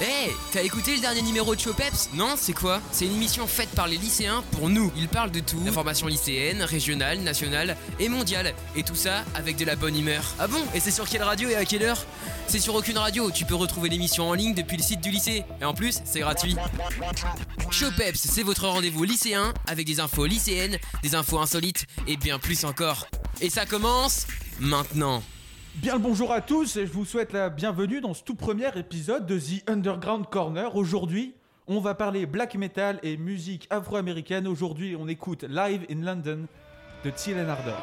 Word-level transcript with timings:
Hé, 0.00 0.30
t'as 0.52 0.62
écouté 0.62 0.94
le 0.94 1.00
dernier 1.00 1.22
numéro 1.22 1.56
de 1.56 1.60
Chopeps 1.60 2.10
Non, 2.14 2.34
c'est 2.36 2.52
quoi 2.52 2.80
C'est 2.92 3.04
une 3.04 3.16
émission 3.16 3.48
faite 3.48 3.70
par 3.70 3.88
les 3.88 3.96
lycéens 3.96 4.44
pour 4.52 4.68
nous. 4.68 4.92
Ils 4.96 5.08
parlent 5.08 5.32
de 5.32 5.40
tout, 5.40 5.60
l'information 5.64 6.06
lycéenne, 6.06 6.62
régionale, 6.62 7.18
nationale 7.18 7.76
et 7.98 8.08
mondiale. 8.08 8.54
Et 8.76 8.84
tout 8.84 8.94
ça 8.94 9.24
avec 9.34 9.56
de 9.56 9.64
la 9.64 9.74
bonne 9.74 9.98
humeur. 9.98 10.22
Ah 10.38 10.46
bon 10.46 10.62
Et 10.72 10.78
c'est 10.78 10.92
sur 10.92 11.08
quelle 11.08 11.24
radio 11.24 11.48
et 11.48 11.56
à 11.56 11.64
quelle 11.64 11.82
heure 11.82 12.06
C'est 12.46 12.60
sur 12.60 12.76
aucune 12.76 12.96
radio, 12.96 13.32
tu 13.32 13.44
peux 13.44 13.56
retrouver 13.56 13.88
l'émission 13.88 14.28
en 14.28 14.34
ligne 14.34 14.54
depuis 14.54 14.76
le 14.76 14.84
site 14.84 15.00
du 15.00 15.10
lycée. 15.10 15.42
Et 15.60 15.64
en 15.64 15.74
plus, 15.74 16.00
c'est 16.04 16.20
gratuit. 16.20 16.54
Chopeps, 17.72 18.20
c'est 18.20 18.44
votre 18.44 18.68
rendez-vous 18.68 19.02
lycéen 19.02 19.52
avec 19.66 19.84
des 19.84 19.98
infos 19.98 20.26
lycéennes, 20.26 20.78
des 21.02 21.16
infos 21.16 21.40
insolites 21.40 21.86
et 22.06 22.16
bien 22.16 22.38
plus 22.38 22.64
encore. 22.64 23.08
Et 23.40 23.50
ça 23.50 23.66
commence 23.66 24.28
maintenant. 24.60 25.24
Bien 25.80 25.94
le 25.94 26.00
bonjour 26.00 26.32
à 26.32 26.40
tous 26.40 26.76
et 26.76 26.88
je 26.88 26.92
vous 26.92 27.04
souhaite 27.04 27.32
la 27.32 27.50
bienvenue 27.50 28.00
dans 28.00 28.12
ce 28.12 28.24
tout 28.24 28.34
premier 28.34 28.76
épisode 28.76 29.26
de 29.26 29.38
The 29.38 29.70
Underground 29.70 30.26
Corner. 30.28 30.74
Aujourd'hui, 30.74 31.34
on 31.68 31.78
va 31.78 31.94
parler 31.94 32.26
black 32.26 32.56
metal 32.56 32.98
et 33.04 33.16
musique 33.16 33.68
afro-américaine. 33.70 34.48
Aujourd'hui, 34.48 34.96
on 34.98 35.06
écoute 35.06 35.44
Live 35.44 35.86
in 35.88 36.04
London 36.04 36.46
de 37.04 37.10
Till 37.10 37.38
Ardor. 37.38 37.80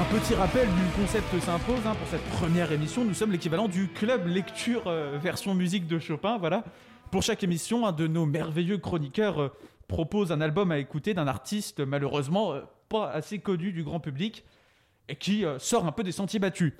Un 0.00 0.18
petit 0.18 0.34
rappel 0.34 0.66
du 0.66 1.00
concept 1.00 1.40
s'impose 1.40 1.86
hein, 1.86 1.94
pour 1.94 2.08
cette 2.10 2.24
première 2.30 2.72
émission. 2.72 3.04
Nous 3.04 3.14
sommes 3.14 3.30
l'équivalent 3.30 3.68
du 3.68 3.86
club 3.86 4.26
lecture 4.26 4.82
euh, 4.88 5.18
version 5.22 5.54
musique 5.54 5.86
de 5.86 6.00
Chopin. 6.00 6.36
Voilà. 6.36 6.64
Pour 7.14 7.22
chaque 7.22 7.44
émission, 7.44 7.86
un 7.86 7.92
de 7.92 8.08
nos 8.08 8.26
merveilleux 8.26 8.78
chroniqueurs 8.78 9.40
euh, 9.40 9.48
propose 9.86 10.32
un 10.32 10.40
album 10.40 10.72
à 10.72 10.78
écouter 10.78 11.14
d'un 11.14 11.28
artiste 11.28 11.78
malheureusement 11.78 12.54
euh, 12.54 12.62
pas 12.88 13.08
assez 13.08 13.38
connu 13.38 13.70
du 13.70 13.84
grand 13.84 14.00
public 14.00 14.44
et 15.08 15.14
qui 15.14 15.44
euh, 15.44 15.60
sort 15.60 15.86
un 15.86 15.92
peu 15.92 16.02
des 16.02 16.10
sentiers 16.10 16.40
battus. 16.40 16.72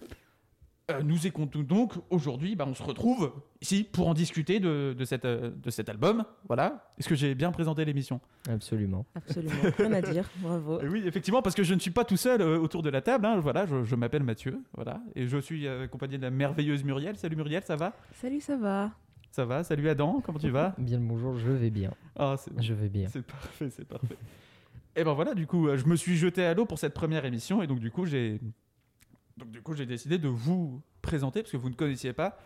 Nous 1.05 1.29
écoutons 1.29 1.61
donc 1.63 1.93
aujourd'hui, 2.11 2.57
bah, 2.57 2.65
on 2.69 2.75
se 2.75 2.83
retrouve 2.83 3.33
ici 3.63 3.85
pour 3.85 4.09
en 4.09 4.13
discuter 4.13 4.59
de, 4.59 4.93
de 4.99 5.05
cette, 5.05 5.25
de 5.25 5.71
cet 5.71 5.89
album. 5.89 6.25
Voilà. 6.49 6.93
Est-ce 6.99 7.09
que 7.09 7.15
j'ai 7.15 7.37
bien 7.37 7.53
présenté 7.53 7.85
l'émission? 7.85 8.21
Absolument. 8.51 9.07
Absolument, 9.15 9.55
rien 9.79 9.93
à 9.93 10.03
dire, 10.03 10.29
bravo. 10.41 10.81
Et 10.81 10.89
Oui, 10.89 11.05
effectivement, 11.07 11.43
parce 11.43 11.55
que 11.55 11.63
je 11.63 11.73
ne 11.75 11.79
suis 11.79 11.93
pas 11.93 12.05
tout 12.05 12.17
seul 12.19 12.43
autour 12.43 12.83
de 12.83 12.91
la 12.91 13.01
table. 13.01 13.25
hein. 13.25 13.39
Voilà, 13.39 13.67
je, 13.67 13.85
je 13.85 13.95
m'appelle 13.95 14.25
Mathieu. 14.25 14.61
Voilà, 14.75 15.01
et 15.15 15.29
je 15.29 15.39
suis 15.39 15.67
accompagné 15.69 16.19
de 16.19 16.23
la 16.23 16.31
merveilleuse 16.31 16.83
Muriel. 16.83 17.17
Salut 17.17 17.37
Muriel, 17.37 17.63
ça 17.63 17.77
va? 17.77 17.95
Salut, 18.21 18.41
ça 18.41 18.57
va 18.57 18.91
Ça 19.35 19.45
va. 19.45 19.65
Salut 19.65 19.89
Adam, 19.89 20.21
comment 20.25 20.39
tu 20.39 20.49
vas? 20.51 20.77
Bien 20.79 21.01
le 21.01 21.05
bonjour, 21.05 21.37
je 21.37 21.51
vais 21.51 21.71
bien. 21.71 21.93
Ah, 22.15 22.37
c'est 22.39 22.53
Je 22.63 22.73
vais 22.73 22.89
bien. 22.89 23.09
C'est 23.09 23.27
parfait, 23.27 23.69
c'est 23.69 23.85
parfait. 23.85 24.17
et 24.95 25.03
ben 25.03 25.13
voilà, 25.13 25.35
du 25.35 25.49
coup, 25.49 25.67
euh, 25.67 25.77
je 25.77 25.87
me 25.87 25.97
suis 25.97 26.15
jeté 26.15 26.45
à 26.45 26.55
l'eau 26.55 26.67
pour 26.67 26.79
cette 26.79 26.95
première 26.95 27.25
émission 27.25 27.61
et 27.61 27.67
donc 27.67 27.81
du 27.81 27.91
coup, 27.91 28.07
j'ai 28.07 28.39
donc 29.37 29.51
du 29.51 29.61
coup, 29.61 29.75
j'ai 29.75 29.87
décidé 29.87 30.19
de 30.19 30.29
vous 30.29 30.81
présenter 31.03 31.43
parce 31.43 31.51
que 31.51 31.57
vous 31.57 31.69
ne 31.69 31.75
connaissiez 31.75 32.13
pas 32.13 32.39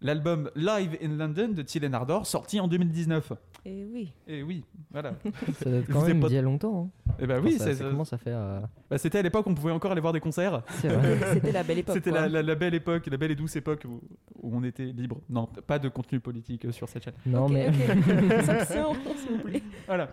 l'album 0.00 0.50
Live 0.56 0.96
in 1.02 1.16
London 1.16 1.48
de 1.48 1.62
Till 1.62 1.84
Ardor 1.94 2.26
sorti 2.26 2.60
en 2.60 2.68
2019. 2.68 3.32
Et 3.64 3.84
oui, 3.84 4.12
Et 4.28 4.42
oui, 4.44 4.62
voilà. 4.92 5.14
Ça 5.62 5.70
date 5.70 5.86
quand 5.90 6.06
même 6.06 6.20
pas- 6.20 6.28
d'il 6.28 6.36
y 6.36 6.38
a 6.38 6.42
longtemps. 6.42 6.90
hein. 7.08 7.12
et 7.18 7.26
ben 7.26 7.40
oui, 7.42 7.54
ça, 7.58 7.64
c'est 7.64 7.74
ça 7.76 7.84
commence 7.84 8.12
à 8.12 8.18
faire. 8.18 8.38
euh, 8.38 8.60
bah, 8.88 8.96
c'était 8.98 9.18
à 9.18 9.22
l'époque 9.22 9.44
où 9.46 9.50
on 9.50 9.54
pouvait 9.54 9.72
encore 9.72 9.90
aller 9.90 10.00
voir 10.00 10.12
des 10.12 10.20
concerts. 10.20 10.62
C'est 10.80 10.88
vrai. 10.88 11.18
c'était 11.32 11.50
la 11.52 11.64
belle 11.64 11.78
époque. 11.78 11.94
C'était 11.96 12.12
la, 12.12 12.28
la- 12.28 12.42
la 12.42 12.54
belle 12.54 12.74
époque, 12.74 13.06
la 13.08 13.16
belle 13.16 13.32
et 13.32 13.34
douce 13.34 13.56
époque 13.56 13.82
où, 13.84 14.00
où 14.40 14.56
on 14.56 14.62
était 14.62 14.84
libre. 14.86 15.20
Non, 15.28 15.48
pas 15.66 15.78
de 15.80 15.88
contenu 15.88 16.20
politique 16.20 16.64
euh, 16.66 16.72
sur 16.72 16.88
cette 16.88 17.04
chaîne. 17.04 17.14
non, 17.26 17.46
Ok, 17.46 17.52
mais. 17.52 17.68
ok. 17.68 17.74
Sanction, 18.44 18.94
s'il 19.16 19.36
vous 19.38 19.42
plaît. 19.42 19.62
Voilà. 19.86 20.10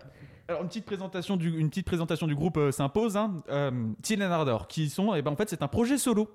Alors 0.48 0.60
une 0.62 0.68
petite 0.68 0.84
présentation 0.84 1.36
du, 1.38 1.56
une 1.58 1.70
petite 1.70 1.86
présentation 1.86 2.26
du 2.26 2.34
groupe 2.34 2.56
euh, 2.58 2.70
s'impose. 2.72 3.16
Hein. 3.16 3.42
Euh, 3.50 3.70
Till 4.02 4.22
and 4.22 4.30
Ardor, 4.32 4.66
qui 4.68 4.90
sont, 4.90 5.14
et 5.14 5.22
ben 5.22 5.30
en 5.30 5.36
fait 5.36 5.48
c'est 5.48 5.62
un 5.62 5.68
projet 5.68 5.96
solo. 5.96 6.28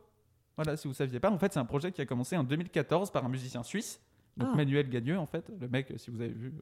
Voilà, 0.62 0.76
si 0.78 0.88
vous 0.88 0.94
saviez 0.94 1.20
pas, 1.20 1.32
en 1.32 1.38
fait 1.38 1.54
c'est 1.54 1.60
un 1.60 1.66
projet 1.66 1.92
qui 1.92 2.02
a 2.02 2.06
commencé 2.06 2.36
en 2.36 2.44
2014 2.44 3.12
par 3.12 3.24
un 3.26 3.30
musicien 3.30 3.64
suisse, 3.64 4.02
donc 4.38 4.50
Ah. 4.54 4.58
Manuel 4.58 4.90
Gagneux 4.90 5.18
en 5.18 5.26
fait, 5.26 5.50
le 5.60 5.68
mec, 5.70 5.94
si 5.98 6.12
vous 6.12 6.20
avez 6.20 6.34
vu, 6.34 6.54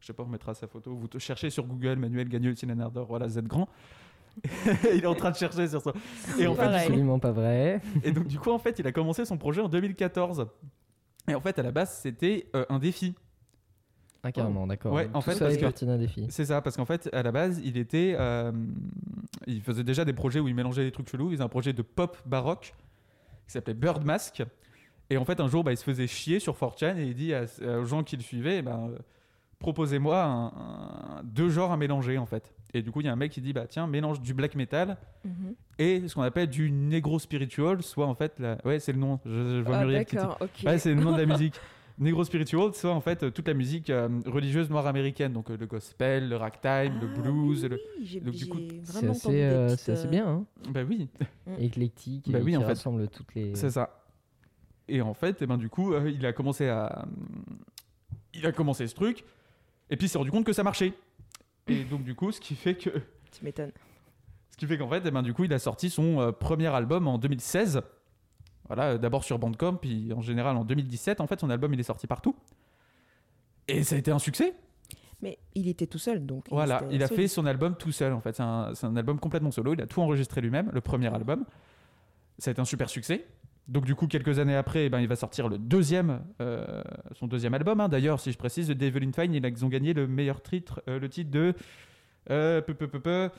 je 0.00 0.06
sais 0.06 0.12
pas, 0.14 0.22
on 0.22 0.26
mettra 0.26 0.54
sa 0.54 0.66
photo, 0.66 0.94
vous 0.94 1.08
te- 1.08 1.18
cherchez 1.18 1.50
sur 1.50 1.64
Google 1.66 1.96
Manuel 1.96 2.28
Gagneux, 2.28 2.54
Till 2.54 2.72
and 2.72 2.80
Ardor, 2.80 3.06
voilà 3.06 3.28
Z 3.28 3.42
grand. 3.42 3.68
il 4.94 5.02
est 5.02 5.06
en 5.06 5.14
train 5.14 5.30
de 5.30 5.36
chercher 5.36 5.68
sur 5.68 5.80
ça. 5.82 5.92
Et 6.38 6.46
en 6.46 6.54
fait. 6.54 6.62
Absolument 6.62 7.18
pas 7.18 7.30
vrai. 7.32 7.80
et 8.02 8.10
donc 8.12 8.26
du 8.26 8.38
coup 8.38 8.50
en 8.50 8.58
fait 8.58 8.78
il 8.78 8.86
a 8.86 8.92
commencé 8.92 9.24
son 9.24 9.36
projet 9.38 9.60
en 9.60 9.68
2014. 9.68 10.46
Et 11.28 11.34
en 11.34 11.40
fait 11.40 11.58
à 11.58 11.62
la 11.62 11.70
base 11.70 11.98
c'était 12.02 12.48
euh, 12.56 12.64
un 12.68 12.78
défi. 12.78 13.14
Ah, 14.26 14.32
carrément, 14.32 14.66
d'accord. 14.66 14.94
Ouais, 14.94 15.06
en 15.12 15.20
Tout 15.20 15.26
fait, 15.26 15.32
ça 15.34 15.40
parce 15.44 15.54
est 15.54 15.58
que- 15.58 15.64
parti 15.66 15.84
d'un 15.84 15.98
défi. 15.98 16.26
C'est 16.30 16.46
ça, 16.46 16.62
parce 16.62 16.78
qu'en 16.78 16.86
fait, 16.86 17.10
à 17.12 17.22
la 17.22 17.30
base, 17.30 17.60
il 17.62 17.76
était. 17.76 18.16
euh, 18.18 18.52
il 19.46 19.60
faisait 19.60 19.84
déjà 19.84 20.06
des 20.06 20.14
projets 20.14 20.40
où 20.40 20.48
il 20.48 20.54
mélangeait 20.54 20.82
des 20.82 20.92
trucs 20.92 21.10
chelous. 21.10 21.28
Il 21.28 21.32
faisait 21.32 21.42
un 21.44 21.48
projet 21.50 21.74
de 21.74 21.82
pop 21.82 22.16
baroque 22.24 22.72
qui 23.46 23.52
s'appelait 23.52 23.74
Bird 23.74 24.04
Mask. 24.04 24.42
Et 25.10 25.16
en 25.16 25.24
fait, 25.24 25.38
un 25.40 25.48
jour, 25.48 25.64
bah, 25.64 25.72
il 25.72 25.76
se 25.76 25.84
faisait 25.84 26.06
chier 26.06 26.38
sur 26.40 26.56
4chan 26.56 26.96
et 26.98 27.04
il 27.04 27.14
dit 27.14 27.34
à- 27.34 27.44
aux 27.78 27.84
gens 27.84 28.02
qui 28.02 28.16
le 28.16 28.22
suivaient 28.22 28.62
bah, 28.62 28.80
euh, 28.88 28.98
proposez-moi 29.58 30.22
un- 30.22 30.46
un- 30.46 31.22
deux 31.24 31.48
genres 31.50 31.72
à 31.72 31.76
mélanger, 31.76 32.18
en 32.18 32.26
fait. 32.26 32.52
Et 32.72 32.82
du 32.82 32.90
coup, 32.90 33.00
il 33.00 33.06
y 33.06 33.08
a 33.08 33.12
un 33.12 33.16
mec 33.16 33.30
qui 33.30 33.40
dit 33.40 33.52
bah, 33.52 33.66
tiens, 33.68 33.86
mélange 33.86 34.20
du 34.20 34.34
black 34.34 34.54
metal 34.56 34.96
Mhm. 35.24 35.54
et 35.78 36.08
ce 36.08 36.14
qu'on 36.14 36.22
appelle 36.22 36.48
du 36.48 36.70
negro 36.70 37.18
spiritual, 37.18 37.82
soit 37.82 38.06
en 38.06 38.14
fait. 38.14 38.38
La... 38.40 38.58
Ouais, 38.64 38.80
c'est 38.80 38.92
le 38.92 38.98
nom. 38.98 39.20
Je, 39.24 39.30
je 39.30 39.60
vois 39.64 39.76
Ah, 39.76 39.80
Muriel 39.84 40.04
qui 40.04 40.16
dit-. 40.16 40.66
Ouais, 40.66 40.78
c'est 40.78 40.92
le 40.94 41.00
nom 41.00 41.12
de 41.12 41.18
la 41.20 41.26
musique. 41.38 41.54
Negro 41.98 42.24
Spiritual, 42.24 42.74
soit 42.74 42.92
en 42.92 43.00
fait 43.00 43.22
euh, 43.22 43.30
toute 43.30 43.46
la 43.46 43.54
musique 43.54 43.88
euh, 43.88 44.08
religieuse 44.26 44.68
noire 44.68 44.86
américaine, 44.88 45.32
donc 45.32 45.50
euh, 45.50 45.56
le 45.56 45.66
gospel, 45.66 46.28
le 46.28 46.36
ragtime, 46.36 46.98
le 47.00 47.08
Ah, 47.14 47.20
blues. 47.20 47.62
oui, 47.62 47.68
le... 47.68 47.76
oui, 47.98 48.04
j'ai 48.06 48.20
donc, 48.20 48.34
du 48.34 48.48
coup, 48.48 48.58
j'ai 48.58 48.80
C'est 48.82 48.92
vraiment 48.92 49.12
assez, 49.12 49.42
euh, 49.44 49.66
petites, 49.68 49.80
c'est 49.80 49.92
assez 49.92 50.08
bien, 50.08 50.26
hein. 50.28 50.44
Bah 50.70 50.80
oui, 50.88 51.08
Éclectique, 51.60 52.30
Bah 52.30 52.40
et 52.40 52.42
oui, 52.42 52.50
qui 52.52 52.56
en 52.56 52.60
fait. 52.62 52.66
rassemble 52.66 53.06
toutes 53.08 53.32
les. 53.36 53.54
c'est 53.54 53.70
ça. 53.70 54.00
Et 54.88 55.00
en 55.02 55.14
fait, 55.14 55.40
eh 55.40 55.46
ben, 55.46 55.56
du 55.56 55.68
coup, 55.70 55.94
euh, 55.94 56.10
il 56.10 56.26
a 56.26 56.32
commencé 56.32 56.68
à. 56.68 57.06
Il 58.34 58.44
a 58.46 58.52
commencé 58.52 58.86
ce 58.88 58.94
truc, 58.94 59.24
et 59.88 59.96
puis 59.96 60.06
il 60.06 60.10
s'est 60.10 60.18
rendu 60.18 60.32
compte 60.32 60.44
que 60.44 60.52
ça 60.52 60.64
marchait. 60.64 60.94
Et 61.68 61.84
donc, 61.84 62.02
du 62.02 62.14
coup, 62.16 62.32
ce 62.32 62.40
qui 62.40 62.54
fait 62.56 62.74
que. 62.74 62.90
Tu 63.30 63.44
m'étonnes. 63.44 63.72
Ce 64.50 64.56
qui 64.56 64.66
fait 64.66 64.76
qu'en 64.78 64.88
fait, 64.88 65.02
eh 65.06 65.10
ben, 65.10 65.22
du 65.22 65.32
coup, 65.32 65.44
il 65.44 65.52
a 65.52 65.58
sorti 65.58 65.90
son 65.90 66.20
euh, 66.20 66.32
premier 66.32 66.66
album 66.66 67.06
en 67.08 67.18
2016. 67.18 67.80
Voilà, 68.66 68.92
euh, 68.92 68.98
d'abord 68.98 69.24
sur 69.24 69.38
Bandcamp, 69.38 69.74
puis 69.74 70.12
en 70.12 70.20
général 70.20 70.56
en 70.56 70.64
2017. 70.64 71.20
En 71.20 71.26
fait, 71.26 71.40
son 71.40 71.50
album, 71.50 71.74
il 71.74 71.80
est 71.80 71.84
sorti 71.84 72.06
partout. 72.06 72.34
Et 73.68 73.82
ça 73.82 73.96
a 73.96 73.98
été 73.98 74.10
un 74.10 74.18
succès. 74.18 74.54
Mais 75.22 75.38
il 75.54 75.68
était 75.68 75.86
tout 75.86 75.98
seul, 75.98 76.26
donc. 76.26 76.46
Voilà, 76.50 76.82
il 76.90 77.02
a 77.02 77.08
fait 77.08 77.28
son 77.28 77.46
album 77.46 77.76
tout 77.76 77.92
seul 77.92 78.12
en 78.12 78.20
fait. 78.20 78.36
C'est 78.36 78.42
un, 78.42 78.96
album 78.96 79.18
complètement 79.18 79.50
solo. 79.50 79.72
Il 79.72 79.80
a 79.80 79.86
tout 79.86 80.00
enregistré 80.02 80.40
lui-même, 80.40 80.70
le 80.72 80.80
premier 80.80 81.12
album. 81.14 81.44
Ça 82.38 82.50
a 82.50 82.52
été 82.52 82.60
un 82.60 82.66
super 82.66 82.90
succès. 82.90 83.26
Donc 83.66 83.86
du 83.86 83.94
coup, 83.94 84.06
quelques 84.06 84.38
années 84.38 84.56
après, 84.56 84.86
eh 84.86 84.88
ben, 84.90 85.00
il 85.00 85.08
va 85.08 85.16
sortir 85.16 85.48
le 85.48 85.56
deuxième, 85.56 86.20
euh, 86.42 86.82
son 87.12 87.26
deuxième 87.26 87.54
album. 87.54 87.80
hein. 87.80 87.88
D'ailleurs, 87.88 88.20
si 88.20 88.32
je 88.32 88.36
précise, 88.36 88.68
The 88.68 88.72
Devil 88.72 89.08
in 89.08 89.12
Fine, 89.12 89.32
ils 89.32 89.44
ils 89.44 89.64
ont 89.64 89.68
gagné 89.68 89.94
le 89.94 90.06
meilleur 90.06 90.42
titre, 90.42 90.82
euh, 90.88 90.98
le 90.98 91.08
titre 91.08 91.30
de 91.30 91.54
euh, 92.30 92.60
peu, 92.60 92.74
peu, 92.74 92.88
peu, 92.88 93.00
peu, 93.00 93.30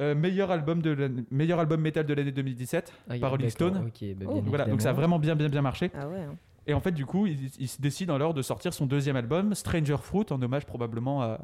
euh, 0.00 0.14
meilleur 0.14 0.50
album 0.50 0.82
de 0.82 1.24
meilleur 1.30 1.58
album 1.60 1.80
metal 1.80 2.04
de 2.06 2.14
l'année 2.14 2.32
2017 2.32 2.92
Ah, 3.08 3.14
par 3.20 3.30
Rolling 3.30 3.48
Stone. 3.50 3.90
bah, 4.16 4.26
Oh. 4.28 4.42
Voilà, 4.44 4.64
donc 4.66 4.80
ça 4.82 4.90
a 4.90 4.92
vraiment 4.92 5.18
bien, 5.18 5.36
bien, 5.36 5.48
bien 5.48 5.62
marché. 5.62 5.90
Ah 5.94 6.08
ouais. 6.08 6.20
hein. 6.20 6.34
Et 6.66 6.74
en 6.74 6.80
fait, 6.80 6.92
du 6.92 7.04
coup, 7.06 7.26
il, 7.26 7.50
il 7.58 7.68
se 7.68 7.80
décide 7.80 8.10
alors 8.10 8.32
de 8.34 8.40
sortir 8.42 8.72
son 8.72 8.86
deuxième 8.86 9.16
album, 9.16 9.54
Stranger 9.54 9.98
Fruit, 10.00 10.24
en 10.30 10.40
hommage 10.40 10.64
probablement 10.64 11.20
à, 11.22 11.38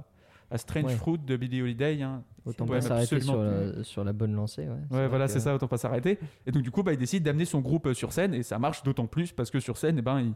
à 0.50 0.56
Strange 0.58 0.84
Ouais. 0.86 0.96
Fruit 0.96 1.18
de 1.18 1.36
Billie 1.36 1.60
Holiday. 1.62 2.00
hein. 2.02 2.22
Autant 2.46 2.64
pas 2.66 2.80
s'arrêter 2.80 3.16
absolument 3.16 3.34
sur 3.34 3.42
la, 3.76 3.84
sur 3.84 4.04
la 4.04 4.12
bonne 4.14 4.34
lancée. 4.34 4.66
Ouais, 4.90 5.06
voilà, 5.08 5.26
que- 5.26 5.32
c'est 5.32 5.40
ça, 5.40 5.54
autant 5.54 5.68
pas 5.68 5.76
s'arrêter. 5.76 6.18
Et 6.46 6.50
donc, 6.52 6.62
du 6.62 6.70
coup, 6.70 6.82
bah, 6.82 6.92
il 6.94 6.98
décide 6.98 7.22
d'amener 7.22 7.44
son 7.44 7.60
groupe 7.60 7.86
euh, 7.86 7.94
sur 7.94 8.12
scène, 8.14 8.32
et 8.34 8.42
ça 8.42 8.58
marche 8.58 8.82
d'autant 8.82 9.06
plus 9.06 9.30
parce 9.32 9.50
que 9.50 9.60
sur 9.60 9.76
scène, 9.76 9.96
eh 9.98 10.02
ben, 10.02 10.20
il, 10.20 10.32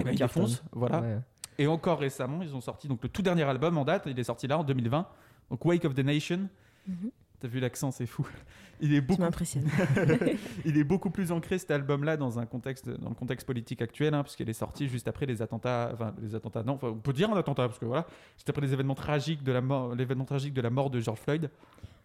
eh 0.00 0.04
ben, 0.04 0.12
il 0.12 0.18
cartonne. 0.18 0.44
défonce. 0.44 0.62
Voilà. 0.72 1.00
Ouais. 1.00 1.18
Et 1.58 1.66
encore 1.66 1.98
récemment, 1.98 2.42
ils 2.42 2.54
ont 2.54 2.60
sorti 2.60 2.86
donc, 2.88 3.02
le 3.02 3.08
tout 3.08 3.22
dernier 3.22 3.42
album 3.42 3.76
en 3.76 3.84
date, 3.84 4.04
il 4.06 4.18
est 4.18 4.24
sorti 4.24 4.46
là 4.46 4.56
en 4.56 4.64
2020, 4.64 5.04
donc 5.50 5.64
Wake 5.66 5.84
of 5.84 5.94
the 5.94 5.98
Nation. 6.04 6.48
Mhm. 6.86 7.10
T'as 7.40 7.48
vu 7.48 7.58
l'accent, 7.60 7.90
c'est 7.90 8.06
fou. 8.06 8.26
Il 8.82 8.94
est 8.94 9.00
beaucoup 9.00 9.22
il 10.64 10.78
est 10.78 10.84
beaucoup 10.84 11.10
plus 11.10 11.32
ancré 11.32 11.58
cet 11.58 11.70
album-là 11.70 12.16
dans 12.16 12.38
un 12.38 12.46
contexte, 12.46 12.88
dans 12.88 13.10
le 13.10 13.14
contexte 13.14 13.46
politique 13.46 13.82
actuel, 13.82 14.14
hein, 14.14 14.22
puisqu'il 14.22 14.48
est 14.48 14.54
sorti 14.54 14.88
juste 14.88 15.06
après 15.06 15.26
les 15.26 15.42
attentats, 15.42 15.90
enfin 15.92 16.14
les 16.22 16.34
attentats, 16.34 16.62
non, 16.62 16.78
on 16.82 16.94
peut 16.94 17.12
dire 17.12 17.30
un 17.30 17.36
attentat 17.36 17.66
parce 17.68 17.78
que 17.78 17.84
voilà, 17.84 18.06
juste 18.36 18.48
après 18.48 18.62
les 18.62 18.72
événements 18.72 18.94
tragiques 18.94 19.42
de 19.42 19.52
la 19.52 19.60
mort, 19.60 19.94
l'événement 19.94 20.24
tragique 20.24 20.54
de 20.54 20.62
la 20.62 20.70
mort 20.70 20.88
de 20.90 21.00
George 21.00 21.18
Floyd, 21.20 21.50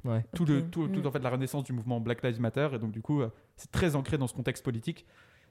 Ouais. 0.03 0.23
tout 0.35 0.45
le, 0.45 0.61
tout, 0.63 0.87
tout, 0.89 1.01
Mm. 1.01 1.07
en 1.07 1.11
fait 1.11 1.19
la 1.19 1.29
renaissance 1.31 1.63
du 1.63 1.73
mouvement 1.73 1.99
Black 1.99 2.21
Lives 2.23 2.39
Matter, 2.41 2.67
et 2.73 2.77
donc 2.77 2.91
du 2.91 3.01
coup, 3.01 3.21
euh, 3.21 3.29
c'est 3.55 3.71
très 3.71 3.95
ancré 3.95 4.17
dans 4.17 4.27
ce 4.27 4.33
contexte 4.33 4.63
politique. 4.63 5.05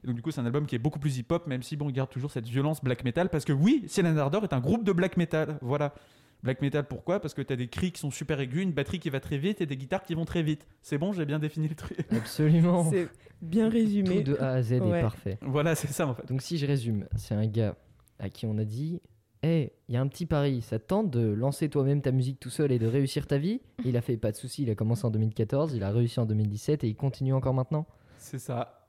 Et 0.04 0.06
donc 0.06 0.16
du 0.16 0.22
coup, 0.22 0.30
c'est 0.30 0.40
un 0.42 0.46
album 0.46 0.66
qui 0.66 0.74
est 0.76 0.78
beaucoup 0.78 0.98
plus 0.98 1.16
hip-hop, 1.18 1.46
même 1.46 1.62
si 1.62 1.76
bon, 1.76 1.88
il 1.88 1.92
garde 1.94 2.10
toujours 2.10 2.30
cette 2.30 2.46
violence 2.46 2.84
black 2.84 3.02
metal, 3.02 3.30
parce 3.30 3.44
que 3.46 3.52
oui, 3.54 3.84
Cyan 3.88 4.16
Ardor 4.16 4.44
est 4.44 4.52
un 4.52 4.60
groupe 4.60 4.84
de 4.84 4.92
black 4.92 5.16
metal, 5.16 5.58
voilà. 5.62 5.94
Black 6.44 6.60
metal, 6.62 6.86
pourquoi? 6.86 7.18
Parce 7.20 7.34
que 7.34 7.42
t'as 7.42 7.56
des 7.56 7.68
cris 7.68 7.90
qui 7.90 8.00
sont 8.00 8.10
super 8.12 8.38
aigus, 8.38 8.62
une 8.62 8.72
batterie 8.72 9.00
qui 9.00 9.10
va 9.10 9.18
très 9.18 9.38
vite 9.38 9.60
et 9.62 9.66
des 9.66 9.76
guitares 9.76 10.02
qui 10.02 10.14
vont 10.14 10.24
très 10.26 10.42
vite. 10.42 10.66
C'est 10.82 10.98
bon, 10.98 11.12
j'ai 11.12 11.24
bien 11.24 11.38
défini 11.38 11.66
le 11.68 11.74
truc. 11.74 11.98
Absolument. 12.12 12.88
C'est 12.90 13.08
bien 13.42 13.68
Tout 13.68 13.72
résumé. 13.74 14.22
de 14.22 14.36
A 14.36 14.50
à 14.52 14.62
Z 14.62 14.72
Ouais. 14.74 14.98
est 14.98 15.02
parfait. 15.02 15.38
voilà, 15.42 15.74
c'est 15.74 15.88
ça 15.88 16.06
en 16.06 16.14
fait. 16.14 16.26
Donc 16.28 16.42
si 16.42 16.58
je 16.58 16.66
résume, 16.66 17.06
c'est 17.16 17.34
un 17.34 17.46
gars 17.46 17.74
à 18.18 18.28
qui 18.28 18.46
on 18.46 18.56
a 18.58 18.64
dit 18.64 19.00
Hey, 19.42 19.72
il 19.88 19.94
y 19.94 19.98
a 19.98 20.00
un 20.00 20.06
petit 20.08 20.24
pari, 20.26 20.62
ça 20.62 20.78
te 20.78 20.86
tente 20.86 21.10
de 21.10 21.20
lancer 21.32 21.68
toi-même 21.68 22.00
ta 22.00 22.12
musique 22.12 22.40
tout 22.40 22.48
seul 22.50 22.72
et 22.72 22.78
de 22.78 22.86
réussir 22.86 23.26
ta 23.26 23.36
vie? 23.38 23.60
Il 23.84 23.96
a 23.96 24.00
fait 24.00 24.16
pas 24.16 24.30
de 24.32 24.36
souci, 24.36 24.62
il 24.62 24.70
a 24.70 24.74
commencé 24.74 25.04
en 25.06 25.10
2014, 25.10 25.74
il 25.74 25.82
a 25.82 25.90
réussi 25.90 26.20
en 26.20 26.24
2017 26.26 26.84
et 26.84 26.88
il 26.88 26.94
continue 26.94 27.34
encore 27.34 27.52
maintenant 27.54 27.86
C'est 28.18 28.38
ça. 28.38 28.83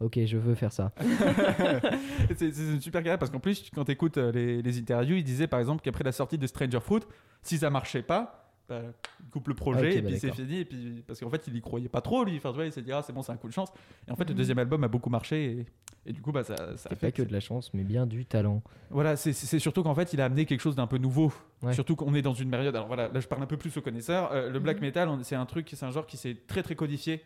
Ok, 0.00 0.18
je 0.24 0.36
veux 0.38 0.54
faire 0.54 0.72
ça. 0.72 0.92
c'est 2.36 2.46
une 2.48 2.80
super 2.80 3.02
carrière 3.02 3.18
parce 3.18 3.30
qu'en 3.30 3.40
plus, 3.40 3.70
quand 3.74 3.84
tu 3.84 3.92
écoutes 3.92 4.16
les, 4.16 4.62
les 4.62 4.78
interviews, 4.78 5.16
il 5.16 5.24
disait 5.24 5.46
par 5.46 5.60
exemple 5.60 5.82
qu'après 5.82 6.04
la 6.04 6.12
sortie 6.12 6.38
de 6.38 6.46
Stranger 6.46 6.80
Fruit, 6.80 7.02
si 7.42 7.58
ça 7.58 7.70
marchait 7.70 8.02
pas, 8.02 8.44
bah, 8.68 8.82
il 9.24 9.30
coupe 9.30 9.48
le 9.48 9.54
projet 9.54 9.90
Ah, 9.94 9.98
et 9.98 10.02
bah, 10.02 10.08
puis 10.10 10.18
c'est 10.18 10.32
fini. 10.32 10.58
Et 10.60 10.64
puis, 10.64 11.02
parce 11.06 11.20
qu'en 11.20 11.30
fait, 11.30 11.42
il 11.46 11.56
y 11.56 11.60
croyait 11.60 11.88
pas 11.88 12.00
trop, 12.02 12.24
lui. 12.24 12.36
Enfin, 12.36 12.50
tu 12.50 12.56
vois, 12.56 12.66
il 12.66 12.72
s'est 12.72 12.82
dit, 12.82 12.92
ah, 12.92 13.02
c'est 13.02 13.12
bon, 13.14 13.22
c'est 13.22 13.32
un 13.32 13.36
coup 13.36 13.48
de 13.48 13.52
chance. 13.52 13.70
Et 14.06 14.10
en 14.10 14.16
fait, 14.16 14.24
le 14.24 14.32
Mhm. 14.32 14.36
deuxième 14.38 14.58
album 14.58 14.84
a 14.84 14.88
beaucoup 14.88 15.08
marché 15.10 15.44
et, 15.52 15.66
et 16.10 16.12
du 16.12 16.20
coup, 16.20 16.32
bah, 16.32 16.44
ça, 16.44 16.76
ça 16.76 16.88
a 16.92 16.94
fait 16.94 17.06
pas 17.06 17.12
que 17.12 17.22
de 17.22 17.32
la 17.32 17.40
chance, 17.40 17.72
mais 17.72 17.82
bien 17.82 18.06
du 18.06 18.26
talent. 18.26 18.62
Voilà, 18.90 19.16
c'est- 19.16 19.32
surtout 19.58 19.82
qu'en 19.82 19.94
fait, 19.94 20.12
il 20.12 20.20
a 20.20 20.26
amené 20.26 20.44
quelque 20.44 20.60
chose 20.60 20.76
d'un 20.76 20.86
peu 20.86 20.98
nouveau. 20.98 21.32
Ouais. 21.62 21.72
Surtout 21.72 21.96
qu'on 21.96 22.14
est 22.14 22.22
dans 22.22 22.34
une 22.34 22.50
période. 22.50 22.74
Alors 22.76 22.88
voilà, 22.88 23.08
là, 23.08 23.20
je 23.20 23.26
parle 23.26 23.42
un 23.42 23.46
peu 23.46 23.56
plus 23.56 23.74
aux 23.76 23.82
connaisseurs. 23.82 24.30
Euh, 24.32 24.50
le 24.50 24.58
black 24.58 24.76
Mhm. 24.78 24.82
metal, 24.84 25.08
c'est 25.22 25.34
un 25.36 25.46
truc, 25.46 25.70
c'est 25.72 25.86
un 25.86 25.90
genre 25.90 26.06
qui 26.06 26.16
s'est 26.18 26.36
très 26.46 26.62
très 26.62 26.74
codifié 26.74 27.22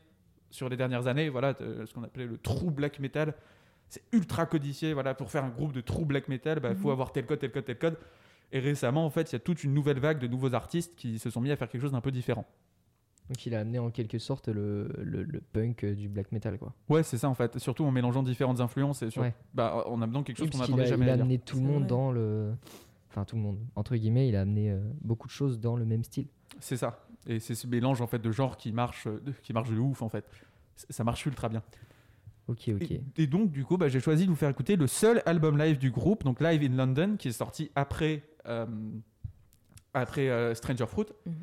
sur 0.53 0.69
les 0.69 0.77
dernières 0.77 1.09
années. 1.09 1.29
Voilà, 1.29 1.55
euh, 1.61 1.85
ce 1.87 1.93
qu'on 1.93 2.05
appelait 2.05 2.27
le 2.27 2.39
true 2.39 2.71
black 2.71 3.01
metal. 3.01 3.35
C'est 3.89 4.03
ultra 4.13 4.47
codifié. 4.47 4.93
Voilà, 4.95 5.15
pour 5.15 5.31
faire 5.31 5.45
un 5.45 5.49
groupe 5.51 5.73
de 5.73 5.81
true 5.81 6.05
black 6.05 6.29
metal, 6.29 6.61
il 6.63 6.77
faut 6.77 6.87
Mhm. 6.89 6.93
avoir 6.93 7.11
tel 7.13 7.27
code, 7.27 7.41
tel 7.41 7.51
code, 7.51 7.65
tel 7.65 7.79
code. 7.79 7.99
Et 8.53 8.61
récemment, 8.61 9.05
en 9.05 9.11
fait, 9.11 9.33
il 9.33 9.35
y 9.35 9.37
a 9.37 9.39
toute 9.41 9.65
une 9.65 9.75
nouvelle 9.75 9.99
vague 9.99 10.19
de 10.19 10.27
nouveaux 10.29 10.55
artistes 10.55 10.95
qui 10.95 11.19
se 11.19 11.29
sont 11.31 11.41
mis 11.41 11.51
à 11.51 11.57
faire 11.57 11.69
quelque 11.69 11.81
chose 11.83 11.93
d'un 11.93 12.01
peu 12.01 12.11
différent. 12.13 12.47
Donc 13.29 13.47
il 13.47 13.55
a 13.55 13.61
amené 13.61 13.79
en 13.79 13.91
quelque 13.91 14.19
sorte 14.19 14.49
le, 14.49 14.89
le- 15.03 15.23
le 15.23 15.41
punk 15.41 15.85
euh, 15.85 15.95
du 15.95 16.09
black 16.09 16.33
metal, 16.33 16.59
quoi. 16.59 16.75
Ouais, 16.89 17.03
c'est 17.03 17.17
ça 17.17 17.29
en 17.31 17.35
fait. 17.35 17.59
Surtout 17.59 17.85
en 17.85 17.91
mélangeant 17.91 18.23
différentes 18.23 18.61
influences 18.61 19.03
et 19.03 19.11
sur... 19.11 19.23
Ouais. 19.23 19.33
bah, 19.55 19.85
en 19.87 20.03
amenant 20.03 20.23
quelque 20.23 20.39
chose 20.39 20.51
qu'on 20.51 20.59
n'attendait 20.59 20.87
jamais 20.87 21.07
il 21.07 21.11
a 21.11 21.13
amené 21.15 21.39
tout 21.39 21.57
le 21.57 21.63
monde 21.63 21.81
vrai. 21.83 21.87
dans 21.89 22.13
le... 22.13 22.53
Enfin, 23.09 23.25
tout 23.25 23.37
le 23.37 23.43
monde. 23.43 23.59
Entre 23.77 23.95
guillemets, 23.97 24.29
il 24.29 24.37
a 24.37 24.41
amené 24.43 24.71
euh, 24.71 24.81
beaucoup 25.03 25.29
de 25.29 25.33
choses 25.33 25.61
dans 25.61 25.77
le 25.77 25.85
même 25.87 26.03
style. 26.03 26.27
C'est 26.61 26.77
ça. 26.77 27.07
Et 27.27 27.39
c'est 27.41 27.55
ce 27.55 27.67
mélange 27.67 28.01
en 28.01 28.07
fait 28.07 28.19
de 28.19 28.31
genres 28.33 28.57
qui 28.57 28.73
marche, 28.73 29.07
euh, 29.07 29.21
de- 29.25 29.33
qui 29.43 29.53
marche 29.53 29.71
de 29.71 29.79
ouf 29.79 30.03
en 30.03 30.09
fait. 30.09 30.25
Ça 30.91 31.05
marche 31.05 31.25
ultra 31.27 31.49
bien. 31.49 31.63
Ok, 32.49 32.71
ok. 32.75 32.91
Et, 32.91 33.01
et 33.17 33.27
donc 33.27 33.53
du 33.53 33.65
coup, 33.65 33.77
bah, 33.77 33.89
j'ai 33.89 34.01
choisi 34.01 34.25
de 34.25 34.31
vous 34.31 34.37
faire 34.37 34.51
écouter 34.51 34.75
le 34.77 34.87
seul 34.89 35.23
album 35.27 35.57
live 35.57 35.79
du 35.79 35.91
groupe, 35.91 36.25
donc 36.25 36.41
Live 36.41 36.63
in 36.69 36.75
London, 36.77 37.17
qui 37.17 37.29
est 37.29 37.33
sorti 37.33 37.71
après 37.77 38.23
euh, 38.47 38.67
après 39.95 40.29
euh, 40.29 40.55
Stranger 40.55 40.87
Fruit. 40.87 41.07
Mhm. 41.27 41.35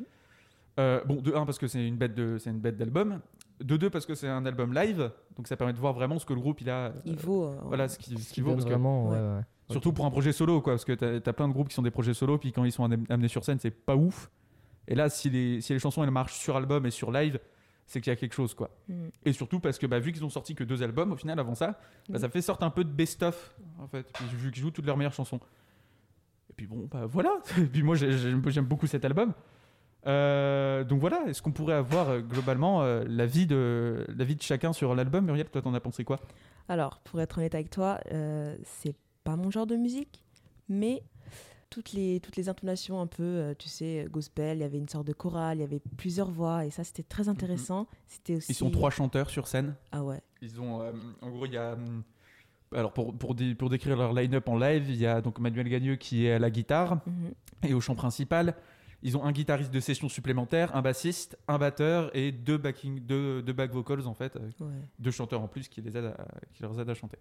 Euh, 0.79 1.03
bon, 1.05 1.15
de 1.21 1.33
un 1.33 1.45
parce 1.45 1.57
que 1.59 1.67
c'est 1.67 1.85
une 1.85 1.97
bête 1.97 2.15
de, 2.15 2.37
c'est 2.39 2.49
une 2.49 2.59
bête 2.59 2.77
d'album. 2.77 3.19
De 3.61 3.75
deux 3.75 3.89
parce 3.89 4.05
que 4.05 4.15
c'est 4.15 4.27
un 4.29 4.45
album 4.45 4.73
live, 4.73 5.11
donc 5.35 5.47
ça 5.47 5.57
permet 5.57 5.73
de 5.73 5.77
voir 5.79 5.93
vraiment 5.93 6.17
ce 6.19 6.25
que 6.25 6.33
le 6.33 6.39
groupe 6.39 6.61
il 6.61 6.69
a. 6.69 6.87
euh, 6.87 6.91
Il 7.05 7.17
vaut. 7.17 7.45
euh, 7.45 7.55
Voilà 7.63 7.89
ce 7.89 7.97
qu'il 7.99 8.17
ce 8.17 8.23
Ce 8.23 8.27
qui 8.29 8.33
qu'il 8.35 8.43
vaut. 8.43 8.53
parce 8.53 8.63
vraiment... 8.65 9.09
ouais. 9.09 9.17
ouais, 9.17 9.35
ouais. 9.37 9.41
Surtout 9.71 9.93
pour 9.93 10.05
un 10.05 10.09
projet 10.11 10.31
solo, 10.31 10.61
quoi, 10.61 10.73
parce 10.73 10.85
que 10.85 10.93
t'as 10.93 11.29
as 11.29 11.33
plein 11.33 11.47
de 11.47 11.53
groupes 11.53 11.67
qui 11.69 11.75
sont 11.75 11.81
des 11.83 11.91
projets 11.91 12.13
solo, 12.15 12.37
puis 12.39 12.51
quand 12.51 12.63
ils 12.63 12.71
sont 12.71 12.85
am- 12.85 13.03
amenés 13.09 13.27
sur 13.27 13.43
scène, 13.45 13.59
c'est 13.59 13.69
pas 13.71 13.95
ouf. 13.95 14.31
Et 14.89 14.95
là, 14.95 15.07
si 15.09 15.29
les, 15.29 15.61
si 15.61 15.71
les 15.71 15.79
chansons 15.79 16.03
elles 16.03 16.11
marchent 16.11 16.37
sur 16.37 16.57
album 16.57 16.85
et 16.85 16.91
sur 16.91 17.11
live, 17.11 17.39
c'est 17.87 18.01
qu'il 18.01 18.11
y 18.11 18.13
a 18.13 18.17
quelque 18.17 18.33
chose, 18.35 18.53
quoi. 18.53 18.69
Mhm. 18.89 19.09
Et 19.25 19.31
surtout 19.33 19.59
parce 19.59 19.77
que 19.79 19.85
bah, 19.87 19.99
vu 19.99 20.11
qu'ils 20.11 20.25
ont 20.25 20.29
sorti 20.29 20.53
que 20.55 20.63
deux 20.65 20.83
albums 20.83 21.11
au 21.11 21.15
final 21.15 21.39
avant 21.39 21.55
ça, 21.55 21.67
bah, 21.71 21.77
Mhm. 22.09 22.17
ça 22.19 22.29
fait 22.29 22.41
sorte 22.41 22.61
un 22.63 22.69
peu 22.69 22.83
de 22.83 22.89
best-of, 22.91 23.55
en 23.79 23.87
fait, 23.87 24.05
puis 24.13 24.25
vu 24.25 24.51
qu'ils 24.51 24.61
jouent 24.61 24.71
toutes 24.71 24.85
leurs 24.85 24.97
meilleures 24.97 25.13
chansons. 25.13 25.39
Et 26.49 26.53
puis 26.55 26.67
bon, 26.67 26.87
bah 26.91 27.05
voilà. 27.05 27.31
Et 27.57 27.65
puis 27.65 27.83
moi, 27.83 27.95
j'ai- 27.95 28.11
j'aime 28.17 28.65
beaucoup 28.65 28.87
cet 28.87 29.05
album. 29.05 29.33
Euh, 30.07 30.83
donc 30.85 30.99
voilà, 31.01 31.23
est-ce 31.27 31.41
qu'on 31.41 31.51
pourrait 31.51 31.73
avoir 31.73 32.09
euh, 32.09 32.19
globalement 32.21 32.83
euh, 32.83 33.03
l'avis 33.07 33.45
de, 33.45 34.05
l'avis 34.15 34.35
de 34.35 34.41
chacun 34.41 34.71
sur 34.71 34.95
l'album 34.95 35.25
Muriel, 35.25 35.47
toi 35.49 35.61
t'en 35.61 35.73
as 35.73 35.79
pensé 35.81 36.03
quoi? 36.05 36.19
Alors, 36.69 36.99
pour 37.01 37.19
être 37.19 37.37
honnête 37.39 37.53
avec 37.55 37.69
toi, 37.69 37.99
euh, 38.13 38.55
c'est 38.63 38.95
pas 39.25 39.35
mon 39.35 39.51
genre 39.51 39.67
de 39.67 39.75
musique, 39.75 40.23
mais 40.69 41.03
toutes 41.69 41.93
les, 41.93 42.19
toutes 42.19 42.35
les 42.35 42.49
intonations 42.49 42.99
un 43.01 43.07
peu, 43.07 43.23
euh, 43.23 43.53
tu 43.57 43.69
sais, 43.69 44.07
gospel, 44.11 44.57
il 44.57 44.61
y 44.61 44.63
avait 44.63 44.77
une 44.77 44.89
sorte 44.89 45.05
de 45.07 45.13
chorale, 45.13 45.57
il 45.57 45.61
y 45.61 45.63
avait 45.63 45.81
plusieurs 45.97 46.29
voix, 46.31 46.65
et 46.65 46.71
ça, 46.71 46.83
c'était 46.83 47.03
très 47.03 47.29
intéressant. 47.29 47.87
C'était 48.07 48.35
aussi... 48.35 48.51
Ils 48.51 48.55
sont 48.55 48.71
trois 48.71 48.89
chanteurs 48.89 49.29
sur 49.29 49.47
scène. 49.47 49.75
Ah 49.91 50.03
ouais. 50.03 50.21
Ils 50.41 50.59
ont, 50.59 50.81
euh, 50.81 50.91
en 51.21 51.29
gros, 51.29 51.45
il 51.45 51.53
y 51.53 51.57
a. 51.57 51.73
hum, 51.73 52.03
Alors, 52.73 52.93
pour, 52.93 53.17
pour, 53.17 53.35
dé- 53.35 53.55
pour 53.55 53.69
décrire 53.69 53.95
leur 53.97 54.13
line-up 54.13 54.47
en 54.47 54.57
live, 54.57 54.89
il 54.89 54.95
y 54.97 55.05
a 55.05 55.21
donc 55.21 55.39
Manuel 55.39 55.67
Gagneux 55.69 55.95
qui 55.95 56.25
est 56.25 56.33
à 56.33 56.39
la 56.39 56.49
guitare 56.49 56.95
Mhm. 57.05 57.31
et 57.69 57.73
au 57.73 57.81
chant 57.81 57.95
principal. 57.95 58.55
Ils 59.01 59.15
ont 59.15 59.23
un 59.23 59.31
guitariste 59.31 59.71
de 59.71 59.79
session 59.79 60.09
supplémentaire, 60.09 60.75
un 60.75 60.81
bassiste, 60.81 61.37
un 61.47 61.57
batteur 61.57 62.13
et 62.13 62.33
deux, 62.33 62.57
backing, 62.57 62.99
deux, 62.99 63.41
deux 63.41 63.53
back 63.53 63.71
vocals 63.71 64.05
en 64.07 64.13
fait, 64.13 64.35
Ouais. 64.59 64.67
deux 64.99 65.11
chanteurs 65.11 65.41
en 65.41 65.47
plus 65.47 65.69
qui, 65.69 65.81
les 65.81 65.95
aident 65.95 66.13
à, 66.17 66.27
qui 66.53 66.61
leur 66.63 66.77
aident 66.77 66.89
à 66.89 66.93
chanter. 66.95 67.17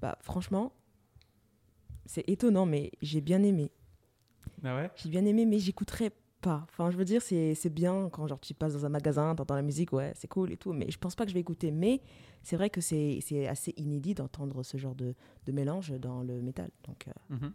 Bah, 0.00 0.16
franchement, 0.20 0.72
c'est 2.06 2.28
étonnant, 2.28 2.66
mais 2.66 2.90
j'ai 3.02 3.20
bien 3.20 3.42
aimé. 3.42 3.70
Ah 4.64 4.76
ouais? 4.76 4.90
J'ai 4.96 5.08
bien 5.08 5.24
aimé, 5.24 5.44
mais 5.46 5.58
j'écouterai 5.58 6.10
pas. 6.40 6.64
Enfin, 6.70 6.90
je 6.90 6.96
veux 6.96 7.04
dire, 7.04 7.22
c'est 7.22 7.54
c'est 7.54 7.70
bien 7.70 8.08
quand 8.10 8.26
genre, 8.26 8.40
tu 8.40 8.54
passes 8.54 8.72
dans 8.74 8.86
un 8.86 8.88
magasin, 8.88 9.34
t'entends 9.34 9.54
la 9.54 9.62
musique, 9.62 9.92
ouais, 9.92 10.12
c'est 10.16 10.28
cool 10.28 10.52
et 10.52 10.56
tout, 10.56 10.72
mais 10.72 10.90
je 10.90 10.98
pense 10.98 11.14
pas 11.14 11.24
que 11.24 11.30
je 11.30 11.34
vais 11.34 11.40
écouter. 11.40 11.70
Mais 11.70 12.00
c'est 12.42 12.56
vrai 12.56 12.68
que 12.70 12.80
c'est 12.80 13.18
c'est 13.22 13.46
assez 13.46 13.72
inédit 13.76 14.14
d'entendre 14.14 14.62
ce 14.62 14.76
genre 14.76 14.94
de, 14.94 15.14
de 15.46 15.52
mélange 15.52 15.92
dans 16.00 16.22
le 16.22 16.40
métal. 16.42 16.70
Donc, 16.86 17.06
euh, 17.08 17.12
Mhm. 17.36 17.52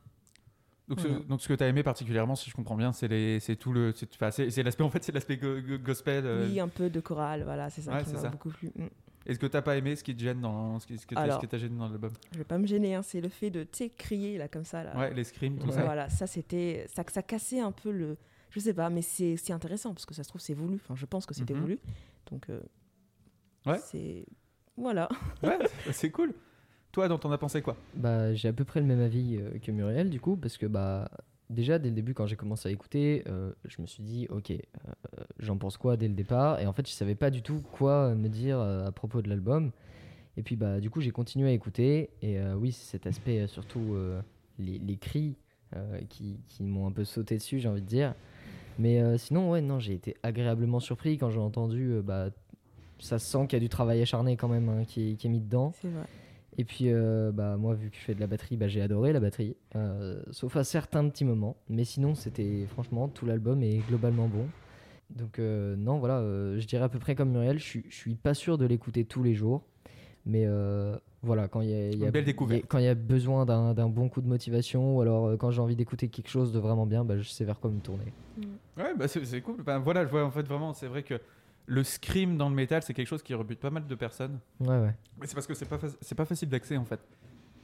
donc, 0.87 0.99
ce, 1.01 1.07
donc, 1.27 1.41
ce 1.41 1.47
que 1.49 1.53
tu 1.53 1.63
as 1.63 1.67
aimé 1.67 1.83
particulièrement, 1.83 2.35
si 2.35 2.49
je 2.49 2.55
comprends 2.55 2.77
bien, 2.77 2.93
c'est 2.93 3.55
tout 3.59 3.73
le. 3.73 3.93
C'est 3.93 4.63
l'aspect, 4.63 4.83
en 4.83 4.89
fait, 4.89 5.03
c'est 5.03 5.11
l'aspect 5.13 5.35
go- 5.37 5.59
go- 5.61 5.77
gospel. 5.79 6.25
euh. 6.25 6.47
oui, 6.47 6.59
un 6.61 6.69
peu 6.69 6.89
de 6.89 6.99
chorale, 7.01 7.43
voilà, 7.43 7.69
c'est 7.69 7.81
ça 7.81 7.93
Ouais, 7.93 8.03
qui 8.05 8.13
m'a 8.13 8.29
beaucoup 8.29 8.49
plu. 8.49 8.71
Mm. 8.75 8.85
Est-ce 9.27 9.39
que 9.39 9.45
t'as 9.45 9.61
pas 9.61 9.75
aimé 9.75 9.95
ce 9.97 10.03
qui 10.03 10.15
te 10.15 10.21
gêne 10.21 10.39
dans. 10.39 10.79
Ce 10.79 10.87
qui, 10.87 10.97
ce 10.97 11.05
que 11.05 11.13
qui 11.39 11.47
t'a 11.47 11.57
gêné 11.57 11.77
dans 11.77 11.89
l'album? 11.89 12.11
Je 12.31 12.37
vais 12.37 12.43
pas 12.45 12.57
me 12.57 12.65
gêner, 12.65 12.95
hein, 12.95 13.01
c'est 13.03 13.19
le 13.19 13.27
fait 13.29 13.49
de, 13.49 13.67
crier 13.97 14.37
là, 14.37 14.47
comme 14.47 14.63
ça. 14.63 14.83
Là. 14.83 14.97
Ouais, 14.97 15.13
les 15.13 15.25
screams, 15.25 15.57
tout 15.59 15.67
Ouais. 15.67 15.73
ça. 15.73 15.83
Voilà, 15.83 16.09
ça 16.09 16.25
c'était. 16.27 16.85
Ça, 16.93 17.03
ça 17.11 17.21
cassait 17.21 17.59
un 17.59 17.73
peu 17.73 17.91
le. 17.91 18.17
Je 18.51 18.59
sais 18.61 18.73
pas, 18.73 18.89
mais 18.89 19.01
c'est 19.01 19.35
c'est 19.35 19.51
intéressant 19.51 19.93
parce 19.93 20.05
que 20.05 20.13
ça 20.13 20.23
se 20.23 20.29
trouve, 20.29 20.39
c'est 20.41 20.53
voulu. 20.53 20.75
Enfin, 20.75 20.95
je 20.95 21.05
pense 21.05 21.25
que 21.25 21.33
c'était 21.33 21.53
Mhm. 21.53 21.59
voulu. 21.59 21.79
Donc, 22.31 22.49
euh, 22.49 22.61
Ouais. 23.65 23.79
c'est. 23.83 24.25
Voilà. 24.77 25.09
Ouais, 25.43 25.57
c'est 25.91 26.09
cool. 26.09 26.33
Toi, 26.93 27.09
dont 27.09 27.17
t'en 27.17 27.31
as 27.31 27.37
pensé 27.37 27.61
quoi? 27.61 27.75
Bah, 27.95 28.33
j'ai 28.33 28.47
à 28.47 28.53
peu 28.53 28.63
près 28.63 28.79
le 28.79 28.85
même 28.85 29.01
avis 29.01 29.37
euh, 29.39 29.59
que 29.59 29.71
Muriel, 29.71 30.09
du 30.09 30.21
coup, 30.21 30.37
parce 30.37 30.57
que 30.57 30.65
bah, 30.65 31.11
déjà, 31.49 31.79
dès 31.79 31.89
le 31.89 31.95
début, 31.95 32.13
quand 32.13 32.25
j'ai 32.25 32.35
commencé 32.35 32.69
à 32.69 32.71
écouter, 32.71 33.23
euh, 33.27 33.51
je 33.65 33.81
me 33.81 33.87
suis 33.87 34.03
dit, 34.03 34.27
ok, 34.29 34.51
euh, 34.51 34.57
j'en 35.39 35.57
pense 35.57 35.77
quoi 35.77 35.97
dès 35.97 36.07
le 36.07 36.13
départ? 36.13 36.59
Et 36.59 36.67
en 36.67 36.73
fait, 36.73 36.87
je 36.87 36.93
savais 36.93 37.15
pas 37.15 37.29
du 37.29 37.41
tout 37.41 37.61
quoi 37.71 38.15
me 38.15 38.29
dire 38.29 38.59
euh, 38.59 38.85
à 38.85 38.91
propos 38.91 39.21
de 39.21 39.29
l'album. 39.29 39.71
Et 40.37 40.43
puis, 40.43 40.55
bah, 40.55 40.79
du 40.79 40.89
coup, 40.89 41.01
j'ai 41.01 41.11
continué 41.11 41.49
à 41.49 41.53
écouter. 41.53 42.11
Et 42.21 42.39
oui, 42.53 42.71
c'est 42.71 42.91
cet 42.91 43.07
aspect, 43.07 43.47
surtout 43.47 43.97
les, 44.59 44.77
les 44.77 44.97
cris, 44.97 45.35
qui, 46.09 46.39
qui 46.47 46.63
m'ont 46.63 46.85
un 46.85 46.91
peu 46.91 47.05
sauté 47.05 47.37
dessus, 47.37 47.59
j'ai 47.59 47.67
envie 47.67 47.81
de 47.81 47.87
dire. 47.87 48.13
Mais 48.77 49.17
sinon, 49.17 49.49
ouais, 49.49 49.61
non, 49.61 49.79
j'ai 49.79 49.95
été 49.95 50.15
agréablement 50.21 50.79
surpris 50.79 51.17
quand 51.17 51.31
j'ai 51.31 51.39
entendu. 51.39 52.01
bah, 52.03 52.29
ça 52.99 53.17
se 53.17 53.25
sent 53.25 53.47
qu'il 53.47 53.53
y 53.53 53.57
a 53.57 53.59
du 53.61 53.69
travail 53.69 53.99
acharné 53.99 54.37
quand 54.37 54.47
même 54.47 54.69
hein, 54.69 54.83
qui, 54.85 55.17
qui 55.17 55.25
est 55.25 55.29
mis 55.29 55.39
dedans. 55.39 55.73
C'est 55.81 55.87
vrai. 55.87 56.05
Et 56.59 56.63
puis, 56.65 56.85
euh, 56.91 57.31
bah, 57.31 57.55
moi, 57.57 57.75
vu 57.75 57.89
que 57.91 57.95
je 57.95 58.01
fais 58.01 58.15
de 58.15 58.19
la 58.19 58.25
batterie, 58.27 58.57
bah, 58.57 58.67
j'ai 58.67 58.81
adoré 58.81 59.13
la 59.13 59.19
batterie, 59.19 59.55
euh, 59.75 60.21
sauf 60.31 60.55
à 60.55 60.63
certains 60.63 61.07
petits 61.07 61.25
moments. 61.25 61.55
Mais 61.69 61.83
sinon, 61.83 62.15
c'était 62.15 62.65
franchement, 62.69 63.07
tout 63.07 63.25
l'album 63.27 63.61
est 63.61 63.77
globalement 63.87 64.27
bon. 64.27 64.47
Donc, 65.11 65.39
euh, 65.39 65.75
non, 65.77 65.99
voilà, 65.99 66.19
euh, 66.19 66.59
je 66.59 66.65
dirais 66.67 66.83
à 66.83 66.89
peu 66.89 66.99
près 66.99 67.13
comme 67.15 67.29
Muriel, 67.31 67.59
je 67.59 67.63
suis- 67.63 67.85
je 67.89 67.95
suis 67.95 68.15
pas 68.15 68.33
sûr 68.33 68.57
de 68.57 68.65
l'écouter 68.65 69.05
tous 69.05 69.21
les 69.23 69.35
jours. 69.35 69.61
Mais 70.25 70.43
euh, 70.45 70.97
voilà, 71.21 71.47
quand 71.47 71.61
il 71.61 71.69
y 71.69 71.73
a, 71.73 71.89
y 71.91 72.05
a- 72.05 72.11
y 72.49 72.55
a- 72.55 72.61
quand 72.67 72.79
il 72.79 72.83
y 72.83 72.87
a 72.89 72.95
besoin 72.95 73.45
d'un 73.45 73.73
d'un 73.73 73.87
bon 73.87 74.09
coup 74.09 74.19
de 74.21 74.27
motivation, 74.27 74.97
ou 74.97 75.01
alors 75.01 75.27
euh, 75.27 75.37
quand 75.37 75.51
j'ai 75.51 75.61
envie 75.61 75.77
d'écouter 75.77 76.09
quelque 76.09 76.27
chose 76.27 76.51
de 76.51 76.59
vraiment 76.59 76.85
bien, 76.85 77.05
bah, 77.05 77.17
je 77.17 77.23
sais 77.29 77.45
vers 77.45 77.59
quoi 77.61 77.69
me 77.71 77.79
tourner. 77.79 78.11
Ouais, 78.75 78.93
bah 78.97 79.07
c'est 79.07 79.23
c'est 79.25 79.39
cool. 79.41 79.61
Ben, 79.63 79.79
voilà, 79.79 80.05
je 80.05 80.09
vois 80.11 80.25
en 80.25 80.31
fait 80.31 80.41
vraiment, 80.45 80.73
c'est 80.73 80.87
vrai 80.87 81.03
que 81.03 81.13
le 81.67 81.83
scream 81.83 82.37
dans 82.37 82.49
le 82.49 82.55
métal, 82.55 82.81
c'est 82.81 82.93
quelque 82.93 83.07
chose 83.07 83.21
qui 83.21 83.33
rebute 83.33 83.59
pas 83.59 83.69
mal 83.69 83.85
de 83.85 83.95
personnes. 83.95 84.39
Ouais, 84.61 84.67
ouais. 84.79 84.95
Mais 85.19 85.27
c'est 85.27 85.35
parce 85.35 85.45
que 85.47 85.53
c'est 85.53 85.65
pas, 85.67 85.77
faci- 85.77 85.97
c'est 86.01 86.15
pas 86.15 86.25
facile 86.25 86.49
d'accès 86.49 86.77
en 86.77 86.85
fait. 86.85 86.99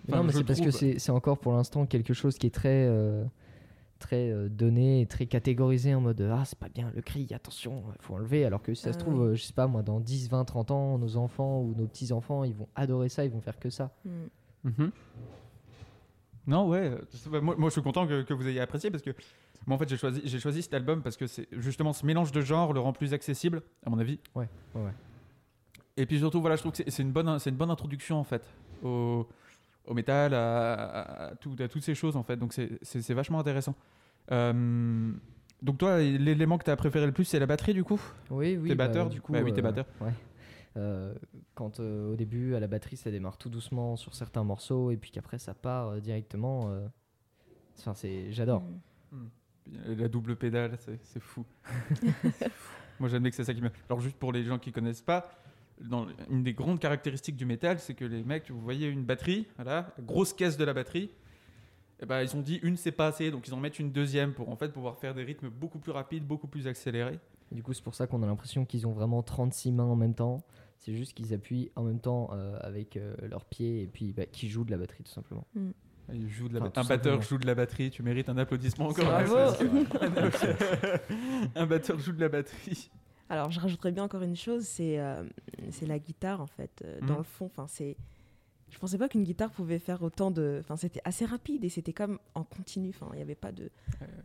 Enfin, 0.07 0.17
non, 0.17 0.23
mais 0.25 0.33
c'est 0.33 0.43
parce 0.43 0.59
que 0.61 0.71
c'est 0.71 0.99
c'est 0.99 1.11
encore 1.13 1.37
pour 1.39 1.53
l'instant 1.53 1.85
quelque 1.85 2.13
chose 2.13 2.37
qui 2.37 2.47
est 2.47 2.53
très, 2.53 2.85
euh, 2.89 3.23
très 3.99 4.29
euh, 4.29 4.49
donné 4.49 4.99
et 5.01 5.05
très 5.05 5.25
catégorisé 5.25 5.95
en 5.95 6.01
mode 6.01 6.19
Ah, 6.29 6.43
c'est 6.45 6.59
pas 6.59 6.67
bien 6.67 6.91
le 6.93 7.01
cri, 7.01 7.27
attention, 7.33 7.83
il 7.97 8.01
faut 8.01 8.15
enlever. 8.15 8.43
Alors 8.43 8.61
que 8.61 8.73
si 8.73 8.83
ça 8.83 8.91
se 8.91 8.97
Ah 8.97 9.01
trouve, 9.01 9.21
oui. 9.21 9.27
euh, 9.29 9.35
je 9.35 9.43
sais 9.43 9.53
pas, 9.53 9.67
moi, 9.67 9.81
dans 9.81 10.01
10, 10.01 10.29
20, 10.29 10.43
30 10.43 10.71
ans, 10.71 10.97
nos 10.97 11.15
enfants 11.15 11.61
ou 11.61 11.73
nos 11.77 11.85
petits-enfants, 11.87 12.43
ils 12.43 12.53
vont 12.53 12.67
adorer 12.75 13.07
ça, 13.07 13.23
ils 13.23 13.31
vont 13.31 13.39
faire 13.41 13.57
que 13.57 13.69
ça. 13.69 13.91
Mm. 14.05 14.09
Mhm. 14.65 14.91
Non, 16.47 16.67
ouais. 16.67 16.91
bah, 17.31 17.39
moi, 17.39 17.55
moi, 17.57 17.69
je 17.69 17.73
suis 17.73 17.81
content 17.81 18.05
que, 18.05 18.23
que 18.23 18.33
vous 18.33 18.45
ayez 18.47 18.59
apprécié 18.59 18.91
parce 18.91 19.03
que 19.03 19.11
moi, 19.67 19.75
en 19.75 19.79
fait, 19.79 19.87
j'ai 19.89 19.97
choisi, 19.97 20.21
j'ai 20.25 20.39
choisi 20.39 20.61
cet 20.61 20.73
album 20.73 21.01
parce 21.01 21.17
que 21.17 21.27
c'est 21.27 21.47
justement 21.53 21.93
ce 21.93 22.05
mélange 22.05 22.31
de 22.31 22.41
genres 22.41 22.73
le 22.73 22.79
rend 22.79 22.93
plus 22.93 23.13
accessible, 23.13 23.61
à 23.85 23.89
mon 23.89 23.99
avis. 23.99 24.19
Ouais, 24.35 24.47
ouais, 24.75 24.83
ouais. 24.83 24.91
Et 25.97 26.05
puis 26.05 26.19
surtout, 26.19 26.41
voilà, 26.41 26.55
je 26.55 26.61
trouve 26.61 26.71
que 26.71 26.77
c'est- 26.77 26.89
c'est 26.89 27.03
une 27.03 27.11
bonne, 27.11 27.37
c'est 27.39 27.49
une 27.49 27.55
bonne 27.55 27.69
introduction 27.71 28.17
en 28.17 28.23
fait 28.23 28.43
au, 28.83 29.27
au 29.85 29.93
métal, 29.93 30.33
à, 30.33 30.73
à- 30.73 31.23
à 31.27 31.35
tout- 31.35 31.55
à 31.59 31.67
toutes 31.67 31.83
ces 31.83 31.93
choses 31.95 32.15
en 32.15 32.23
fait. 32.23 32.35
Donc 32.37 32.51
c'est- 32.53 32.79
c'est 32.81 33.01
c'est 33.01 33.13
vachement 33.13 33.39
intéressant. 33.39 33.75
Euh, 34.31 35.11
donc 35.61 35.77
toi, 35.77 35.99
l'élément 35.99 36.57
que 36.57 36.63
tu 36.63 36.71
as 36.71 36.75
préféré 36.75 37.05
le 37.05 37.11
plus, 37.11 37.25
c'est 37.25 37.39
la 37.39 37.45
batterie 37.45 37.73
du 37.73 37.83
coup? 37.83 38.01
Oui, 38.31 38.57
oui. 38.57 38.69
T'es 38.69 38.75
bah, 38.75 38.87
batteur 38.87 39.09
du 39.09 39.21
coup. 39.21 39.33
Bah 39.33 39.41
oui, 39.43 39.53
t'es 39.53 39.59
euh, 39.59 39.63
batteur. 39.63 39.85
Ouais. 40.01 40.11
Euh, 40.75 41.13
quand 41.53 41.79
euh, 41.79 42.11
au 42.13 42.15
début, 42.15 42.55
à 42.55 42.59
la 42.59 42.65
batterie, 42.67 42.97
ça 42.97 43.11
démarre 43.11 43.37
tout 43.37 43.49
doucement 43.49 43.95
sur 43.95 44.15
certains 44.15 44.43
morceaux, 44.43 44.89
et 44.89 44.97
puis 44.97 45.11
qu'après, 45.11 45.37
ça 45.37 45.53
part 45.53 45.89
euh, 45.89 45.99
directement. 45.99 46.69
euh, 46.71 46.87
Enfin, 47.77 47.93
c'est, 47.93 48.31
j'adore. 48.31 48.61
Mm. 49.11 49.17
La 49.85 50.07
double 50.07 50.35
pédale, 50.35 50.77
c'est 50.77 51.19
fou. 51.21 51.45
Fou. 51.63 52.79
Moi, 52.99 53.09
j'admets 53.09 53.29
que 53.29 53.35
c'est 53.35 53.43
ça 53.43 53.53
qui 53.53 53.61
me. 53.61 53.71
Alors, 53.89 54.01
juste 54.01 54.17
pour 54.17 54.31
les 54.31 54.43
gens 54.43 54.59
qui 54.59 54.71
connaissent 54.71 55.01
pas, 55.01 55.29
dans 55.81 56.07
une 56.29 56.43
des 56.43 56.53
grandes 56.53 56.79
caractéristiques 56.79 57.35
du 57.35 57.45
métal, 57.45 57.79
c'est 57.79 57.93
que 57.93 58.05
les 58.05 58.23
mecs, 58.23 58.49
vous 58.51 58.61
voyez 58.61 58.87
une 58.87 59.03
batterie, 59.03 59.47
voilà, 59.55 59.93
la 59.97 60.03
grosse 60.03 60.33
caisse 60.33 60.57
de 60.57 60.63
la 60.63 60.73
batterie. 60.73 61.09
Et 62.01 62.05
ben, 62.05 62.21
ils 62.21 62.35
ont 62.35 62.41
dit 62.41 62.59
une 62.63 62.75
c'est 62.75 62.91
pas 62.91 63.07
assez, 63.07 63.31
donc 63.31 63.47
ils 63.47 63.53
en 63.53 63.57
mettent 63.57 63.79
une 63.79 63.91
deuxième 63.91 64.33
pour 64.33 64.49
en 64.49 64.55
fait 64.55 64.69
pouvoir 64.69 64.97
faire 64.97 65.13
des 65.13 65.23
rythmes 65.23 65.49
beaucoup 65.49 65.79
plus 65.79 65.91
rapides, 65.91 66.25
beaucoup 66.25 66.47
plus 66.47 66.67
accélérés. 66.67 67.19
Du 67.51 67.63
coup, 67.63 67.73
c'est 67.73 67.83
pour 67.83 67.95
ça 67.95 68.07
qu'on 68.07 68.23
a 68.23 68.25
l'impression 68.25 68.65
qu'ils 68.65 68.87
ont 68.87 68.93
vraiment 68.93 69.21
36 69.21 69.71
mains 69.71 69.83
en 69.83 69.95
même 69.95 70.15
temps. 70.15 70.43
C'est 70.79 70.95
juste 70.95 71.13
qu'ils 71.13 71.33
appuient 71.33 71.71
en 71.75 71.83
même 71.83 71.99
temps 71.99 72.29
euh, 72.33 72.57
avec 72.61 72.97
euh, 72.97 73.15
leurs 73.29 73.45
pieds 73.45 73.83
et 73.83 73.87
puis 73.87 74.11
bah, 74.11 74.25
qu'ils 74.25 74.49
jouent 74.49 74.65
de 74.65 74.71
la 74.71 74.77
batterie 74.77 75.03
tout 75.03 75.11
simplement. 75.11 75.47
De 76.09 76.13
la 76.59 76.65
Enfin, 76.65 76.81
un 76.81 76.83
batteur 76.83 76.85
simplement. 76.85 77.21
joue 77.21 77.37
de 77.37 77.45
la 77.47 77.55
batterie, 77.55 77.89
tu 77.89 78.03
mérites 78.03 78.29
un 78.29 78.37
applaudissement 78.37 78.87
encore. 78.87 79.05
Bravo. 79.05 79.35
un 81.55 81.65
batteur 81.65 81.99
joue 81.99 82.11
de 82.11 82.19
la 82.21 82.29
batterie. 82.29 82.89
Alors, 83.29 83.51
je 83.51 83.59
rajouterais 83.59 83.91
bien 83.91 84.03
encore 84.03 84.21
une 84.21 84.35
chose, 84.35 84.63
c'est 84.65 84.99
euh, 84.99 85.23
c'est 85.71 85.85
la 85.85 85.97
guitare 85.99 86.41
en 86.41 86.47
fait. 86.47 86.81
euh, 86.85 86.99
Dans 87.01 87.13
Mhm. 87.13 87.17
le 87.19 87.23
fond, 87.23 87.45
enfin 87.45 87.65
c'est. 87.67 87.95
Je 88.73 88.79
pensais 88.79 88.97
pas 88.97 89.07
qu'une 89.07 89.23
guitare 89.23 89.51
pouvait 89.51 89.77
faire 89.79 90.01
autant 90.01 90.31
de. 90.31 90.57
Enfin, 90.61 90.75
c'était 90.75 90.99
assez 91.05 91.25
rapide 91.25 91.63
et 91.63 91.69
c'était 91.69 91.93
comme 91.93 92.17
en 92.33 92.43
continu. 92.43 92.89
Enfin, 92.89 93.07
il 93.13 93.17
n'y 93.17 93.21
avait 93.21 93.35
pas 93.35 93.51
de. 93.51 93.69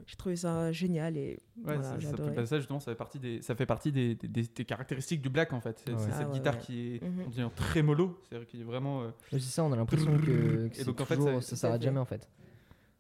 J'ai 0.07 0.17
trouvé 0.17 0.37
ça 0.37 0.73
génial 0.73 1.17
et 1.19 1.39
Ouais, 1.59 1.77
voilà, 1.77 1.83
ça, 1.83 2.01
ça, 2.01 2.17
bah, 2.17 2.47
ça, 2.47 2.57
justement, 2.59 2.81
ça 2.81 2.91
fait 2.93 2.97
partie 2.97 3.19
des, 3.19 3.43
ça 3.43 3.55
fait 3.55 3.67
partie 3.67 3.93
des, 3.93 4.15
des- 4.15 4.27
des- 4.29 4.43
des 4.55 4.65
caractéristiques 4.65 5.21
du 5.21 5.29
black 5.29 5.53
en 5.53 5.61
fait. 5.61 5.83
C'est 5.85 5.93
Ouais. 5.93 5.99
Ah 6.11 6.19
cette 6.19 6.29
ouais, 6.29 6.33
guitare 6.33 6.55
ouais. 6.55 6.61
qui 6.61 6.95
est, 6.95 7.01
on 7.27 7.29
dirait 7.31 7.51
très 7.55 7.83
mollo, 7.83 8.19
c'est-à-dire 8.29 8.47
qui 8.49 8.61
est 8.61 8.65
vraiment. 8.65 9.03
euh, 9.03 9.09
c'est 9.31 9.39
ça, 9.41 9.65
on 9.65 9.73
a 9.73 9.77
l'impression 9.77 10.17
que, 10.19 10.25
que 10.25 10.67
Et 10.67 10.71
c'est 10.73 10.85
donc, 10.85 11.01
en 11.01 11.05
fait, 11.05 11.21
ça- 11.43 11.57
s'arrête 11.57 11.83
jamais 11.83 12.01
en 12.01 12.05
fait. 12.07 12.27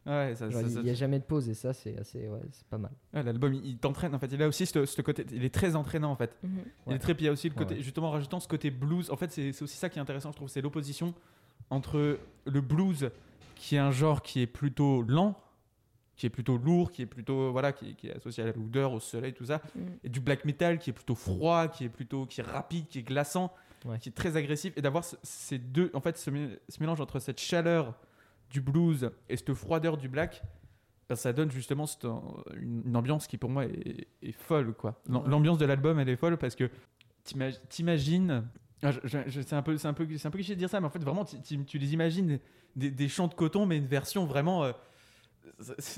Ouais, 0.06 0.34
ça, 0.36 0.46
Il 0.48 0.82
n'y 0.84 0.90
a 0.90 0.94
jamais 0.94 1.18
de 1.18 1.24
pause 1.24 1.50
et 1.50 1.54
ça, 1.54 1.74
c'est 1.74 1.98
assez, 1.98 2.28
ouais, 2.28 2.40
c'est 2.52 2.64
pas 2.68 2.78
mal. 2.78 2.92
ouais, 3.12 3.22
l'album, 3.22 3.52
il, 3.52 3.64
il 3.66 3.76
t'entraîne 3.78 4.14
en 4.14 4.18
fait. 4.18 4.28
Il 4.32 4.42
a 4.42 4.48
aussi 4.48 4.64
ce, 4.64 4.86
ce 4.86 5.02
côté, 5.02 5.26
il 5.32 5.44
est 5.44 5.52
très 5.54 5.76
entraînant 5.76 6.10
en 6.10 6.16
fait. 6.16 6.34
Mhm. 6.42 6.50
Il 6.86 6.90
Ouais. 6.90 6.96
est 6.96 6.98
très, 6.98 7.14
puis 7.14 7.24
il 7.24 7.26
y 7.26 7.28
a 7.28 7.32
aussi 7.32 7.48
le 7.48 7.54
côté, 7.54 7.74
ouais. 7.74 7.82
justement, 7.82 8.08
en 8.08 8.12
rajoutant 8.12 8.40
ce 8.40 8.48
côté 8.48 8.70
blues. 8.70 9.10
En 9.10 9.16
fait, 9.16 9.30
c'est 9.30 9.52
c'est 9.52 9.62
aussi 9.64 9.76
ça 9.76 9.88
qui 9.90 9.98
est 9.98 10.02
intéressant, 10.02 10.30
je 10.32 10.36
trouve, 10.36 10.48
c'est 10.48 10.62
l'opposition 10.62 11.14
entre 11.70 12.18
le 12.46 12.60
blues, 12.60 13.10
qui 13.54 13.76
est 13.76 13.78
un 13.80 13.90
genre 13.90 14.22
qui 14.22 14.40
est 14.40 14.46
plutôt 14.46 15.02
lent, 15.02 15.38
qui 16.16 16.26
est 16.26 16.30
plutôt 16.30 16.56
lourd, 16.56 16.90
qui 16.90 17.02
est 17.02 17.06
plutôt 17.06 17.52
voilà, 17.52 17.72
qui, 17.72 17.94
qui 17.94 18.08
est 18.08 18.16
associé 18.16 18.42
à 18.42 18.46
la 18.46 18.52
lourdeur, 18.52 18.92
au 18.92 19.00
soleil, 19.00 19.32
tout 19.34 19.44
ça, 19.46 19.60
Mhm. 19.74 19.82
et 20.04 20.08
du 20.08 20.20
black 20.20 20.44
metal 20.44 20.78
qui 20.78 20.90
est 20.90 20.92
plutôt 20.92 21.14
froid, 21.14 21.68
qui 21.68 21.84
est 21.84 21.88
plutôt, 21.88 22.26
qui 22.26 22.40
est 22.40 22.44
rapide, 22.44 22.86
qui 22.88 22.98
est 23.00 23.02
glaçant, 23.02 23.52
Ouais. 23.84 23.98
qui 24.00 24.08
est 24.08 24.12
très 24.12 24.36
agressif, 24.36 24.72
et 24.76 24.82
d'avoir 24.82 25.04
ce- 25.04 25.14
ces 25.22 25.58
deux, 25.58 25.90
en 25.94 26.00
fait, 26.00 26.16
ce, 26.18 26.30
ce 26.68 26.80
mélange 26.80 27.00
entre 27.00 27.20
cette 27.20 27.38
chaleur 27.40 27.94
du 28.50 28.60
blues 28.60 29.10
et 29.28 29.36
cette 29.36 29.54
froideur 29.54 29.96
du 29.96 30.08
black. 30.08 30.42
ben, 31.08 31.16
ça 31.16 31.32
donne 31.32 31.50
justement 31.50 31.86
cette, 31.86 32.04
euh, 32.04 32.16
une, 32.60 32.82
une 32.84 32.94
ambiance 32.96 33.26
qui 33.26 33.38
pour 33.38 33.48
moi 33.48 33.64
est, 33.64 34.06
est 34.20 34.32
folle 34.32 34.74
quoi. 34.74 35.00
L'ambiance 35.08 35.56
de 35.56 35.64
l'album 35.64 35.98
elle 35.98 36.08
est 36.10 36.16
folle 36.16 36.36
parce 36.36 36.54
que 36.54 36.68
t'imag- 37.24 37.58
t'imagines, 37.70 38.30
ah, 38.30 38.58
c'est 38.80 39.52
un 39.54 39.62
peu 39.62 39.76
c'est 39.76 39.88
un 39.88 39.92
peu 39.92 40.06
c'est 40.16 40.28
un 40.28 40.30
peu 40.30 40.38
cliché 40.38 40.54
de 40.54 40.58
dire 40.58 40.70
ça 40.70 40.80
mais 40.80 40.86
en 40.86 40.90
fait 40.90 41.00
vraiment 41.02 41.24
tu- 41.24 41.78
les 41.78 41.92
imagines 41.94 42.38
des, 42.76 42.90
des 42.90 43.08
champs 43.08 43.26
de 43.28 43.34
coton 43.34 43.66
mais 43.66 43.76
une 43.76 43.86
version 43.86 44.24
vraiment 44.26 44.64
euh, 44.64 44.72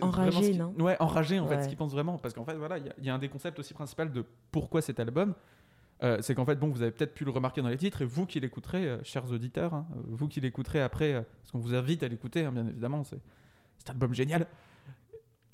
Enragée, 0.01 0.53
qui- 0.53 0.59
non? 0.59 0.73
Ouais, 0.79 0.97
enragé 1.01 1.39
en 1.41 1.47
fait, 1.47 1.63
ce 1.65 1.69
qu'ils 1.69 1.77
pensent 1.77 1.93
vraiment. 1.93 2.17
Parce 2.19 2.33
qu'en 2.35 2.45
fait, 2.45 2.55
voilà, 2.55 2.79
il 2.79 2.87
y 2.87 2.89
a- 2.89 2.95
il 2.99 3.05
y, 3.05 3.11
a 3.11 3.15
un 3.15 3.19
des 3.19 3.29
concepts 3.29 3.59
aussi 3.59 3.75
principaux 3.75 4.05
de 4.05 4.25
pourquoi 4.53 4.81
cet 4.81 5.01
album. 5.01 5.35
euh, 6.03 6.19
c'est 6.23 6.35
qu'en 6.35 6.47
fait, 6.47 6.55
bon, 6.57 6.69
vous 6.69 6.81
avez 6.81 6.93
peut-être 6.93 7.13
pu 7.13 7.25
le 7.27 7.31
remarquer 7.31 7.61
dans 7.61 7.69
les 7.69 7.77
titres, 7.77 8.01
et 8.01 8.05
vous 8.07 8.25
qui 8.25 8.41
l'écouterez, 8.41 8.87
euh, 8.89 8.99
chers 9.03 9.31
auditeurs, 9.31 9.75
hein, 9.75 9.87
vous 10.07 10.29
qui 10.29 10.41
l'écouterez 10.41 10.81
après, 10.81 11.13
euh, 11.13 11.21
parce 11.43 11.51
qu'on 11.53 11.59
vous 11.59 11.75
invite 11.75 12.03
à 12.03 12.09
l'écouter, 12.09 12.45
hein, 12.47 12.53
bien 12.53 12.67
évidemment, 12.67 13.05
c'est 13.05 13.19
cet 13.77 13.91
album 13.91 14.15
génial. 14.15 14.47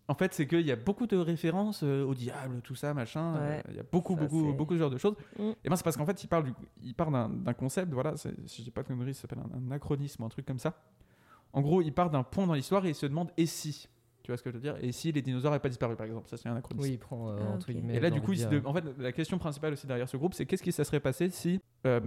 En 0.08 0.14
fait, 0.14 0.32
c'est 0.34 0.46
qu'il 0.46 0.60
y 0.66 0.70
a 0.70 0.76
beaucoup 0.76 1.06
de 1.06 1.16
références 1.16 1.82
euh, 1.82 2.04
au 2.04 2.14
diable, 2.14 2.60
tout 2.62 2.76
ça, 2.76 2.94
machin. 2.94 3.36
euh, 3.36 3.56
Ouais, 3.56 3.62
Il 3.70 3.76
y 3.76 3.80
a 3.80 3.82
beaucoup, 3.82 4.14
ça, 4.14 4.20
beaucoup, 4.22 4.52
beaucoup 4.52 4.74
de 4.74 4.78
genres 4.78 4.90
de 4.90 4.98
choses. 4.98 5.16
Mm. 5.38 5.50
Et 5.64 5.68
ben, 5.68 5.76
c'est 5.76 5.82
parce 5.82 5.96
qu'en 5.96 6.06
fait, 6.06 6.22
il 6.22 6.28
parle, 6.28 6.44
du, 6.44 6.52
il 6.82 6.94
d'un 6.94 7.28
d'un 7.28 7.54
concept, 7.54 7.92
voilà, 7.92 8.16
c'est- 8.16 8.34
si 8.46 8.58
je 8.58 8.64
dis 8.66 8.70
pas 8.70 8.82
de 8.82 8.88
conneries, 8.88 9.14
ça 9.14 9.22
s'appelle 9.22 9.40
un, 9.40 9.56
un 9.56 9.66
anachronisme, 9.66 10.22
un 10.22 10.28
truc 10.28 10.46
comme 10.46 10.60
ça. 10.60 10.74
En 11.52 11.60
gros, 11.60 11.82
il 11.82 11.92
part 11.92 12.10
d'un 12.10 12.22
point 12.22 12.46
dans 12.46 12.54
l'histoire 12.54 12.84
et 12.86 12.90
il 12.90 12.94
se 12.94 13.06
demande 13.06 13.30
et 13.36 13.46
si? 13.46 13.88
Tu 14.22 14.30
vois 14.30 14.36
ce 14.36 14.42
que 14.42 14.50
je 14.50 14.56
veux 14.56 14.60
dire? 14.60 14.76
Et 14.80 14.92
si 14.92 15.10
les 15.12 15.22
dinosaures 15.22 15.50
n'avaient 15.52 15.62
pas 15.62 15.68
disparu, 15.68 15.96
par 15.96 16.06
exemple? 16.06 16.28
Ça, 16.28 16.36
c'est 16.36 16.48
un 16.48 16.52
anachronisme. 16.52 16.82
Oui, 16.88 16.94
il 16.94 16.98
prend 16.98 17.30
euh, 17.30 17.36
Ah, 17.40 17.50
entre 17.54 17.72
guillemets. 17.72 17.96
Et 17.96 18.00
là, 18.00 18.10
du 18.10 18.20
coup, 18.20 18.32
il 18.32 18.38
se 18.38 18.46
de- 18.46 18.62
en 18.64 18.72
fait, 18.72 18.84
la 18.98 19.12
question 19.12 19.38
principale 19.38 19.72
aussi 19.72 19.86
derrière 19.86 20.08
ce 20.08 20.16
groupe, 20.16 20.34
c'est 20.34 20.46
qu'est-ce 20.46 20.62
qui 20.62 20.72
ça 20.72 20.84
serait 20.84 21.00
passé 21.00 21.30
si, 21.30 21.60
euh, 21.86 22.00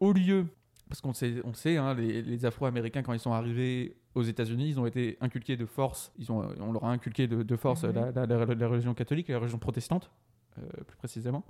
au 0.00 0.12
lieu, 0.12 0.46
parce 0.88 1.00
qu'on 1.00 1.12
sait, 1.12 1.34
on 1.44 1.52
sait, 1.54 1.76
hein, 1.76 1.94
les, 1.94 2.22
les 2.22 2.44
Afro-Américains 2.44 3.02
quand 3.02 3.12
ils 3.12 3.18
sont 3.20 3.32
arrivés 3.32 3.96
aux 4.14 4.22
États-Unis, 4.22 4.68
ils 4.70 4.80
ont 4.80 4.86
été 4.86 5.16
inculqués 5.20 5.56
de 5.56 5.66
force, 5.66 6.12
ils 6.18 6.30
ont, 6.32 6.46
on 6.60 6.72
leur 6.72 6.84
a 6.84 6.90
inculqué 6.92 7.26
de, 7.26 7.42
de 7.42 7.56
force 7.56 7.82
Mhm. 7.84 7.92
la, 7.94 8.10
la- 8.12 8.26
la- 8.26 8.54
la 8.54 8.68
religion 8.68 8.94
catholique, 8.94 9.28
et 9.28 9.32
la 9.32 9.38
religion 9.38 9.58
protestante, 9.58 10.10
euh, 10.58 10.62
plus 10.86 10.96
précisément. 10.96 11.44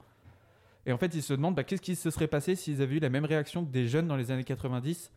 Et 0.87 0.93
en 0.93 0.99
fait, 0.99 1.15
ils 1.15 1.23
se 1.23 1.35
demandent 1.35 1.55
bah, 1.55 1.65
qu'est-ce 1.65 1.83
qui 1.83 1.97
se 1.97 2.11
serait 2.11 2.29
passé 2.29 2.55
s'ils 2.55 2.81
avaient 2.81 2.97
eu 2.97 3.01
la 3.01 3.11
même 3.11 3.25
réaction 3.25 3.65
que 3.65 3.71
des 3.71 3.87
jeunes 3.89 4.07
dans 4.09 4.17
les 4.17 4.31
années 4.31 4.45
90 4.45 5.11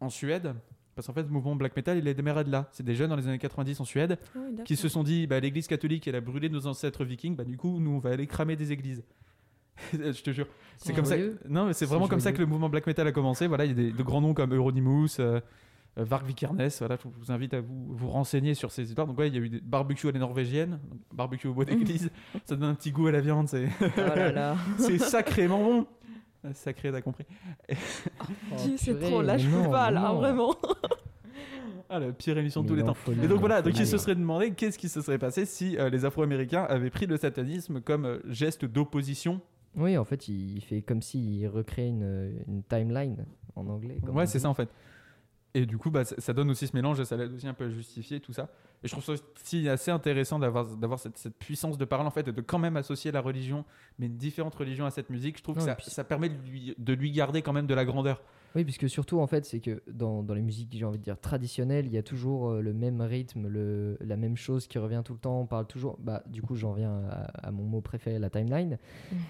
en 0.00 0.08
Suède? 0.10 0.54
Parce 0.96 1.06
qu'en 1.06 1.12
fait, 1.12 1.22
le 1.22 1.28
mouvement 1.28 1.54
black 1.56 1.76
metal, 1.76 1.96
il 1.98 2.08
a 2.08 2.14
démarré 2.14 2.42
de 2.44 2.50
là. 2.50 2.68
C'est 2.72 2.82
des 2.82 2.94
jeunes 2.94 3.10
dans 3.10 3.16
les 3.16 3.28
années 3.28 3.38
90 3.38 3.80
en 3.80 3.84
Suède 3.84 4.18
Ah 4.34 4.38
oui, 4.44 4.64
qui 4.64 4.76
se 4.76 4.88
sont 4.88 5.02
dit 5.04 5.26
bah, 5.26 5.38
l'église 5.40 5.66
catholique 5.68 6.08
elle 6.08 6.16
a 6.16 6.20
brûlé 6.20 6.48
nos 6.48 6.66
ancêtres 6.66 7.04
vikings 7.04 7.36
bah 7.36 7.44
du 7.44 7.56
coup 7.56 7.78
nous 7.78 7.92
on 7.92 7.98
va 7.98 8.10
aller 8.10 8.26
cramer 8.26 8.56
des 8.56 8.72
églises 8.72 9.02
je 9.92 10.22
te 10.22 10.30
jure 10.32 10.46
c'est 10.78 10.94
comme 10.94 11.04
ça 11.04 11.16
non 11.48 11.66
mais 11.66 11.72
c'est 11.72 11.86
vraiment 11.86 12.08
comme 12.08 12.20
ça 12.20 12.32
que 12.32 12.38
le 12.38 12.46
mouvement 12.46 12.68
black 12.68 12.86
metal 12.86 13.06
a 13.06 13.12
commencé 13.12 13.46
voilà 13.46 13.64
il 13.64 13.68
y 13.68 13.72
a 13.72 13.74
des, 13.74 13.92
de 13.92 14.02
grands 14.02 14.20
noms 14.20 14.34
comme 14.34 14.54
Euronymous 14.54 15.20
euh, 15.20 15.40
euh, 15.98 16.04
Varg 16.04 16.26
Vikernes 16.26 16.68
voilà 16.78 16.96
je 17.02 17.08
vous 17.18 17.32
invite 17.32 17.54
à 17.54 17.60
vous, 17.60 17.86
vous 17.90 18.08
renseigner 18.08 18.54
sur 18.54 18.70
ces 18.70 18.88
histoires 18.88 19.06
donc 19.06 19.18
ouais 19.18 19.28
il 19.28 19.34
y 19.34 19.38
a 19.38 19.40
eu 19.40 19.48
des 19.48 19.60
barbecues 19.60 20.08
à 20.08 20.12
la 20.12 20.18
norvégienne 20.20 20.78
barbecue 21.12 21.48
au 21.48 21.54
bois 21.54 21.64
d'église 21.66 22.10
ça 22.44 22.56
donne 22.56 22.70
un 22.70 22.74
petit 22.74 22.92
goût 22.92 23.06
à 23.08 23.12
la 23.12 23.20
viande 23.20 23.48
c'est 23.48 23.68
Oh 23.80 23.86
là 23.96 24.32
là. 24.32 24.56
c'est 24.78 24.98
sacrément 24.98 25.62
bon 25.62 25.86
sacré 26.54 26.90
t'as 26.90 27.02
compris 27.02 27.24
Oh, 27.70 28.54
Dieu, 28.58 28.74
c'est 28.76 28.98
trop. 28.98 29.22
Là, 29.22 29.36
je 29.38 29.48
non, 29.48 29.64
peux 29.64 29.70
pas, 29.70 29.90
là, 29.90 30.00
non. 30.00 30.14
vraiment. 30.14 30.56
ah 31.88 31.98
la 31.98 32.12
pire 32.12 32.38
émission 32.38 32.62
de 32.62 32.68
tous 32.68 32.74
les 32.74 32.82
temps 32.82 32.96
Et 33.10 33.26
donc 33.26 33.36
il 33.36 33.40
voilà, 33.40 33.62
donc 33.62 33.78
il 33.78 33.86
se 33.86 33.98
serait 33.98 34.14
demandé 34.14 34.52
qu'est-ce 34.52 34.78
qui 34.78 34.88
se 34.88 35.00
serait 35.00 35.18
passé 35.18 35.44
si 35.44 35.76
euh, 35.76 35.90
les 35.90 36.04
Afro-Américains 36.04 36.64
avaient 36.68 36.90
pris 36.90 37.06
le 37.06 37.16
satanisme 37.16 37.80
comme 37.80 38.06
euh, 38.06 38.18
geste 38.28 38.64
d'opposition. 38.64 39.40
Oui, 39.76 39.96
en 39.96 40.04
fait, 40.04 40.28
il 40.28 40.60
fait 40.62 40.82
comme 40.82 41.00
s'il 41.02 41.46
recréait 41.48 41.88
une, 41.88 42.42
une 42.48 42.62
timeline 42.64 43.24
en 43.54 43.66
anglais. 43.68 43.98
comme 44.04 44.16
Ouais, 44.16 44.26
c'est 44.26 44.38
ça 44.38 44.48
en 44.48 44.54
fait. 44.54 44.68
Et 45.52 45.66
du 45.66 45.78
coup, 45.78 45.90
bah, 45.90 46.04
ça, 46.04 46.32
donne 46.32 46.48
aussi 46.50 46.68
ce 46.68 46.76
mélange 46.76 47.00
et 47.00 47.04
ça 47.04 47.16
l'aide 47.16 47.32
aussi 47.32 47.46
un 47.48 47.54
peu 47.54 47.64
à 47.64 47.70
justifier 47.70 48.20
tout 48.20 48.32
ça. 48.32 48.48
Et 48.84 48.88
je 48.88 48.92
trouve 48.92 49.04
ça 49.04 49.12
aussi 49.12 49.68
assez 49.68 49.90
intéressant 49.90 50.38
d'avoir 50.38 50.98
cette, 50.98 51.18
cette 51.18 51.36
puissance 51.36 51.76
de 51.76 51.84
parole 51.84 52.06
en 52.06 52.10
fait 52.10 52.28
et 52.28 52.32
de 52.32 52.40
quand 52.40 52.58
même 52.58 52.76
associer 52.76 53.10
la 53.10 53.20
religion, 53.20 53.64
mais 53.98 54.06
une 54.06 54.16
différente 54.16 54.54
religion 54.54 54.86
à 54.86 54.90
cette 54.90 55.10
musique. 55.10 55.38
Je 55.38 55.42
trouve 55.42 55.56
que 55.56 55.62
ça, 55.62 55.74
puis- 55.74 55.90
ça 55.90 56.04
permet 56.04 56.28
de 56.28 56.40
lui, 56.48 56.74
de 56.78 56.92
lui 56.92 57.10
garder 57.10 57.42
quand 57.42 57.52
même 57.52 57.66
de 57.66 57.74
la 57.74 57.84
grandeur. 57.84 58.22
Oui, 58.56 58.64
puisque 58.64 58.88
surtout, 58.88 59.20
en 59.20 59.26
fait, 59.28 59.44
c'est 59.44 59.60
que 59.60 59.80
dans, 59.90 60.22
dans 60.24 60.34
les 60.34 60.42
musiques, 60.42 60.70
j'ai 60.76 60.84
envie 60.84 60.98
de 60.98 61.04
dire, 61.04 61.18
traditionnelles, 61.20 61.86
il 61.86 61.92
y 61.92 61.98
a 61.98 62.02
toujours 62.02 62.50
euh, 62.50 62.60
le 62.60 62.72
même 62.72 63.00
rythme, 63.00 63.46
le, 63.46 63.96
la 64.00 64.16
même 64.16 64.36
chose 64.36 64.66
qui 64.66 64.78
revient 64.78 65.02
tout 65.04 65.12
le 65.12 65.20
temps. 65.20 65.40
On 65.40 65.46
parle 65.46 65.66
toujours, 65.66 65.98
bah, 66.00 66.24
du 66.26 66.42
coup, 66.42 66.56
j'en 66.56 66.72
viens 66.72 67.02
à, 67.10 67.46
à 67.46 67.50
mon 67.52 67.62
mot 67.64 67.80
préféré, 67.80 68.18
la 68.18 68.28
timeline. 68.28 68.76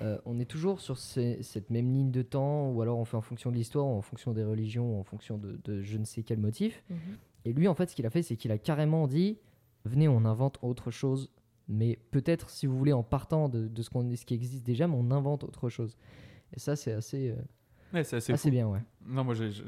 Euh, 0.01 0.19
on 0.25 0.39
est 0.39 0.47
toujours 0.47 0.81
sur 0.81 0.97
ces- 0.97 1.43
cette 1.43 1.69
même 1.69 1.93
ligne 1.93 2.11
de 2.11 2.23
temps, 2.23 2.71
ou 2.71 2.81
alors 2.81 2.99
on 2.99 3.05
fait 3.05 3.17
en 3.19 3.21
fonction 3.21 3.51
de 3.51 3.57
l'histoire, 3.57 3.85
en 3.85 4.01
fonction 4.01 4.33
des 4.33 4.45
religions, 4.45 4.99
en 4.99 5.05
fonction 5.05 5.37
de, 5.37 5.61
de 5.65 5.83
je 5.83 5.99
ne 5.99 6.05
sais 6.05 6.23
quel 6.23 6.39
motif. 6.39 6.83
Mhm. 6.89 6.97
Et 7.45 7.53
lui, 7.53 7.69
en 7.69 7.75
fait, 7.75 7.91
ce 7.91 7.97
qu'il 7.97 8.07
a 8.07 8.11
fait, 8.11 8.23
c'est 8.23 8.37
qu'il 8.37 8.53
a 8.53 8.59
carrément 8.59 9.07
dit 9.07 9.39
venez, 9.85 10.09
on 10.09 10.25
invente 10.25 10.59
autre 10.63 10.91
chose, 10.91 11.31
mais 11.69 11.99
peut-être, 12.11 12.51
si 12.51 12.67
vous 12.67 12.77
voulez, 12.77 12.93
en 12.93 13.03
partant 13.03 13.49
de, 13.49 13.69
de 13.69 13.83
ce, 13.83 13.91
qu'on, 13.91 14.15
ce 14.17 14.25
qui 14.25 14.35
existe 14.35 14.65
déjà, 14.65 14.87
mais 14.89 14.97
on 14.99 15.11
invente 15.11 15.45
autre 15.45 15.69
chose. 15.69 15.97
Et 16.55 16.59
ça, 16.59 16.75
c'est 16.77 16.93
assez, 16.93 17.31
euh, 17.31 17.37
Ouais, 17.93 18.05
c'est 18.05 18.17
assez 18.17 18.33
assez 18.33 18.49
fou. 18.49 18.51
bien, 18.51 18.67
ouais. 18.67 18.81
Non, 19.07 19.25
moi 19.25 19.35
j'ai- 19.35 19.51
je, 19.53 19.63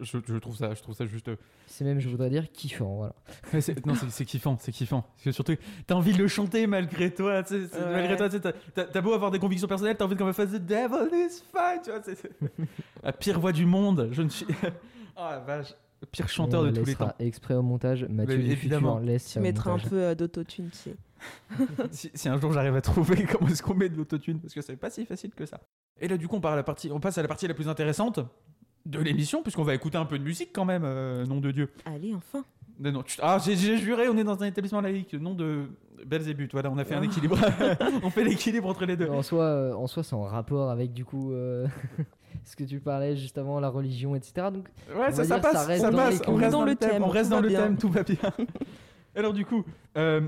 je, 0.00 0.18
je 0.26 0.36
trouve 0.36 0.54
ça, 0.56 0.74
je 0.74 0.82
trouve 0.82 0.94
ça 0.94 1.06
juste. 1.06 1.28
euh, 1.28 1.36
C'est 1.66 1.84
même, 1.84 1.98
je 1.98 2.08
voudrais 2.08 2.30
dire, 2.30 2.50
kiffant, 2.52 2.96
voilà. 2.96 3.14
Ouais, 3.52 3.60
c'est- 3.60 3.84
non, 3.86 3.94
c'est 3.94 4.10
c'est 4.10 4.24
kiffant, 4.24 4.56
c'est 4.60 4.70
kiffant. 4.72 5.02
Parce 5.02 5.24
que 5.24 5.32
surtout, 5.32 5.54
t'as 5.86 5.94
envie 5.94 6.12
de 6.12 6.18
le 6.18 6.28
chanter 6.28 6.66
malgré 6.66 7.12
toi. 7.12 7.42
tu 7.42 7.48
sais, 7.62 7.66
c'est- 7.68 7.78
Ouais. 7.78 7.92
Malgré 7.92 8.16
toi, 8.16 8.28
tu 8.28 8.38
sais, 8.38 8.52
t'as- 8.86 9.00
beau 9.00 9.12
avoir 9.14 9.30
des 9.30 9.38
convictions 9.38 9.66
personnelles, 9.68 9.96
t'as 9.96 10.04
envie 10.04 10.16
qu'on 10.16 10.26
me 10.26 10.32
fasse 10.32 10.50
The 10.50 10.64
Devil 10.64 11.08
is 11.14 11.42
fine. 11.52 11.80
Tu 11.82 11.90
vois, 11.90 12.00
c'est 12.04 12.14
c'est- 12.14 12.30
la 13.02 13.12
pire 13.12 13.40
voix 13.40 13.52
du 13.52 13.66
monde. 13.66 14.08
Je 14.12 14.22
ne 14.22 14.28
suis. 14.28 14.46
Oh 14.50 14.66
la 15.30 15.40
vache, 15.40 15.74
pire 16.12 16.28
chanteur 16.28 16.60
On 16.62 16.66
de 16.66 16.70
tous 16.70 16.84
les 16.84 16.94
temps. 16.94 17.12
exprès 17.18 17.54
au 17.54 17.62
montage. 17.62 18.04
Mathieu 18.08 18.38
Mais 18.38 18.44
évidemment. 18.50 18.96
futur 18.98 19.06
laisse 19.06 19.32
Tu 19.32 19.40
mettras 19.40 19.72
un 19.72 19.78
peu 19.78 19.96
euh, 20.00 20.14
d'autotune, 20.14 20.68
tu 20.70 20.76
sais. 20.76 20.96
si, 21.90 22.10
si 22.14 22.28
un 22.28 22.38
jour 22.40 22.52
j'arrive 22.52 22.76
à 22.76 22.80
trouver 22.80 23.24
comment 23.30 23.48
est-ce 23.50 23.62
qu'on 23.62 23.74
met 23.74 23.88
de 23.88 23.96
l'autotune, 23.96 24.40
parce 24.40 24.54
que 24.54 24.60
c'est 24.62 24.76
pas 24.76 24.90
si 24.90 25.04
facile 25.06 25.30
que 25.34 25.46
ça. 25.46 25.60
Et 26.00 26.08
là, 26.08 26.16
du 26.16 26.28
coup, 26.28 26.36
on, 26.36 26.40
part 26.40 26.52
à 26.52 26.56
la 26.56 26.62
partie, 26.62 26.90
on 26.92 27.00
passe 27.00 27.18
à 27.18 27.22
la 27.22 27.28
partie 27.28 27.48
la 27.48 27.54
plus 27.54 27.68
intéressante 27.68 28.20
de 28.86 29.00
l'émission, 29.00 29.42
puisqu'on 29.42 29.64
va 29.64 29.74
écouter 29.74 29.98
un 29.98 30.04
peu 30.06 30.18
de 30.18 30.24
musique 30.24 30.50
quand 30.52 30.64
même, 30.64 30.82
euh, 30.84 31.26
nom 31.26 31.40
de 31.40 31.50
Dieu. 31.50 31.70
Allez, 31.84 32.14
enfin. 32.14 32.44
Non, 32.80 32.92
non, 32.92 33.02
chut, 33.04 33.18
ah, 33.22 33.38
j'ai- 33.44 33.76
juré, 33.76 34.08
on 34.08 34.16
est 34.16 34.22
dans 34.24 34.40
un 34.42 34.46
établissement 34.46 34.80
laïque, 34.80 35.12
nom 35.14 35.34
de 35.34 35.64
Belzébuth. 36.06 36.52
Voilà, 36.52 36.70
on 36.70 36.78
a 36.78 36.84
fait 36.84 36.94
un 36.94 37.02
Ah. 37.02 37.04
équilibre. 37.06 37.36
on 38.04 38.10
fait 38.10 38.22
l'équilibre 38.22 38.68
entre 38.68 38.86
les 38.86 38.96
deux. 38.96 39.08
En 39.08 39.22
soi, 39.22 39.42
euh, 39.44 39.72
en 39.74 39.88
soi, 39.88 40.04
c'est 40.04 40.14
en 40.14 40.22
rapport 40.22 40.70
avec 40.70 40.92
du 40.92 41.04
coup 41.04 41.32
euh, 41.32 41.66
ce 42.44 42.54
que 42.54 42.62
tu 42.62 42.78
parlais 42.78 43.16
juste 43.16 43.36
avant, 43.36 43.58
la 43.58 43.68
religion, 43.68 44.14
etc. 44.14 44.46
Donc, 44.52 44.68
Ouais, 44.96 45.10
ça, 45.10 45.24
ça 45.24 45.24
dire, 45.24 45.34
ça 45.34 45.40
passe, 45.40 45.66
reste 45.66 45.82
ça 45.82 45.90
dans 45.90 45.96
passe. 45.98 46.22
On 46.28 46.36
reste 46.36 46.52
dans 46.52 46.64
le 46.64 46.76
thème, 46.76 47.02
on 47.02 47.06
tout 47.06 47.12
reste 47.12 47.30
va 47.30 47.36
dans 47.36 47.42
le 47.42 47.48
bien. 47.48 47.62
thème, 47.64 47.76
tout 47.78 47.88
va 47.88 48.04
bien. 48.04 48.16
Alors 49.16 49.32
du 49.32 49.44
coup, 49.44 49.64
euh, 49.96 50.20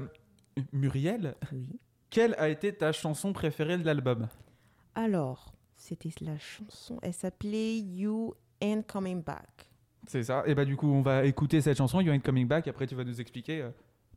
Muriel, 0.73 1.35
Oui. 1.53 1.67
quelle 2.11 2.35
a 2.39 2.49
été 2.49 2.73
ta 2.75 2.93
chanson 2.93 3.33
préférée 3.33 3.79
de 3.79 3.85
l'album? 3.85 4.29
Alors, 4.95 5.53
c'était 5.77 6.11
la 6.21 6.39
chanson, 6.39 6.99
elle 7.03 7.15
s'appelait 7.15 7.79
You 7.79 8.35
Ain't 8.61 8.83
Coming 8.87 9.23
Back. 9.23 9.69
C'est 10.07 10.25
ça. 10.25 10.43
Et 10.47 10.55
bah 10.55 10.65
du 10.65 10.77
coup, 10.77 10.89
on 10.91 11.03
va 11.03 11.25
écouter 11.25 11.61
cette 11.61 11.77
chanson, 11.79 12.01
You 12.01 12.13
Ain't 12.13 12.21
Coming 12.25 12.49
Back. 12.49 12.67
Après, 12.69 12.87
tu 12.87 12.95
vas 12.95 13.05
nous 13.05 13.21
expliquer 13.21 13.63
euh, 13.63 13.71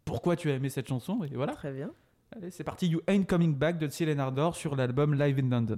pourquoi 0.05 0.35
tu 0.35 0.49
as 0.49 0.55
aimé 0.55 0.69
cette 0.69 0.87
chanson. 0.87 1.23
Et 1.23 1.35
voilà. 1.35 1.53
Très 1.53 1.71
bien. 1.71 1.91
Allez, 2.35 2.49
c'est 2.49 2.63
parti. 2.63 2.87
You 2.87 3.01
Ain't 3.07 3.25
Coming 3.25 3.55
Back 3.55 3.77
de 3.77 3.87
Cyril 3.87 4.19
Ardor 4.19 4.55
sur 4.55 4.75
l'album 4.75 5.13
Live 5.13 5.39
in 5.39 5.49
London. 5.49 5.77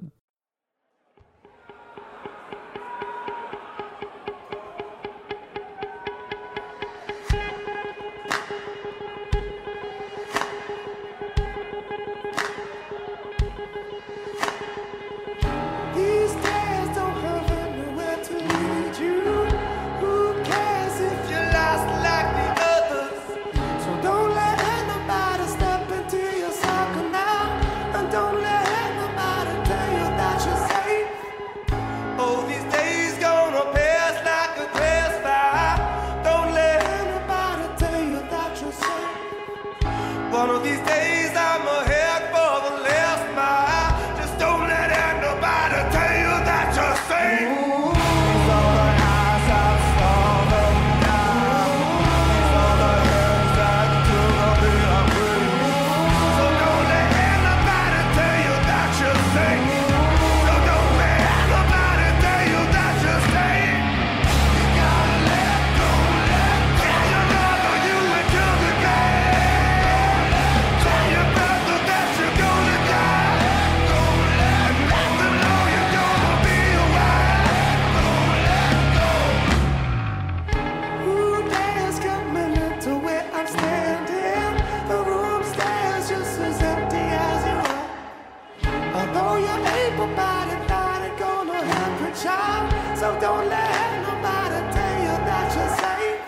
Child. 92.26 92.98
So 92.98 93.08
don't 93.22 93.48
let 93.50 94.02
nobody 94.08 94.60
tell 94.76 94.96
you 95.06 95.16
that 95.30 95.48
you're 95.56 95.74
safe. 95.84 96.20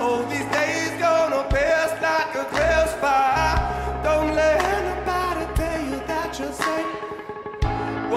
Oh, 0.00 0.18
these 0.32 0.48
days 0.58 0.92
gonna 1.04 1.42
pass 1.56 1.90
like 2.06 2.32
a 2.42 2.44
grass 2.52 2.90
fire. 3.02 3.56
Don't 4.02 4.30
let 4.34 4.56
anybody 4.76 5.44
tell 5.60 5.80
you 5.90 5.98
that 6.10 6.30
you're 6.38 6.58
safe. 6.66 6.92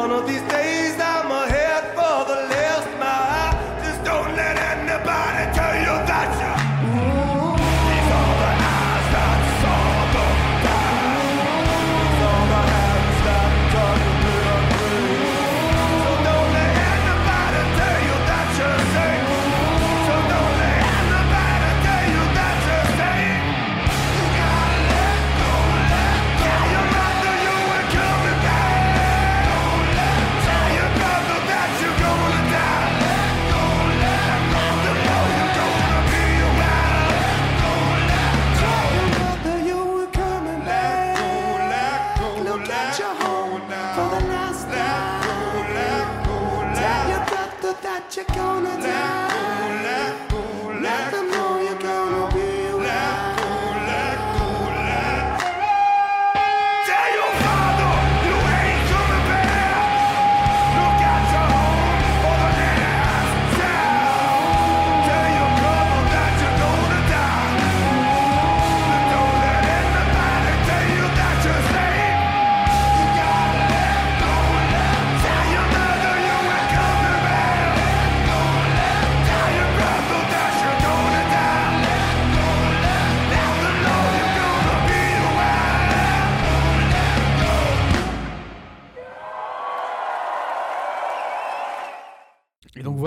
One 0.01 0.12
of 0.12 0.23
these 0.30 0.45
days 0.58 0.95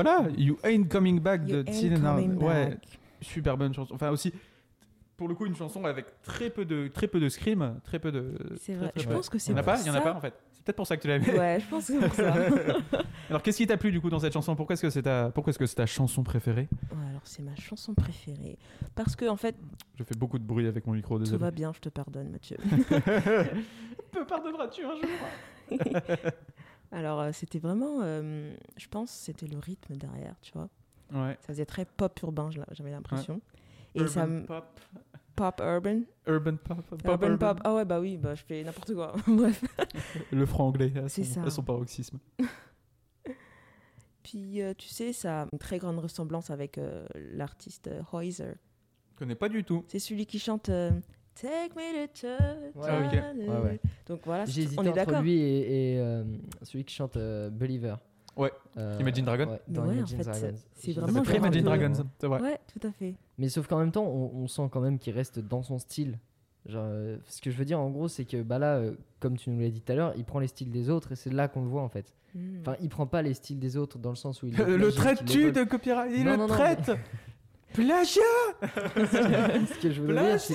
voilà, 0.03 0.29
You 0.37 0.59
Ain't 0.65 0.89
Coming 0.89 1.21
Back 1.21 1.43
You 1.49 1.63
de. 1.63 1.97
Coming 2.01 2.35
Ouais, 2.43 2.71
Back. 2.71 2.99
super 3.21 3.57
bonne 3.57 3.73
chanson. 3.75 3.95
Enfin 3.95 4.11
aussi, 4.11 4.33
pour 5.17 5.29
le 5.29 5.35
coup, 5.35 5.47
une 5.47 5.55
chanson 5.57 5.85
avec 5.85 6.07
très 6.23 6.51
peu 6.51 6.65
de, 6.65 6.89
très 6.89 7.07
peu 7.07 7.21
de 7.21 7.29
scream, 7.29 7.81
très 7.85 7.99
peu 7.99 8.11
de. 8.13 8.35
C'est 8.61 8.75
vrai. 8.75 8.91
très 8.91 9.01
Je 9.03 9.09
pense 9.09 9.29
que 9.29 9.39
c'est 9.39 9.53
Il 9.53 9.57
y 9.57 9.59
en 9.59 9.61
a 9.61 9.63
pas, 9.63 9.81
il 9.81 9.87
y 9.87 9.91
en 9.91 9.95
a 9.95 10.01
pas 10.01 10.15
en 10.15 10.21
fait. 10.21 10.35
C'est 10.53 10.67
peut-être 10.67 10.77
pour 10.77 10.87
ça 10.87 10.97
que 10.97 11.03
tu 11.03 11.09
l'as 11.09 11.17
aimé. 11.17 11.27
Ouais, 11.37 11.59
je 11.61 11.67
pense 11.69 11.87
que 11.89 11.93
c'est 11.93 12.07
pour 12.07 12.15
ça. 12.15 12.35
Alors 13.29 13.43
qu'est-ce 13.43 13.57
qui 13.57 13.67
t'a 13.67 13.77
plu 13.77 13.91
du 13.91 14.01
coup 14.01 14.11
dans 14.11 14.21
cette 14.21 14.33
chanson? 14.33 14.55
Pourquoi 14.55 14.75
est-ce 14.75 14.83
que 14.83 14.91
c'est 14.91 15.03
ta, 15.03 15.31
pourquoi 15.31 15.51
est-ce 15.51 15.59
que 15.59 15.67
c'est 15.67 15.75
ta 15.77 15.87
chanson 15.87 16.23
préférée? 16.23 16.69
Ouais, 16.93 17.09
alors 17.09 17.23
c'est 17.25 17.43
ma 17.43 17.55
chanson 17.57 17.95
préférée. 17.95 18.59
Parce 18.95 19.17
que 19.17 19.25
en 19.29 19.37
fait, 19.37 19.57
Je 19.99 20.05
fais 20.05 20.15
beaucoup 20.17 20.39
de 20.39 20.45
bruit 20.45 20.67
avec 20.69 20.87
mon 20.87 20.93
micro, 20.93 21.17
tout 21.19 21.25
désolé. 21.25 21.41
va 21.41 21.51
bien, 21.51 21.73
je 21.75 21.81
te 21.81 21.89
pardonne, 21.89 22.31
Mathieu. 22.31 22.57
Me 24.15 24.25
pardonneras-tu 24.27 24.85
un 24.85 24.95
jour 24.95 25.81
Alors 26.93 27.21
euh, 27.21 27.31
c'était 27.33 27.59
vraiment, 27.59 28.01
euh, 28.03 28.55
je 28.77 28.87
pense, 28.89 29.11
c'était 29.11 29.47
le 29.47 29.59
rythme 29.59 29.97
derrière, 29.97 30.37
tu 30.43 30.53
vois. 30.53 30.69
Ouais. 31.13 31.37
Ça 31.41 31.49
faisait 31.49 31.67
très 31.67 31.85
pop 31.85 32.19
urbain, 32.23 32.51
j'avais 32.73 32.91
l'impression. 32.91 33.41
Et 33.95 34.01
Urban 34.01 34.11
ça 34.13 34.27
pop. 34.47 34.81
pop 35.35 35.61
urban, 35.65 36.01
Urban 36.27 36.57
pop. 36.57 36.83
pop 36.83 37.01
urban, 37.05 37.27
urban. 37.29 37.55
pop. 37.55 37.61
Ah 37.65 37.75
ouais 37.75 37.85
bah 37.85 38.01
oui, 38.01 38.17
bah 38.19 38.35
je 38.35 38.43
fais 38.43 38.63
n'importe 38.63 38.95
quoi. 38.95 39.15
Bref. 39.27 39.65
Le 40.33 40.47
franc 40.47 40.69
anglais 40.69 40.93
à 40.99 41.09
C'est 41.09 41.25
son, 41.25 41.35
ça. 41.41 41.43
à 41.47 41.51
son 41.51 41.63
paroxysme. 41.63 42.19
Puis 44.23 44.63
euh, 44.63 44.73
tu 44.77 44.89
sais, 44.89 45.13
ça 45.13 45.43
a 45.43 45.47
une 45.53 45.59
très 45.59 45.79
grande 45.79 45.99
ressemblance 45.99 46.51
avec 46.51 46.79
euh, 46.79 47.07
l'artiste 47.15 47.91
Hoiser. 48.13 48.55
Je 49.13 49.17
connais 49.19 49.35
pas 49.35 49.49
du 49.49 49.65
tout. 49.65 49.85
C'est 49.89 49.99
celui 49.99 50.27
qui 50.27 50.39
chante 50.39 50.71
Take 51.35 51.75
me 51.75 52.07
to 52.07 52.13
church. 52.15 52.75
Ouais, 52.75 52.89
Ah, 52.89 52.99
ok. 53.07 53.15
hallelujah. 53.15 53.51
Ouais, 53.53 53.61
ouais. 53.65 53.81
Donc 54.07 54.21
voilà, 54.25 54.45
J'ai 54.45 54.53
c'est- 54.53 54.61
hésité 54.63 54.81
on 54.81 54.85
est 54.85 54.89
entre 54.89 54.97
d'accord. 54.97 55.23
lui 55.23 55.41
et, 55.41 55.95
et, 55.95 55.99
euh, 56.01 56.25
celui 56.63 56.85
qui 56.85 56.95
chante 56.95 57.17
euh, 57.17 57.51
Believer. 57.51 57.97
Ouais. 58.37 58.51
Euh, 58.79 58.97
Imagine 59.01 59.25
Dragon 59.25 59.47
ouais, 59.51 59.61
dans 59.69 59.83
ouais, 59.83 59.89
en 59.89 59.93
Imagine 59.93 60.17
fait, 60.19 60.25
Dragons. 60.25 60.57
c'est 60.75 60.93
J'ai- 60.93 61.01
vraiment 61.01 61.21
un 61.21 61.35
Imagine 61.35 61.63
Dragons, 61.65 61.93
c'est 62.19 62.27
vrai. 62.27 62.41
Ouais, 62.41 62.59
tout 62.73 62.87
à 62.87 62.91
fait. 62.93 63.15
Mais 63.39 63.49
sauf 63.49 63.67
qu'en 63.67 63.79
même 63.79 63.93
temps, 63.93 64.05
on, 64.05 64.31
on 64.43 64.47
sent 64.47 64.69
quand 64.71 64.81
même 64.81 64.99
qu'il 64.99 65.15
reste 65.15 65.39
dans 65.39 65.63
son 65.63 65.79
style. 65.79 66.19
Genre, 66.67 66.83
euh, 66.87 67.17
ce 67.27 67.41
que 67.43 67.51
je 67.51 67.57
veux 67.57 67.65
dire 67.65 67.81
en 67.81 67.91
gros, 67.91 68.07
c'est 68.09 68.25
que 68.25 68.41
bah 68.43 68.59
là, 68.59 68.77
euh, 68.77 68.93
comme 69.21 69.37
tu 69.37 69.51
nous 69.51 69.61
l'as 69.61 69.69
dit 69.71 69.81
tout 69.81 69.91
à 69.93 69.97
l'heure, 69.97 70.13
il 70.17 70.25
prend 70.25 70.39
les 70.39 70.47
styles 70.47 70.71
des 70.71 70.91
autres 70.91 71.13
et 71.13 71.17
c'est 71.17 71.33
là 71.33 71.49
qu'on 71.49 71.63
le 71.63 71.69
voit 71.69 71.83
en 71.83 71.89
fait. 71.89 72.15
Hmm. 72.35 72.61
Enfin, 72.61 72.77
il 72.81 72.89
prend 72.89 73.07
pas 73.07 73.21
les 73.21 73.35
styles 73.35 73.59
des 73.59 73.77
autres 73.77 73.99
dans 73.99 74.11
le 74.11 74.17
sens 74.17 74.43
où 74.43 74.47
il. 74.47 74.55
Le 74.57 74.77
vole. 74.89 75.53
de 75.53 75.65
copyright? 75.65 76.13
Il 76.15 76.25
Non, 76.25 76.31
le 76.33 76.37
non, 76.37 76.47
non, 76.47 76.55
traite? 76.55 76.93
Plagiat? 77.75 78.21
Ce 78.63 79.81
que 79.83 79.91
je 79.91 80.01
voulais 80.03 80.23
dire, 80.23 80.41
c'est- 80.41 80.55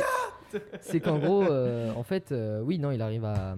c'est 0.81 0.99
qu'en 0.99 1.19
gros, 1.19 1.43
euh, 1.43 1.93
en 1.93 2.03
fait, 2.03 2.31
euh, 2.31 2.61
oui, 2.61 2.79
non, 2.79 2.91
il 2.91 3.01
arrive 3.01 3.25
à, 3.25 3.55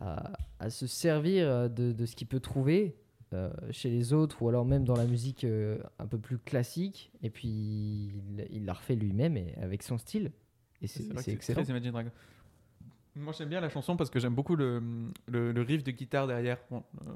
à, 0.00 0.32
à 0.58 0.70
se 0.70 0.86
servir 0.86 1.70
de, 1.70 1.92
de 1.92 2.06
ce 2.06 2.14
qu'il 2.16 2.26
peut 2.26 2.40
trouver 2.40 2.96
euh, 3.34 3.50
chez 3.70 3.90
les 3.90 4.12
autres 4.12 4.40
ou 4.42 4.48
alors 4.48 4.64
même 4.64 4.84
dans 4.84 4.96
la 4.96 5.04
musique 5.04 5.44
euh, 5.44 5.78
un 5.98 6.06
peu 6.06 6.18
plus 6.18 6.38
classique. 6.38 7.10
Et 7.22 7.30
puis 7.30 7.48
il, 7.48 8.46
il 8.50 8.64
l'a 8.64 8.72
refait 8.72 8.94
lui-même 8.94 9.36
et 9.36 9.54
avec 9.60 9.82
son 9.82 9.98
style. 9.98 10.32
Et 10.80 10.86
c'est 10.86 11.02
vrai 11.04 11.16
que 11.16 11.22
c'est 11.22 11.32
excellent. 11.32 11.62
très 11.62 11.70
Imagine 11.72 11.90
Dragon. 11.90 12.10
Moi 13.16 13.34
j'aime 13.36 13.48
bien 13.48 13.60
la 13.60 13.68
chanson 13.68 13.96
parce 13.96 14.10
que 14.10 14.20
j'aime 14.20 14.34
beaucoup 14.34 14.54
le, 14.54 14.80
le, 15.26 15.50
le 15.50 15.62
riff 15.62 15.82
de 15.82 15.90
guitare 15.90 16.28
derrière. 16.28 16.58
Bon, 16.70 16.84
euh, 17.04 17.10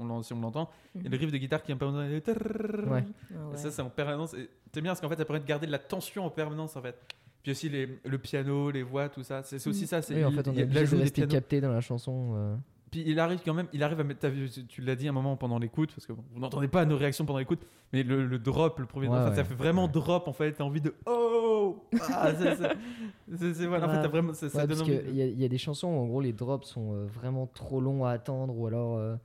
on 0.00 0.22
si 0.22 0.32
on 0.32 0.40
l'entend. 0.40 0.68
Et 1.02 1.08
le 1.08 1.16
riff 1.16 1.30
de 1.30 1.38
guitare 1.38 1.62
qui 1.62 1.70
est 1.70 1.74
un 1.74 1.78
peu. 1.78 1.86
Ouais. 1.86 2.22
Ah 2.26 2.90
Et 2.90 3.36
ouais. 3.36 3.56
ça, 3.56 3.70
c'est 3.70 3.82
en 3.82 3.88
permanence. 3.88 4.34
C'est 4.72 4.80
bien 4.80 4.90
parce 4.90 5.00
qu'en 5.00 5.08
fait, 5.08 5.16
ça 5.16 5.24
permet 5.24 5.40
de 5.40 5.46
garder 5.46 5.66
de 5.66 5.72
la 5.72 5.78
tension 5.78 6.26
en 6.26 6.30
permanence 6.30 6.74
en 6.76 6.82
fait. 6.82 6.96
Puis 7.44 7.52
aussi 7.52 7.68
les, 7.68 7.88
le 8.04 8.18
piano, 8.18 8.70
les 8.72 8.82
voix, 8.82 9.08
tout 9.08 9.22
ça. 9.22 9.42
C'est 9.44 9.64
aussi 9.68 9.86
ça. 9.86 10.02
c'est 10.02 10.14
Oui, 10.16 10.24
en 10.24 10.32
fait, 10.32 10.48
on 10.48 10.54
est 10.56 10.64
obligé 10.64 10.86
de 10.86 10.96
rester 10.96 11.26
capté 11.28 11.60
dans 11.60 11.72
la 11.72 11.80
chanson. 11.80 12.32
euh. 12.34 12.56
Puis 12.90 13.02
il 13.06 13.18
arrive 13.20 13.40
quand 13.44 13.54
même, 13.54 13.66
il 13.72 13.82
arrive 13.82 13.98
à 14.00 14.04
mettre, 14.04 14.26
vu, 14.28 14.48
tu 14.68 14.80
l'as 14.80 14.94
dit 14.96 15.08
un 15.08 15.12
moment 15.12 15.36
pendant 15.36 15.58
l'écoute, 15.58 15.90
parce 15.94 16.06
que 16.06 16.12
bon, 16.12 16.22
vous 16.32 16.40
n'entendez 16.40 16.68
pas 16.68 16.84
nos 16.86 16.96
réactions 16.96 17.24
pendant 17.26 17.40
l'écoute, 17.40 17.60
mais 17.92 18.02
le, 18.04 18.24
le 18.24 18.38
drop, 18.38 18.78
le 18.78 18.86
premier 18.86 19.08
Ouais, 19.08 19.18
drop, 19.20 19.34
ça 19.34 19.42
fait 19.44 19.54
vraiment 19.56 19.88
drop 19.88 20.28
en 20.28 20.32
fait, 20.32 20.52
t'as 20.52 20.62
envie 20.64 20.80
de 20.80 20.94
oh 21.06 21.84
ah, 22.12 22.32
c'est- 22.36 23.66
voilà, 23.66 23.86
en 23.86 23.88
fait, 23.88 23.96
Ouais. 23.96 24.02
t'as 24.02 24.08
vraiment, 24.08 24.32
ça, 24.32 24.48
ça 24.48 24.58
Ouais, 24.58 24.66
donne 24.68 24.78
parce 24.78 24.88
envie. 24.88 25.10
y, 25.12 25.20
il 25.32 25.40
y 25.40 25.44
a 25.44 25.48
des 25.48 25.58
chansons 25.58 25.88
où 25.88 25.98
en 25.98 26.06
gros 26.06 26.20
les 26.20 26.32
drops 26.32 26.66
sont 26.68 26.94
euh, 26.94 27.04
vraiment 27.06 27.46
trop 27.48 27.80
longs 27.80 28.04
à 28.04 28.10
attendre 28.12 28.56
ou 28.56 28.66
alors 28.66 28.96
euh, 28.96 29.16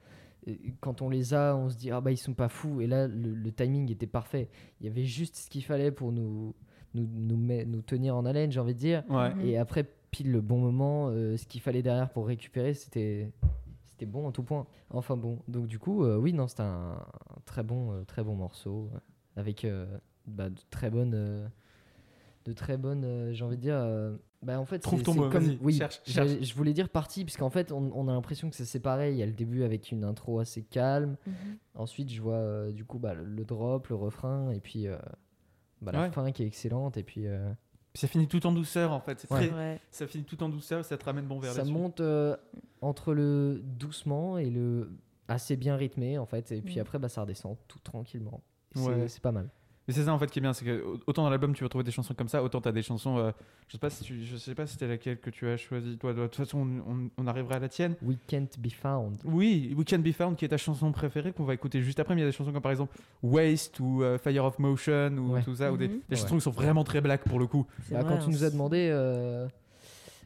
euh, 0.47 0.53
quand 0.81 1.01
on 1.03 1.09
les 1.09 1.33
a 1.35 1.55
on 1.55 1.69
se 1.69 1.75
dit 1.77 1.91
ah 1.91 2.01
bah 2.01 2.11
ils 2.11 2.17
sont 2.17 2.33
pas 2.33 2.49
fous 2.49 2.81
et 2.81 2.87
là 2.87 3.07
le, 3.07 3.33
le 3.35 3.51
timing 3.51 3.91
était 3.91 4.07
parfait. 4.07 4.49
Il 4.81 4.87
y 4.87 4.89
avait 4.89 5.05
juste 5.05 5.35
ce 5.35 5.49
qu'il 5.49 5.63
fallait 5.63 5.91
pour 5.91 6.11
nous, 6.11 6.55
nous, 6.93 7.07
nous, 7.11 7.37
met- 7.37 7.65
nous 7.65 7.81
tenir 7.81 8.15
en 8.15 8.25
haleine 8.25 8.51
j'ai 8.51 8.59
envie 8.59 8.73
de 8.73 8.79
dire. 8.79 9.03
Ouais. 9.09 9.33
Mhm. 9.35 9.41
Et 9.45 9.57
après 9.57 9.85
pile 10.11 10.31
le 10.31 10.41
bon 10.41 10.57
moment, 10.57 11.09
euh, 11.09 11.37
ce 11.37 11.45
qu'il 11.45 11.61
fallait 11.61 11.83
derrière 11.83 12.09
pour 12.09 12.25
récupérer 12.27 12.73
c'était 12.73 13.31
c'était 13.85 14.05
bon 14.07 14.25
en 14.27 14.31
tout 14.31 14.43
point. 14.43 14.65
Enfin 14.89 15.15
bon 15.17 15.39
donc 15.47 15.67
du 15.67 15.77
coup 15.79 16.03
euh, 16.03 16.17
oui 16.17 16.33
non 16.33 16.47
c'était 16.47 16.63
un, 16.63 16.93
un 16.95 17.41
très 17.45 17.63
bon 17.63 17.91
euh, 17.93 18.03
très 18.05 18.23
bon 18.23 18.35
morceau 18.35 18.89
avec 19.35 19.65
euh, 19.65 19.85
bah, 20.25 20.49
de 20.49 20.59
très 20.71 20.89
bonnes 20.89 21.13
euh, 21.13 21.47
de 22.45 22.53
très 22.53 22.77
bonnes 22.77 23.03
euh, 23.05 23.33
j'ai 23.33 23.43
envie 23.45 23.57
de 23.57 23.61
dire 23.61 23.75
euh, 23.77 24.15
bah 24.41 24.59
en 24.59 24.65
fait 24.65 24.79
Trouve 24.79 25.03
ton 25.03 25.13
mot, 25.13 25.29
comme 25.29 25.57
oui 25.61 25.73
cherche, 25.73 26.01
je 26.07 26.53
voulais 26.55 26.73
dire 26.73 26.87
partie 26.89 27.23
puisqu'en 27.25 27.49
fait 27.49 27.71
on, 27.71 27.91
on 27.93 28.07
a 28.07 28.13
l'impression 28.13 28.49
que 28.49 28.55
c'est 28.55 28.65
séparé 28.65 29.11
il 29.11 29.17
y 29.17 29.21
a 29.23 29.25
le 29.25 29.33
début 29.33 29.63
avec 29.63 29.91
une 29.91 30.03
intro 30.03 30.39
assez 30.39 30.63
calme 30.63 31.17
Mhm. 31.27 31.33
ensuite 31.75 32.09
je 32.11 32.21
vois 32.21 32.35
euh, 32.35 32.71
du 32.71 32.85
coup 32.85 32.97
bah, 32.97 33.13
le, 33.13 33.25
le 33.25 33.43
drop 33.45 33.87
le 33.89 33.95
refrain 33.95 34.49
et 34.51 34.59
puis 34.61 34.87
euh, 34.87 34.97
bah, 35.81 35.91
la 35.91 36.01
Ouais. 36.03 36.11
fin 36.11 36.31
qui 36.31 36.43
est 36.43 36.47
excellente 36.47 36.97
et 36.97 37.03
puis 37.03 37.27
euh, 37.27 37.51
Puis 37.93 38.01
ça 38.01 38.07
finit 38.07 38.27
tout 38.27 38.45
en 38.45 38.51
douceur 38.51 38.91
en 38.91 38.99
fait, 38.99 39.19
c'est 39.19 39.31
Ouais. 39.31 39.47
très- 39.47 39.55
Ouais. 39.55 39.79
ça 39.91 40.05
finit 40.07 40.23
tout 40.23 40.41
en 40.43 40.49
douceur, 40.49 40.83
ça 40.85 40.97
te 40.97 41.05
ramène 41.05 41.25
bon 41.25 41.39
vers 41.39 41.53
ça 41.53 41.63
monte 41.63 42.01
euh, 42.01 42.35
entre 42.81 43.13
le 43.13 43.61
doucement 43.63 44.37
et 44.37 44.49
le 44.49 44.91
assez 45.27 45.55
bien 45.57 45.75
rythmé 45.75 46.17
en 46.17 46.25
fait 46.25 46.51
et 46.51 46.61
puis 46.61 46.75
Mhm. 46.75 46.81
après 46.81 46.99
bah, 46.99 47.09
ça 47.09 47.21
redescend 47.21 47.55
tout 47.67 47.79
tranquillement 47.79 48.41
Et 48.75 48.79
c'est- 48.79 48.87
Ouais. 48.87 49.07
c'est 49.07 49.21
pas 49.21 49.31
mal 49.31 49.49
Mais 49.89 49.95
c'est 49.95 50.03
ça 50.03 50.13
en 50.13 50.19
fait 50.19 50.29
qui 50.29 50.37
est 50.37 50.41
bien, 50.43 50.53
c'est 50.53 50.65
que 50.65 50.83
au- 50.83 50.99
autant 51.07 51.23
dans 51.23 51.31
l'album 51.31 51.55
tu 51.55 51.63
vas 51.63 51.67
trouver 51.69 51.83
des 51.83 51.89
chansons 51.89 52.13
comme 52.13 52.27
ça, 52.27 52.43
autant 52.43 52.61
t'as 52.61 52.71
des 52.71 52.83
chansons. 52.83 53.17
euh, 53.17 53.31
je 53.67 53.71
sais 53.71 53.79
pas 53.79 53.89
si 53.89 54.03
tu, 54.03 54.23
je 54.23 54.37
sais 54.37 54.53
pas 54.53 54.67
si 54.67 54.73
c'était 54.73 54.87
laquelle 54.87 55.17
que 55.19 55.31
tu 55.31 55.47
as 55.47 55.57
choisi. 55.57 55.97
Toi, 55.97 56.13
de 56.13 56.21
toute 56.27 56.35
façon, 56.35 56.59
on, 56.59 56.91
on- 56.93 57.09
on 57.17 57.25
arrivera 57.25 57.55
à 57.55 57.59
la 57.59 57.69
tienne. 57.69 57.95
We 58.03 58.15
Can't 58.27 58.49
Be 58.59 58.69
Found 58.71 59.17
Oui, 59.25 59.73
We 59.75 59.83
Can 59.89 59.97
Be 59.97 60.11
Found, 60.11 60.35
qui 60.35 60.45
est 60.45 60.49
ta 60.49 60.57
chanson 60.57 60.91
préférée 60.91 61.31
qu'on 61.33 61.43
va 61.43 61.55
écouter 61.55 61.81
juste 61.81 61.99
après. 61.99 62.13
Mais 62.13 62.21
il 62.21 62.25
y 62.25 62.27
a 62.27 62.29
des 62.29 62.37
chansons 62.37 62.51
comme 62.51 62.61
par 62.61 62.71
exemple 62.71 62.95
Waste 63.23 63.79
ou 63.79 64.03
euh, 64.03 64.19
Fire 64.19 64.45
of 64.45 64.59
Motion 64.59 65.09
ou 65.17 65.33
Ouais. 65.33 65.41
tout 65.41 65.55
ça, 65.55 65.73
ou 65.73 65.77
des, 65.77 65.87
Mhm. 65.87 66.01
des 66.07 66.15
Ouais. 66.15 66.21
chansons 66.21 66.35
qui 66.35 66.41
sont 66.41 66.51
vraiment 66.51 66.83
très 66.83 67.01
black 67.01 67.23
pour 67.23 67.39
le 67.39 67.47
coup. 67.47 67.65
Bah, 67.89 68.01
vrai, 68.01 68.09
quand 68.11 68.17
tu 68.19 68.25
hein, 68.25 68.31
nous 68.31 68.43
as 68.43 68.51
demandé, 68.51 68.89
euh, 68.91 69.47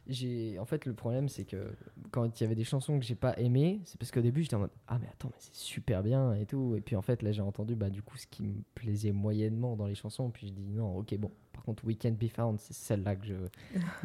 j'ai 0.06 0.58
en 0.58 0.64
fait 0.64 0.84
le 0.86 0.92
problème 0.92 1.28
c'est 1.28 1.44
que 1.44 1.72
quand 2.10 2.38
il 2.40 2.42
y 2.42 2.46
avait 2.46 2.54
des 2.54 2.64
chansons 2.64 2.98
que 2.98 3.04
j'ai 3.04 3.14
pas 3.14 3.38
aimées, 3.38 3.80
c'est 3.84 3.98
parce 3.98 4.10
qu'au 4.10 4.20
début 4.20 4.42
j'étais 4.42 4.56
en 4.56 4.60
mode 4.60 4.70
ah 4.88 4.98
mais 5.00 5.08
attends 5.08 5.28
mais 5.30 5.36
c'est 5.38 5.54
super 5.54 6.02
bien 6.02 6.34
et 6.34 6.44
tout 6.46 6.74
et 6.76 6.80
puis 6.80 6.94
en 6.96 7.02
fait 7.02 7.22
là 7.22 7.32
j'ai 7.32 7.42
entendu 7.42 7.74
bah 7.74 7.90
du 7.90 8.02
coup 8.02 8.16
ce 8.18 8.26
qui 8.26 8.42
me 8.42 8.54
plaisait 8.74 9.12
moyennement 9.12 9.76
dans 9.76 9.86
les 9.86 9.94
chansons 9.94 10.30
puis 10.30 10.48
je 10.48 10.52
dis 10.52 10.66
non 10.72 10.96
ok 10.98 11.16
bon 11.18 11.30
par 11.52 11.62
contre 11.64 11.84
We 11.86 11.96
Can't 11.96 12.12
Be 12.20 12.28
Found 12.28 12.58
c'est 12.60 12.74
celle-là 12.74 13.16
que 13.16 13.26
je 13.26 13.34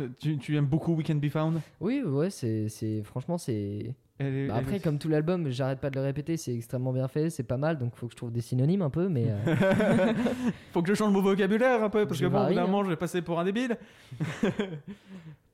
Tu, 0.19 0.37
tu 0.37 0.55
aimes 0.55 0.67
beaucoup 0.67 0.93
We 0.95 1.05
Can 1.05 1.15
Be 1.15 1.29
Found? 1.29 1.59
Oui 1.81 2.01
ouais 2.03 2.29
c'est 2.29 2.69
c'est 2.69 3.03
franchement 3.03 3.37
c'est 3.37 3.93
est- 4.21 4.47
bah, 4.47 4.55
après 4.57 4.77
est- 4.77 4.79
comme 4.83 4.99
tout 4.99 5.07
l'album 5.09 5.49
j'arrête 5.49 5.79
pas 5.79 5.89
de 5.89 5.95
le 5.95 6.01
répéter 6.01 6.37
c'est 6.37 6.53
extrêmement 6.53 6.91
bien 6.93 7.07
fait 7.07 7.29
c'est 7.29 7.43
pas 7.43 7.57
mal 7.57 7.77
donc 7.77 7.95
faut 7.95 8.07
que 8.07 8.13
je 8.13 8.17
trouve 8.17 8.31
des 8.31 8.41
synonymes 8.41 8.81
un 8.81 8.89
peu 8.89 9.07
mais 9.09 9.25
euh, 9.29 10.13
Faut 10.73 10.81
que 10.81 10.89
je 10.89 10.93
change 10.93 11.11
mon 11.11 11.21
vocabulaire 11.21 11.83
un 11.83 11.89
peu, 11.89 12.05
parce 12.05 12.19
Je 12.19 12.25
que 12.25 12.29
bon, 12.31 12.37
hein. 12.39 12.83
je 12.83 12.89
vais 12.89 12.95
passer 12.95 13.21
pour 13.21 13.39
un 13.39 13.43
débile. 13.45 13.77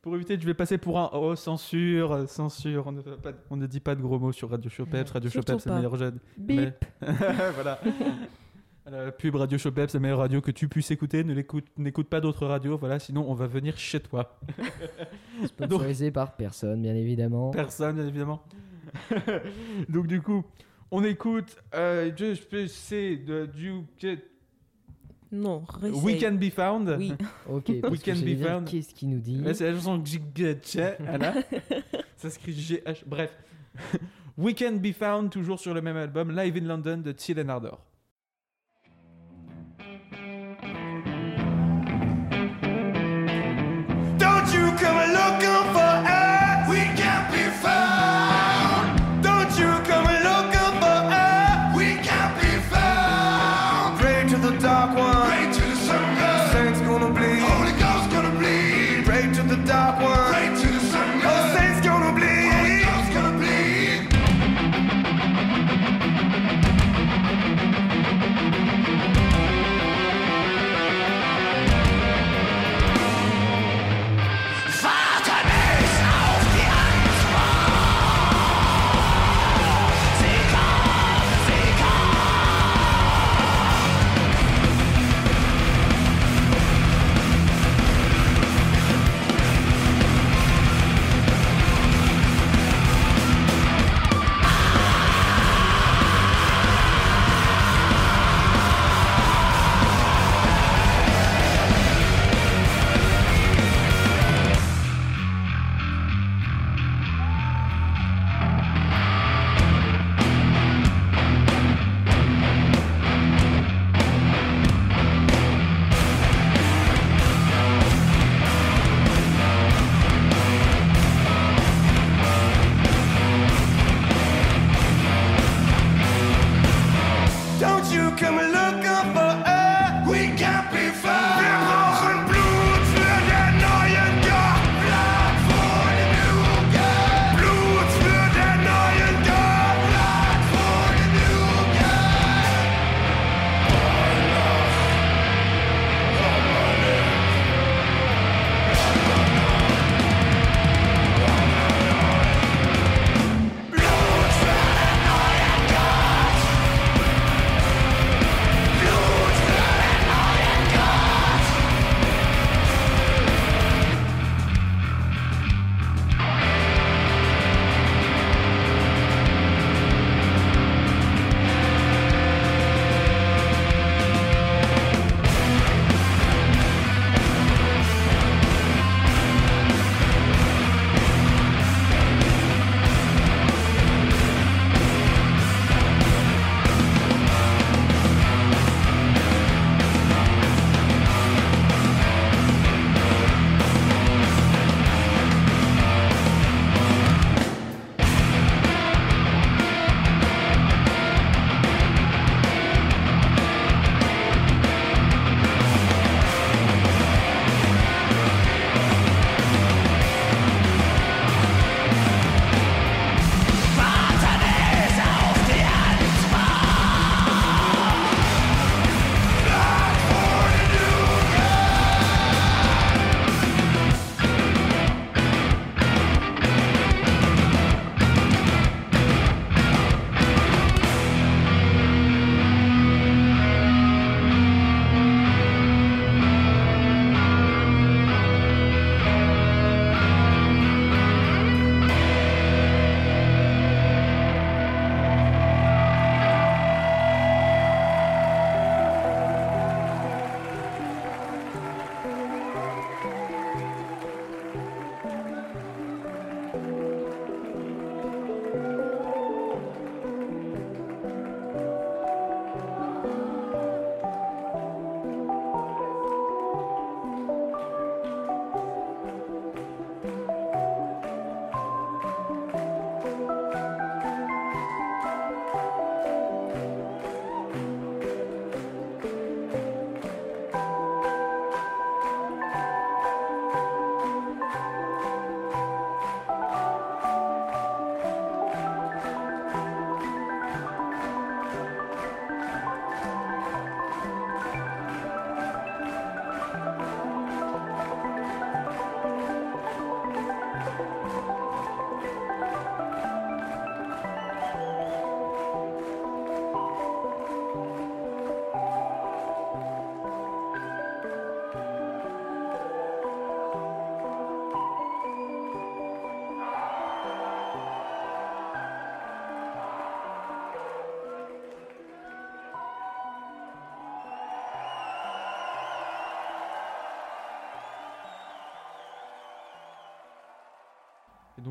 pour 0.05 0.15
éviter, 0.15 0.37
je 0.39 0.45
vais 0.45 0.53
passer 0.53 0.77
pour 0.77 0.99
un 0.99 1.09
oh, 1.13 1.35
censure, 1.35 2.11
euh, 2.11 2.27
censure. 2.27 2.85
On 2.85 2.91
ne, 2.91 3.01
fait 3.01 3.19
pas- 3.19 3.31
on 3.49 3.57
ne 3.57 3.65
dit 3.65 3.79
pas 3.79 3.95
de 3.95 4.01
gros 4.03 4.19
mots 4.19 4.31
sur 4.31 4.51
Radio 4.51 4.69
Showpeps. 4.69 5.09
Radio 5.09 5.31
Surtout 5.31 5.53
Showpeps, 5.53 5.63
c'est 5.63 5.69
le 5.69 5.73
pas. 5.73 5.77
meilleur 5.79 5.95
jeune. 5.95 6.19
bip 6.37 6.85
voilà. 7.55 7.79
La 8.85 9.11
pub 9.11 9.33
Radio 9.33 9.57
Showpeps, 9.57 9.95
la 9.95 9.99
meilleure 9.99 10.19
radio 10.19 10.41
que 10.41 10.51
tu 10.51 10.67
puisses 10.67 10.91
écouter. 10.91 11.23
Ne 11.23 11.33
l'écoute, 11.33 11.65
n'écoute 11.79 12.07
pas 12.07 12.21
d'autres 12.21 12.45
radios, 12.45 12.77
voilà, 12.77 12.99
sinon 12.99 13.25
on 13.27 13.33
va 13.33 13.47
venir 13.47 13.79
chez 13.79 13.99
toi. 13.99 14.37
sponsorisé 15.47 16.11
par 16.11 16.35
personne 16.35 16.83
bien 16.83 16.93
évidemment 16.93 17.49
Personne, 17.49 17.95
bien 17.95 18.07
évidemment. 18.07 18.43
Donc 19.89 20.05
du 20.05 20.21
coup, 20.21 20.45
on 20.91 21.03
écoute 21.03 21.57
euh, 21.73 22.11
je 22.15 22.43
peux 22.43 22.67
c'est 22.67 23.15
de 23.15 23.47
du 23.47 23.71
Non, 25.31 25.63
réessaye. 25.67 26.01
We 26.03 26.21
Can 26.21 26.33
Be 26.33 26.49
Found. 26.51 26.95
Oui. 26.97 27.13
ok 27.49 27.81
parce 27.81 27.91
We 27.93 28.01
que 28.01 28.11
can 28.11 28.15
j'allais 28.15 28.33
be 28.33 28.37
dire, 28.37 28.47
found. 28.47 28.65
qu'est-ce 28.69 28.93
qu'il 28.93 29.09
nous 29.09 29.19
dit 29.19 29.41
c'est 29.53 29.69
la 29.71 29.75
chanson 29.75 29.97
GH, 29.97 30.77
voilà. 30.99 31.33
Ça 32.17 32.29
s'écrit 32.29 32.53
GH. 32.53 33.03
Bref. 33.05 33.31
We 34.37 34.53
Can 34.53 34.73
Be 34.73 34.91
Found, 34.93 35.29
toujours 35.31 35.59
sur 35.59 35.73
le 35.73 35.81
même 35.81 35.97
album, 35.97 36.35
Live 36.35 36.57
in 36.57 36.67
London 36.67 36.97
de 36.97 37.11
Till 37.11 37.39
and 37.39 37.49
Ardor. 37.49 37.79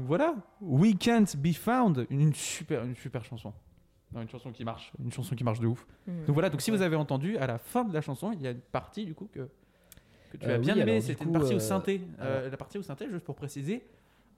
Voilà, 0.04 0.34
We 0.60 0.94
Can't 0.98 1.36
Be 1.36 1.52
Found, 1.52 2.06
une, 2.10 2.32
super, 2.34 2.84
une 2.84 2.94
super 2.96 3.24
chanson. 3.24 3.52
Non, 4.12 4.22
une 4.22 4.28
chanson 4.28 4.52
qui 4.52 4.64
marche, 4.64 4.92
une 5.02 5.12
chanson 5.12 5.34
qui 5.34 5.42
marche 5.44 5.60
de 5.60 5.66
ouf. 5.66 5.84
Mm. 6.06 6.24
Donc 6.26 6.34
voilà, 6.34 6.50
donc 6.50 6.60
si 6.60 6.70
vous 6.70 6.82
avez 6.82 6.96
entendu, 6.96 7.36
à 7.38 7.46
la 7.46 7.58
fin 7.58 7.84
de 7.84 7.92
la 7.92 8.00
chanson, 8.00 8.32
il 8.32 8.40
y 8.42 8.46
a 8.46 8.50
une 8.52 8.60
partie 8.60 9.04
du 9.06 9.14
coup 9.14 9.28
que, 9.32 9.48
que 10.30 10.36
tu 10.36 10.46
Euh, 10.46 10.54
as 10.54 10.58
bien 10.58 10.74
oui, 10.74 10.80
aimé, 10.82 11.00
c'était 11.00 11.24
une 11.24 11.32
partie 11.32 11.54
au 11.54 11.56
euh, 11.56 11.60
synthé. 11.60 12.00
Euh, 12.20 12.48
la 12.48 12.56
partie 12.56 12.78
au 12.78 12.82
synthé, 12.82 13.08
juste 13.10 13.24
pour 13.24 13.34
préciser, 13.34 13.84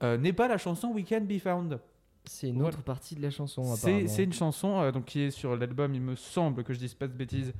euh, 0.03 0.17
n'est 0.17 0.33
pas 0.33 0.47
la 0.47 0.57
chanson 0.57 0.91
We 0.93 1.05
Can't 1.05 1.25
Be 1.25 1.37
Found. 1.39 1.79
C'est 2.25 2.49
une 2.49 2.55
Voilà. 2.55 2.69
autre 2.69 2.83
partie 2.83 3.15
de 3.15 3.21
la 3.21 3.29
chanson. 3.29 3.63
C'est 3.75 4.23
une 4.23 4.33
chanson 4.33 4.81
euh, 4.81 4.91
donc, 4.91 5.05
qui 5.05 5.21
est 5.21 5.31
sur 5.31 5.55
l'album, 5.55 5.93
il 5.93 6.01
me 6.01 6.15
semble 6.15 6.63
que 6.63 6.73
je 6.73 6.79
dise 6.79 6.93
pas 6.93 7.07
de 7.07 7.13
bêtises. 7.13 7.53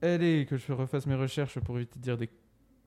Elle 0.00 0.22
est, 0.22 0.46
que 0.48 0.56
je 0.56 0.72
refasse 0.72 1.04
mes 1.06 1.16
recherches 1.16 1.58
pour 1.60 1.76
éviter 1.76 1.98
de 1.98 2.02
dire 2.04 2.16
des 2.16 2.30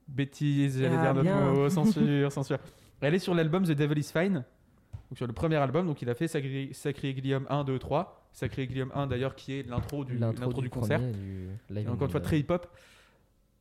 bêtises, 0.08 0.78
j'allais 0.80 0.96
Ah, 0.98 1.12
dire 1.12 1.22
notre 1.22 1.52
mot, 1.54 1.68
censure, 1.70 2.32
censure. 2.32 2.58
Elle 3.04 3.14
est 3.14 3.18
sur 3.18 3.34
l'album 3.34 3.64
The 3.64 3.72
Devil 3.72 3.98
is 4.00 4.10
Fine, 4.12 4.44
donc 5.10 5.16
sur 5.16 5.26
le 5.26 5.32
premier 5.32 5.56
album, 5.56 5.86
donc 5.86 6.00
il 6.02 6.08
a 6.10 6.14
fait 6.14 6.28
Sacré, 6.28 6.70
Sacrilegium 6.72 7.46
1, 7.48 7.64
2, 7.64 7.78
3. 7.78 8.20
Sacrilegium 8.32 8.90
1 8.94 9.06
d'ailleurs 9.06 9.34
qui 9.36 9.52
est 9.52 9.62
l'intro 9.68 10.04
du, 10.04 10.18
L'intro 10.18 10.60
du, 10.60 10.68
concert. 10.70 11.00
du 11.00 11.48
Et 11.76 11.86
encore 11.88 12.06
une 12.06 12.10
fois 12.10 12.20
très 12.20 12.38
hip-hop. 12.40 12.66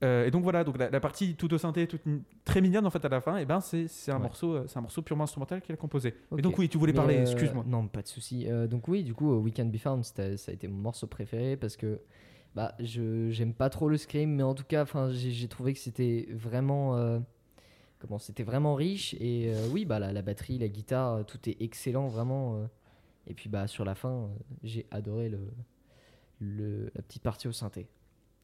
Euh, 0.03 0.25
et 0.25 0.32
donc 0.32 0.43
voilà, 0.43 0.63
donc 0.63 0.77
la, 0.77 0.89
la 0.89 0.99
partie 0.99 1.36
tout 1.36 1.53
au 1.53 1.58
synthé, 1.58 1.88
toute 1.88 2.01
très 2.43 2.60
mignonne 2.60 2.86
en 2.86 2.89
fait 2.89 3.06
à 3.06 3.10
la 3.10 3.21
fin, 3.21 3.38
et 3.38 3.45
ben 3.45 3.62
c'est 3.62 3.88
c'est 3.88 4.12
un 4.12 4.15
Ouais. 4.15 4.23
morceau, 4.23 4.56
euh, 4.56 4.63
c'est 4.67 4.77
un 4.77 4.82
morceau 4.82 5.01
purement 5.01 5.23
instrumental 5.23 5.62
qu'il 5.62 5.73
a 5.73 5.77
composé. 5.77 6.15
Ok. 6.32 6.39
Et 6.39 6.41
donc 6.41 6.58
oui, 6.58 6.67
tu 6.67 6.77
voulais 6.77 6.91
Mais, 6.91 6.97
parler, 6.97 7.17
euh, 7.17 7.21
excuse-moi. 7.21 7.63
Non, 7.67 7.88
pas 7.88 8.01
de 8.01 8.08
souci. 8.08 8.47
Euh, 8.49 8.67
donc 8.67 8.88
oui, 8.89 9.03
du 9.03 9.13
coup, 9.13 9.34
We 9.36 9.53
Can 9.56 9.65
Be 9.65 9.77
Found, 9.77 10.03
ça 10.03 10.23
a 10.23 10.51
été 10.51 10.67
mon 10.67 10.77
morceau 10.79 11.08
préféré 11.08 11.56
parce 11.56 11.77
que 11.77 12.01
bah, 12.53 12.73
je 12.79 13.29
j'aime 13.29 13.53
pas 13.53 13.69
trop 13.69 13.88
le 13.88 13.95
scream, 13.97 14.32
mais 14.32 14.43
en 14.43 14.56
tout 14.56 14.65
cas, 14.67 14.82
enfin, 14.82 15.10
j'ai 15.12 15.32
j'ai 15.32 15.47
trouvé 15.47 15.71
que 15.73 15.79
c'était 15.79 16.27
vraiment 16.32 17.21
comment 18.04 18.20
c'était 18.20 18.44
vraiment 18.44 18.76
riche 18.76 19.16
et 19.16 19.52
euh, 19.54 19.68
oui, 19.72 19.86
bah 19.86 19.98
la, 19.98 20.12
la 20.12 20.22
batterie, 20.22 20.60
la 20.60 20.68
guitare, 20.68 21.13
euh, 21.16 21.24
tout 21.24 21.39
est 21.50 21.62
excellent 21.62 22.08
vraiment. 22.08 22.58
euh. 22.58 22.66
et 23.28 23.34
puis 23.34 23.50
bah 23.50 23.66
sur 23.68 23.86
la 23.86 23.96
fin, 23.96 24.30
j'ai 24.62 24.86
adoré 24.92 25.30
le, 25.30 25.39
le 26.39 26.92
la 26.94 27.02
petite 27.02 27.24
partie 27.24 27.48
au 27.48 27.54
synthé. 27.54 27.88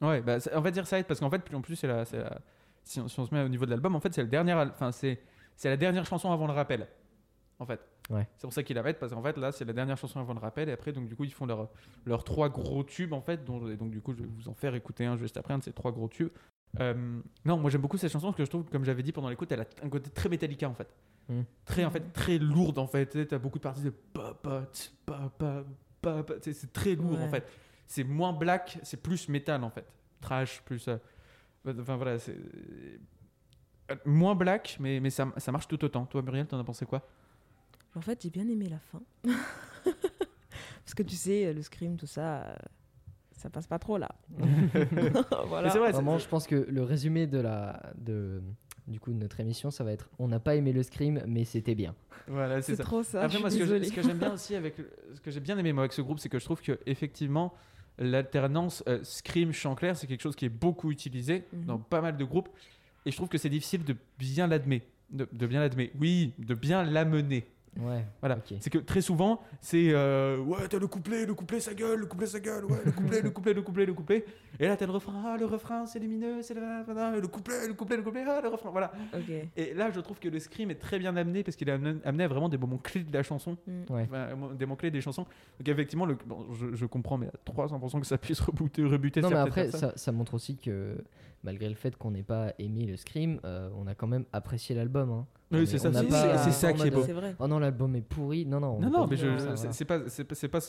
Ouais, 0.02 0.22
bah, 0.22 0.38
on 0.56 0.62
va 0.62 0.72
dire 0.72 0.88
ça 0.88 0.98
aide 0.98 1.08
parce 1.08 1.20
qu'en 1.20 1.30
fait, 1.30 1.40
plus 1.40 1.56
en 1.58 1.62
plus, 1.62 1.76
c'est 1.76 1.88
la, 1.88 2.06
si, 2.86 3.02
on, 3.02 3.08
si 3.10 3.20
on 3.20 3.26
se 3.26 3.36
met 3.36 3.44
au 3.44 3.50
niveau 3.50 3.66
de 3.66 3.72
l'album, 3.72 3.96
en 3.96 4.00
fait, 4.00 4.14
c'est 4.14 4.24
enfin, 4.24 4.92
la 5.66 5.78
dernière 5.78 6.06
chanson 6.06 6.32
avant 6.32 6.48
le 6.48 6.54
rappel, 6.54 6.88
en 7.60 7.66
fait. 7.66 7.82
Ouais. 8.10 8.26
C'est 8.38 8.48
pour 8.48 8.54
ça 8.54 8.64
qu'ils 8.64 8.78
la 8.78 8.82
mettent 8.82 8.98
parce 8.98 9.12
qu'en 9.12 9.22
fait, 9.22 9.38
là, 9.38 9.52
c'est 9.52 9.66
la 9.66 9.74
dernière 9.74 9.98
chanson 9.98 10.20
avant 10.22 10.34
le 10.34 10.40
rappel 10.40 10.70
et 10.70 10.72
après, 10.72 10.94
donc 10.94 11.08
du 11.10 11.16
coup, 11.18 11.26
ils 11.26 11.34
font 11.34 11.46
leurs 11.46 11.70
leurs 12.06 12.24
trois 12.24 12.48
gros 12.50 12.84
tubes 12.84 13.12
en 13.14 13.22
fait. 13.22 13.44
Dont, 13.44 13.70
et 13.70 13.76
donc 13.76 13.92
du 13.92 14.02
coup, 14.02 14.14
je 14.14 14.22
vais 14.24 14.28
vous 14.28 14.48
en 14.48 14.54
faire 14.54 14.74
écouter 14.74 15.06
un 15.06 15.18
juste 15.18 15.36
après 15.38 15.54
un 15.54 15.60
de 15.60 15.64
ces 15.64 15.74
trois 15.74 15.92
gros 15.92 16.08
tubes. 16.08 16.32
Euh, 16.80 17.20
non, 17.46 17.58
moi 17.58 17.72
j'aime 17.72 17.82
beaucoup 17.82 17.98
cette 17.98 18.12
chanson 18.12 18.28
parce 18.28 18.38
que 18.38 18.46
je 18.46 18.50
trouve, 18.50 18.64
comme 18.66 18.86
j'avais 18.86 19.02
dit 19.02 19.12
pendant 19.12 19.30
l'écoute, 19.30 19.52
elle 19.52 19.62
a 19.62 19.66
un 19.84 19.90
côté 19.90 20.10
très 20.12 20.30
Metallica 20.30 20.70
en 20.70 20.74
fait. 20.76 20.88
Mm. 21.28 21.42
Très 21.66 21.84
en 21.86 21.90
fait 21.92 22.12
très 22.14 22.38
lourde 22.38 22.78
en 22.78 22.88
fait. 22.88 23.28
Tu 23.28 23.34
as 23.36 23.40
beaucoup 23.40 23.58
de 23.58 23.64
parties 23.64 23.82
de 23.84 23.94
C'est 26.42 26.74
très 26.74 26.96
lourd 26.96 27.20
en 27.20 27.30
fait. 27.30 27.48
C'est 27.88 28.04
moins 28.04 28.34
black, 28.34 28.80
c'est 28.84 29.02
plus 29.02 29.30
métal 29.30 29.64
en 29.64 29.70
fait. 29.70 29.86
Trash, 30.22 30.62
plus. 30.64 30.88
euh, 30.88 30.98
Enfin 31.68 31.98
voilà, 31.98 32.20
c'est. 32.20 32.38
euh, 33.92 33.96
Moins 34.06 34.36
black, 34.36 34.78
mais, 34.80 35.00
mais 35.00 35.10
ça, 35.10 35.28
ça 35.38 35.52
marche 35.52 35.68
tout 35.68 35.84
autant. 35.84 36.06
Toi, 36.06 36.22
Muriel, 36.22 36.46
t'en 36.48 36.60
as 36.60 36.64
pensé 36.64 36.86
quoi? 36.86 37.08
En 37.96 38.02
fait, 38.02 38.22
j'ai 38.22 38.30
bien 38.30 38.48
aimé 38.48 38.70
la 38.70 38.80
fin. 38.80 39.02
Parce 39.84 40.94
que 40.96 41.04
tu 41.04 41.16
sais, 41.16 41.52
le 41.54 41.62
scream, 41.62 41.98
tout 41.98 42.06
ça, 42.08 42.44
euh, 42.44 42.56
ça 43.40 43.50
passe 43.50 43.68
pas 43.68 43.80
trop 43.80 43.98
là. 43.98 44.10
voilà. 45.48 45.70
Vrai, 45.70 45.92
Vraiment, 45.92 46.18
je 46.18 46.28
pense 46.28 46.46
que 46.48 46.56
le 46.70 46.84
résumé 46.84 47.28
de 47.28 47.40
la 47.40 47.82
de 47.98 48.42
du 48.88 49.00
coup 49.00 49.12
de 49.14 49.18
notre 49.18 49.40
émission, 49.40 49.72
ça 49.72 49.84
va 49.84 49.92
être 49.92 50.10
on 50.20 50.28
n'a 50.28 50.40
pas 50.40 50.56
aimé 50.56 50.74
le 50.74 50.84
scream, 50.84 51.22
mais 51.28 51.46
c'était 51.46 51.76
bien. 51.76 51.96
Voilà, 52.28 52.62
c'est 52.62 52.76
trop 52.78 53.02
ça. 53.04 53.24
Après, 53.24 53.40
moi, 53.40 53.50
ce 53.50 53.58
que, 53.58 53.66
ce 53.84 54.02
j'aime 54.02 54.18
bien 54.18 54.34
aussi 54.34 54.56
avec. 54.56 54.76
Ce 55.14 55.22
que 55.22 55.32
j'ai 55.32 55.40
bien 55.40 55.58
aimé, 55.58 55.74
moi, 55.74 55.84
avec 55.84 55.94
ce 55.94 56.02
groupe, 56.02 56.20
c'est 56.20 56.30
que 56.30 56.40
je 56.40 56.46
trouve 56.46 56.62
que 56.62 56.80
effectivement 56.86 57.54
l'alternance 57.98 58.84
euh, 58.88 59.00
scream 59.04 59.52
chant 59.52 59.76
clair, 59.76 59.96
c'est 59.98 60.08
quelque 60.08 60.22
chose 60.22 60.36
qui 60.36 60.46
est 60.46 60.50
beaucoup 60.50 60.92
utilisé 60.92 61.44
Mhm. 61.54 61.66
dans 61.66 61.78
pas 61.78 62.02
mal 62.02 62.18
de 62.18 62.24
groupes. 62.24 62.50
Et 63.06 63.12
je 63.12 63.16
trouve 63.16 63.30
que 63.30 63.38
c'est 63.38 63.50
difficile 63.50 63.84
de 63.84 63.96
bien 64.18 64.48
l'admettre. 64.48 64.86
De, 65.10 65.28
de 65.32 65.48
bien 65.48 65.60
l'admettre. 65.60 65.94
Oui, 66.00 66.34
de 66.38 66.54
bien 66.54 66.84
l'amener. 66.84 67.48
Ouais. 67.78 68.06
Voilà. 68.20 68.38
C'est 68.60 68.70
que 68.70 68.78
très 68.80 69.02
souvent, 69.02 69.42
c'est 69.62 69.90
euh, 69.92 70.38
ouais, 70.40 70.68
t'as 70.70 70.80
le 70.80 70.88
couplet, 70.88 71.26
le 71.26 71.34
couplet, 71.34 71.60
sa 71.60 71.74
gueule, 71.74 72.00
le 72.00 72.06
couplet, 72.06 72.28
sa 72.28 72.40
gueule, 72.40 72.66
ouais, 72.66 72.80
le 72.84 72.92
couplet, 72.92 73.22
le 73.22 73.30
couplet, 73.32 73.54
le 73.54 73.62
couplet, 73.62 73.86
le 73.86 73.94
couplet. 73.94 74.26
Et 74.60 74.68
là, 74.68 74.76
t'as 74.76 74.86
le 74.86 74.92
refrain, 74.92 75.24
ah, 75.26 75.38
le 75.38 75.46
refrain, 75.46 75.86
c'est 75.86 76.00
lumineux, 76.00 76.42
c'est 76.42 76.54
le, 76.54 76.62
le 76.62 77.28
couplet, 77.28 77.68
le 77.68 77.74
couplet, 77.74 77.98
le 77.98 78.04
couplet, 78.04 78.24
ah, 78.28 78.42
le 78.42 78.50
refrain, 78.50 78.72
voilà. 78.72 78.92
Ok. 79.14 79.30
Et 79.56 79.74
là, 79.74 79.92
je 79.92 80.00
trouve 80.00 80.20
que 80.20 80.28
le 80.28 80.40
scream 80.40 80.72
est 80.72 80.76
très 80.80 81.00
bien 81.00 81.16
amené 81.16 81.44
parce 81.44 81.56
qu'il 81.56 81.70
est 81.70 81.72
amené 81.72 82.24
à 82.24 82.28
vraiment 82.28 82.50
des 82.50 82.58
moments 82.58 82.78
clés 82.78 83.04
de 83.04 83.14
la 83.14 83.24
chanson, 83.24 83.58
Mm. 83.68 83.94
Ouais. 83.94 84.04
Enfin, 84.04 84.54
des 84.58 84.66
moments 84.66 84.76
clés 84.76 84.92
des 84.92 85.02
chansons. 85.02 85.26
Donc, 85.60 85.68
effectivement, 85.68 86.06
le, 86.06 86.18
bon, 86.26 86.46
je, 86.54 86.76
je 86.76 86.86
comprends, 86.86 87.18
mais 87.18 87.28
à 87.28 87.52
300% 87.52 88.00
que 88.00 88.08
ça 88.08 88.18
puisse 88.18 88.40
rebuter, 88.40 88.84
rebuter 88.84 89.22
Non, 89.22 89.30
mais 89.30 89.36
après, 89.36 89.70
ça 89.72 90.12
montre 90.12 90.34
aussi 90.34 90.58
que 90.58 90.96
malgré 91.44 91.70
le 91.70 91.76
fait 91.76 91.96
qu'on 91.96 92.12
n'ait 92.12 92.24
pas 92.24 92.54
aimé 92.60 92.86
le 92.86 92.98
scream, 92.98 93.40
euh, 93.46 93.70
on 93.78 93.88
a 93.88 93.96
quand 93.96 94.08
même 94.08 94.26
apprécié 94.34 94.76
l'album. 94.76 95.10
hein. 95.12 95.26
Oui, 95.52 95.66
c'est 95.66 95.78
est- 95.78 95.80
ça, 95.80 95.92
c'est 95.92 96.04
pas- 96.08 96.74
qui 96.74 96.88
est 96.88 96.92
beau. 96.92 97.02
C'est 97.04 97.14
vrai. 97.14 97.36
Oh 97.40 97.48
non, 97.48 97.58
l'album 97.58 97.96
est 97.96 98.02
pourri. 98.02 98.46
Non, 98.46 98.60
non. 98.60 98.76
on 98.76 98.80
Non, 98.82 98.90
non, 98.92 99.08
pas 99.08 99.16
mais 99.16 99.18
c'est 99.72 99.86
pas, 99.86 100.00
c'est 100.08 100.48
pas, 100.48 100.60
pas, 100.60 100.66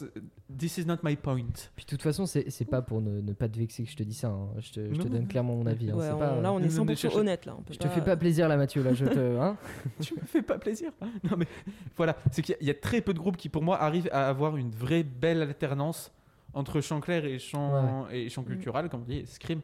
this 0.56 0.78
is 0.78 0.86
not 0.86 0.96
my 1.02 1.16
point. 1.16 1.44
Puis 1.76 1.84
de 1.84 1.90
toute 1.90 2.00
façon, 2.02 2.24
c'est 2.24 2.64
pas 2.64 2.80
pour 2.80 3.02
ne, 3.02 3.20
ne 3.20 3.32
pas 3.34 3.48
te 3.48 3.58
vexer 3.58 3.82
que 3.84 3.90
je 3.90 3.96
te 3.96 4.02
dis 4.02 4.14
ça. 4.14 4.28
hein. 4.28 4.48
Je 4.58 4.72
te, 4.72 4.80
je 4.94 4.98
te 5.00 5.04
Non, 5.04 5.10
donne 5.10 5.20
non. 5.22 5.26
clairement 5.26 5.56
mon 5.56 5.66
avis. 5.66 5.90
hein. 5.90 5.94
Ouais, 5.96 6.08
on- 6.14 6.18
pas- 6.18 6.40
là, 6.40 6.52
on 6.52 6.60
est 6.60 6.74
Non, 6.74 6.84
mais 6.86 6.94
100% 6.94 6.96
cherche- 6.96 7.14
honnête. 7.16 7.44
Là. 7.44 7.56
On 7.58 7.62
peut 7.62 7.74
Je 7.74 7.78
te 7.78 7.88
fais 7.88 8.00
pas 8.00 8.16
plaisir 8.16 8.48
là, 8.48 8.56
Mathieu. 8.56 8.82
Là, 8.82 8.94
je 8.94 9.04
te. 9.04 9.18
hein 9.40 9.56
tu 10.00 10.14
me 10.14 10.20
fais 10.20 10.42
pas 10.42 10.58
plaisir. 10.58 10.92
Non 11.30 11.36
mais 11.36 11.46
voilà, 11.96 12.16
c'est 12.30 12.40
qu'il 12.40 12.52
y 12.54 12.56
a- 12.56 12.58
il 12.62 12.66
y, 12.66 12.70
a 12.70 12.74
très 12.74 13.00
peu 13.02 13.12
de 13.12 13.18
groupes 13.18 13.36
qui 13.36 13.48
pour 13.50 13.62
moi 13.62 13.76
arrivent 13.82 14.08
à 14.12 14.28
avoir 14.28 14.56
une 14.56 14.70
vraie 14.70 15.02
belle 15.02 15.42
alternance 15.42 16.10
entre 16.54 16.80
chant 16.80 17.00
clair 17.00 17.24
et 17.26 17.38
chant, 17.38 18.06
et 18.10 18.28
chant 18.30 18.42
cultural, 18.44 18.88
comme 18.88 19.02
on 19.02 19.04
dit, 19.04 19.18
et 19.18 19.26
scream. 19.26 19.60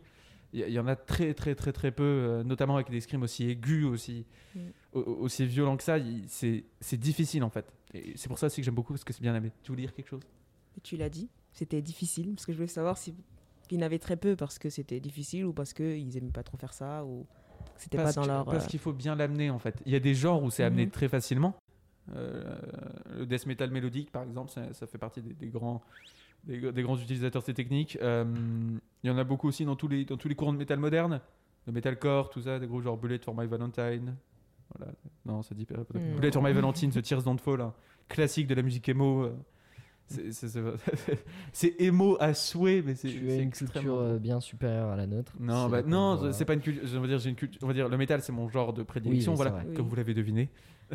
Il 0.58 0.70
y, 0.72 0.78
en 0.78 0.86
a 0.86 0.96
très 0.96 1.34
très 1.34 1.54
très 1.54 1.72
très 1.72 1.90
peu, 1.90 2.02
euh, 2.02 2.42
notamment 2.42 2.76
avec 2.76 2.88
des 2.90 3.00
screams 3.00 3.22
aussi 3.22 3.48
aigus, 3.50 3.84
aussi, 3.84 4.24
Mm. 4.54 4.58
au- 4.94 5.00
au- 5.00 5.16
aussi 5.24 5.44
violents 5.44 5.76
que 5.76 5.82
ça. 5.82 5.98
C'est 6.28 6.96
difficile 6.96 7.44
en 7.44 7.50
fait. 7.50 7.66
Et 7.92 8.14
c'est 8.16 8.28
pour 8.28 8.38
ça 8.38 8.46
aussi 8.46 8.60
que 8.60 8.64
j'aime 8.64 8.74
beaucoup 8.74 8.92
parce 8.94 9.04
que 9.04 9.12
c'est 9.12 9.20
bien 9.22 9.34
aimé. 9.34 9.52
Tu 9.62 9.70
voulais 9.72 9.82
dire 9.82 9.94
quelque 9.94 10.08
chose? 10.08 10.22
Tu 10.82 10.96
l'as 10.96 11.08
dit, 11.10 11.28
c'était 11.52 11.82
difficile. 11.82 12.34
Parce 12.34 12.46
que 12.46 12.52
je 12.52 12.56
voulais 12.56 12.68
savoir 12.68 12.96
si 12.96 13.14
il 13.70 13.76
y 13.76 13.80
en 13.82 13.86
avait 13.86 13.98
très 13.98 14.16
peu 14.16 14.34
parce 14.36 14.58
que 14.58 14.70
c'était 14.70 15.00
difficile 15.00 15.44
ou 15.44 15.52
parce 15.52 15.72
qu'ils 15.74 16.16
aimaient 16.16 16.30
pas 16.30 16.42
trop 16.42 16.56
faire 16.56 16.72
ça 16.72 17.04
ou 17.04 17.26
c'était 17.76 17.98
pas 17.98 18.12
dans 18.12 18.22
que- 18.22 18.28
leur. 18.28 18.44
Parce 18.46 18.64
euh, 18.64 18.68
qu'il 18.68 18.80
faut 18.80 18.92
bien 18.94 19.14
l'amener 19.14 19.50
en 19.50 19.58
fait. 19.58 19.80
Il 19.84 19.92
y 19.92 19.96
a 19.96 20.00
des 20.00 20.14
genres 20.14 20.42
où 20.42 20.50
c'est 20.50 20.64
amené 20.64 20.86
Mhm. 20.86 20.90
très 20.90 21.08
facilement. 21.08 21.54
Euh, 22.14 22.56
le 23.16 23.26
death 23.26 23.46
metal 23.46 23.70
mélodique 23.70 24.10
par 24.12 24.22
exemple, 24.22 24.50
ça, 24.52 24.72
ça 24.72 24.86
fait 24.86 24.98
partie 24.98 25.20
des, 25.20 25.34
des 25.34 25.48
grands, 25.48 25.82
des, 26.46 26.72
des 26.72 26.82
grands 26.82 26.96
utilisateurs 26.96 27.42
de 27.42 27.46
ces 27.46 27.54
techniques. 27.54 27.98
Euh, 28.02 28.24
il 29.02 29.08
y 29.08 29.10
en 29.10 29.18
a 29.18 29.24
beaucoup 29.24 29.48
aussi 29.48 29.64
dans 29.64 29.76
tous 29.76 29.88
les, 29.88 30.04
dans 30.04 30.16
tous 30.16 30.28
les 30.28 30.34
courants 30.34 30.52
de 30.52 30.58
métal 30.58 30.78
moderne. 30.78 31.20
Le 31.66 31.72
metalcore, 31.72 32.30
tout 32.30 32.42
ça, 32.42 32.58
des 32.58 32.66
gros 32.66 32.80
genres 32.80 32.96
Bullet 32.96 33.18
for 33.18 33.34
My 33.36 33.46
Valentine, 33.46 34.14
Voilà. 34.76 34.92
Non, 35.24 35.42
ça 35.42 35.54
dit 35.54 35.66
pas. 35.66 35.74
Hmm. 35.94 36.14
Bullet 36.16 36.30
for 36.32 36.42
My 36.42 36.52
Valentine, 36.52 36.92
ce 36.92 37.00
Tears 37.00 37.22
Don't 37.24 37.38
Fall, 37.38 37.60
hein. 37.60 37.72
classique 38.08 38.46
de 38.46 38.54
la 38.54 38.62
musique 38.62 38.88
emo. 38.88 39.22
euh, 39.24 39.32
c'est- 41.52 41.80
emo 41.80 42.16
à 42.20 42.34
souhait, 42.34 42.82
mais 42.86 42.94
c'est 42.94 43.08
Tu 43.08 43.26
as 43.26 43.30
c'est 43.30 43.42
une 43.42 43.48
extrêmement 43.48 43.72
culture 43.72 43.98
euh, 43.98 44.18
bien 44.18 44.38
supérieure 44.40 44.90
à 44.90 44.96
la 44.96 45.06
nôtre. 45.08 45.32
Non, 45.40 45.64
C'est 45.64 45.70
bah, 45.70 45.82
non, 45.82 46.32
c'est 46.32 46.44
pas 46.44 46.54
une 46.54 46.60
culture. 46.60 46.84
On 46.96 47.00
va 47.00 47.06
dire, 47.08 47.18
j'ai 47.18 47.30
une 47.30 47.36
culture. 47.36 47.60
On 47.64 47.66
va 47.66 47.72
dire, 47.74 47.88
le 47.88 47.96
métal, 47.96 48.22
c'est 48.22 48.32
mon 48.32 48.48
genre 48.48 48.72
de 48.72 48.84
prédilection. 48.84 49.32
Oui, 49.32 49.36
voilà, 49.36 49.50
comme 49.74 49.86
Oui. 49.86 49.90
vous 49.90 49.96
l'avez 49.96 50.14
deviné. 50.14 50.48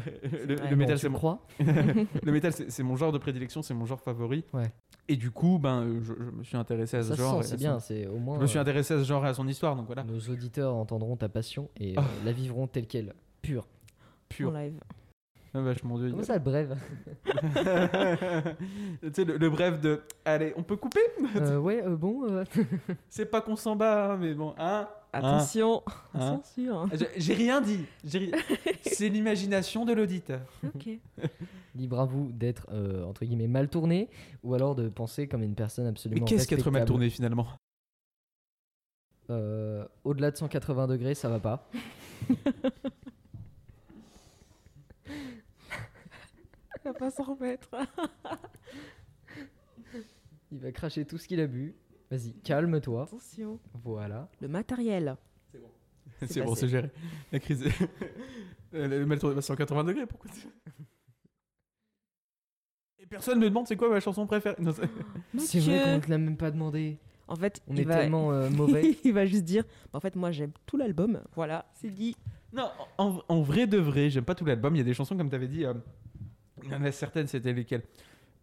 le, 0.48 0.56
vrai. 0.56 0.70
le 0.70 0.76
métal, 0.78 0.98
c'est 1.00 1.10
mon, 1.10 1.18
crois? 1.18 1.46
Le 1.60 2.32
métal, 2.32 2.54
c'est 2.54 2.72
c'est 2.72 2.84
mon 2.84 2.96
genre 2.96 3.12
de 3.12 3.18
prédilection, 3.18 3.62
c'est 3.62 3.74
mon 3.74 3.86
genre 3.86 4.00
favori. 4.00 4.46
Ouais. 4.54 4.72
Et 5.12 5.17
du 5.17 5.30
coup, 5.32 5.60
ben, 5.60 5.82
euh, 5.84 6.00
je, 6.02 6.13
je 6.13 6.30
me 6.32 6.43
suis 6.43 6.56
intéressé 6.58 6.97
à 6.97 7.04
ce 7.04 7.10
Ça 7.10 7.15
se 7.15 7.19
genre. 7.21 7.34
sent, 7.34 7.39
et 7.39 7.43
c'est 7.50 7.54
à 7.54 7.58
bien. 7.58 7.80
son- 7.80 7.86
C'est 7.86 8.08
au 8.08 8.17
moins. 8.17 8.38
Je 8.38 8.41
me 8.43 8.47
suis 8.47 8.58
euh, 8.58 8.62
intéressé 8.62 8.93
à 8.93 9.00
ce 9.00 9.04
genre 9.04 9.26
et 9.26 9.30
à 9.30 9.34
son 9.34 9.47
histoire, 9.47 9.76
donc 9.76 9.86
voilà. 9.88 10.04
Nos 10.04 10.19
auditeurs 10.19 10.74
entendront 10.76 11.15
ta 11.17 11.28
passion 11.30 11.69
et 11.80 11.97
euh, 11.97 12.02
Ah. 12.02 12.06
la 12.26 12.32
vivront 12.32 12.67
telle 12.67 12.88
qu'elle, 12.88 13.13
pure. 13.41 13.67
Pur. 14.30 14.50
En 14.50 14.54
live. 14.54 14.80
Ah, 15.54 15.60
vachement 15.60 15.97
Dieu. 15.97 16.12
Comment 16.12 16.24
ça, 16.24 16.39
brève 16.39 16.78
tu 17.26 19.12
sais, 19.13 19.26
le, 19.26 19.38
le 19.38 19.50
bref 19.50 19.82
de. 19.82 20.02
Allez, 20.24 20.54
on 20.56 20.63
peut 20.63 20.78
couper? 20.78 21.02
Euh, 21.36 21.58
Ouais, 21.58 21.84
euh, 21.86 21.95
bon. 21.97 22.24
euh, 22.30 22.43
C'est 23.10 23.26
pas 23.26 23.41
qu'on 23.41 23.56
s'en 23.58 23.76
bat, 23.76 24.13
hein, 24.13 24.17
mais 24.17 24.34
bon, 24.34 24.54
hein? 24.58 24.88
Attention, 25.13 25.84
Hein 26.13 26.41
censure. 26.41 26.88
J'ai- 26.93 27.10
J'ai 27.21 27.34
rien 27.34 27.60
dit. 27.62 27.86
Ri- 28.06 28.32
C'est 28.84 29.10
l'imagination 29.10 29.84
de 29.86 29.91
l'auditeur. 29.93 30.41
Ok. 30.63 30.88
Libre 31.76 32.00
à 32.00 32.06
vous 32.06 32.32
d'être 32.32 32.67
euh, 32.71 33.04
entre 33.06 33.26
guillemets 33.26 33.47
mal 33.47 33.67
tourné 33.69 34.10
ou 34.43 34.54
alors 34.54 34.74
de 34.76 34.88
penser 34.89 35.28
comme 35.28 35.43
une 35.43 35.56
personne 35.56 35.84
Mais 35.86 35.89
absolument. 35.91 36.26
qu'est-ce 36.26 36.47
qu'être 36.47 36.71
mal 36.71 36.86
tourné 36.86 37.10
finalement? 37.10 37.47
Euh, 39.30 39.86
Au-delà 40.04 40.32
de 40.32 40.38
180 40.38 40.88
degrés, 40.88 41.13
ça 41.15 41.30
va 41.30 41.39
pas. 41.39 41.69
On 46.84 46.89
va 46.89 46.93
pas 46.93 47.12
s'en 47.12 47.24
remettre. 47.24 47.69
Il 50.52 50.60
va 50.60 50.71
cracher 50.71 51.06
tout 51.06 51.17
ce 51.17 51.28
qu'il 51.28 51.39
a 51.39 51.47
bu. 51.47 51.76
Vas-y, 52.12 52.34
calme-toi. 52.43 53.04
Attention. 53.04 53.60
Voilà. 53.84 54.30
Le 54.41 54.47
matériel. 54.50 55.15
C'est 56.19 56.28
C'est 56.34 56.41
bon, 56.43 56.54
c'est 56.56 56.67
géré. 56.67 56.91
La 57.32 57.39
crise. 57.39 57.63
Euh, 58.74 58.88
Le 58.88 59.06
mal 59.06 59.19
tourné 59.19 59.38
à 59.38 59.41
180 59.41 59.84
degrés, 59.84 60.06
pourquoi 60.06 60.32
tu- 60.32 60.47
Et 63.00 63.06
personne 63.06 63.38
me 63.39 63.50
demande 63.50 63.67
c'est 63.67 63.76
quoi 63.76 63.89
ma 63.89 64.00
chanson 64.00 64.26
préférée. 64.26 64.56
Non, 64.60 64.71
c'est- 64.71 64.82
vrai 64.86 64.89
qu'on 65.34 65.38
Mathieu. 65.38 66.02
te 66.02 66.10
l'a 66.10 66.17
même 66.17 66.38
pas 66.38 66.52
demandé. 66.52 66.97
En 67.28 67.36
fait, 67.36 67.62
On 67.67 67.74
il 67.76 67.82
est 67.82 67.84
va... 67.84 67.97
tellement 67.97 68.32
euh, 68.32 68.50
mauvais. 68.50 68.97
il 69.04 69.13
va 69.13 69.26
juste 69.26 69.43
dire 69.43 69.63
bah, 69.91 69.97
En 69.97 70.00
fait, 70.00 70.15
moi, 70.15 70.32
j'aime 70.32 70.52
tout 70.65 70.78
l'album. 70.78 71.21
Voilà, 71.36 71.65
c'est 71.74 71.89
dit. 71.89 72.15
non, 72.54 72.69
en, 72.97 73.21
en 73.28 73.41
vrai 73.41 73.67
de 73.67 73.78
vrai, 73.78 74.10
j'aime 74.10 74.24
pas 74.26 74.36
tout 74.36 74.45
l'album. 74.45 74.74
Il 74.76 74.80
y 74.80 74.82
a 74.82 74.86
des 74.86 74.93
chansons 74.93 75.17
comme 75.17 75.30
t'avais 75.30 75.47
dit. 75.50 75.65
euh, 75.65 75.74
Il 76.63 76.69
y 76.71 76.74
en 76.76 76.84
a 76.84 76.91
certaines, 76.93 77.28
c'était 77.28 77.52
lesquelles? 77.54 77.84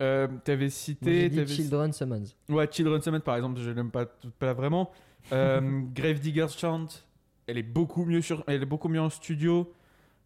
Euh, 0.01 0.29
T'avais 0.45 0.71
cité. 0.71 1.29
dit 1.29 1.47
Children 1.47 1.93
Summons. 1.93 2.25
Ouais, 2.49 2.69
Children 2.71 3.01
Summit 3.03 3.21
par 3.21 3.37
exemple, 3.37 3.61
je 3.61 3.71
l'aime 3.71 3.91
pas, 3.91 4.07
pas 4.39 4.53
vraiment. 4.55 4.91
Euh, 5.33 5.61
Grave 5.95 6.21
Digger's 6.21 6.57
Chant, 6.59 6.87
elle 7.47 7.59
est 7.59 7.63
beaucoup 7.63 8.05
mieux 8.05 8.21
sur, 8.23 8.45
elle 8.47 8.63
est 8.63 8.67
beaucoup 8.67 8.89
mieux 8.89 9.01
en 9.01 9.11
studio. 9.11 9.73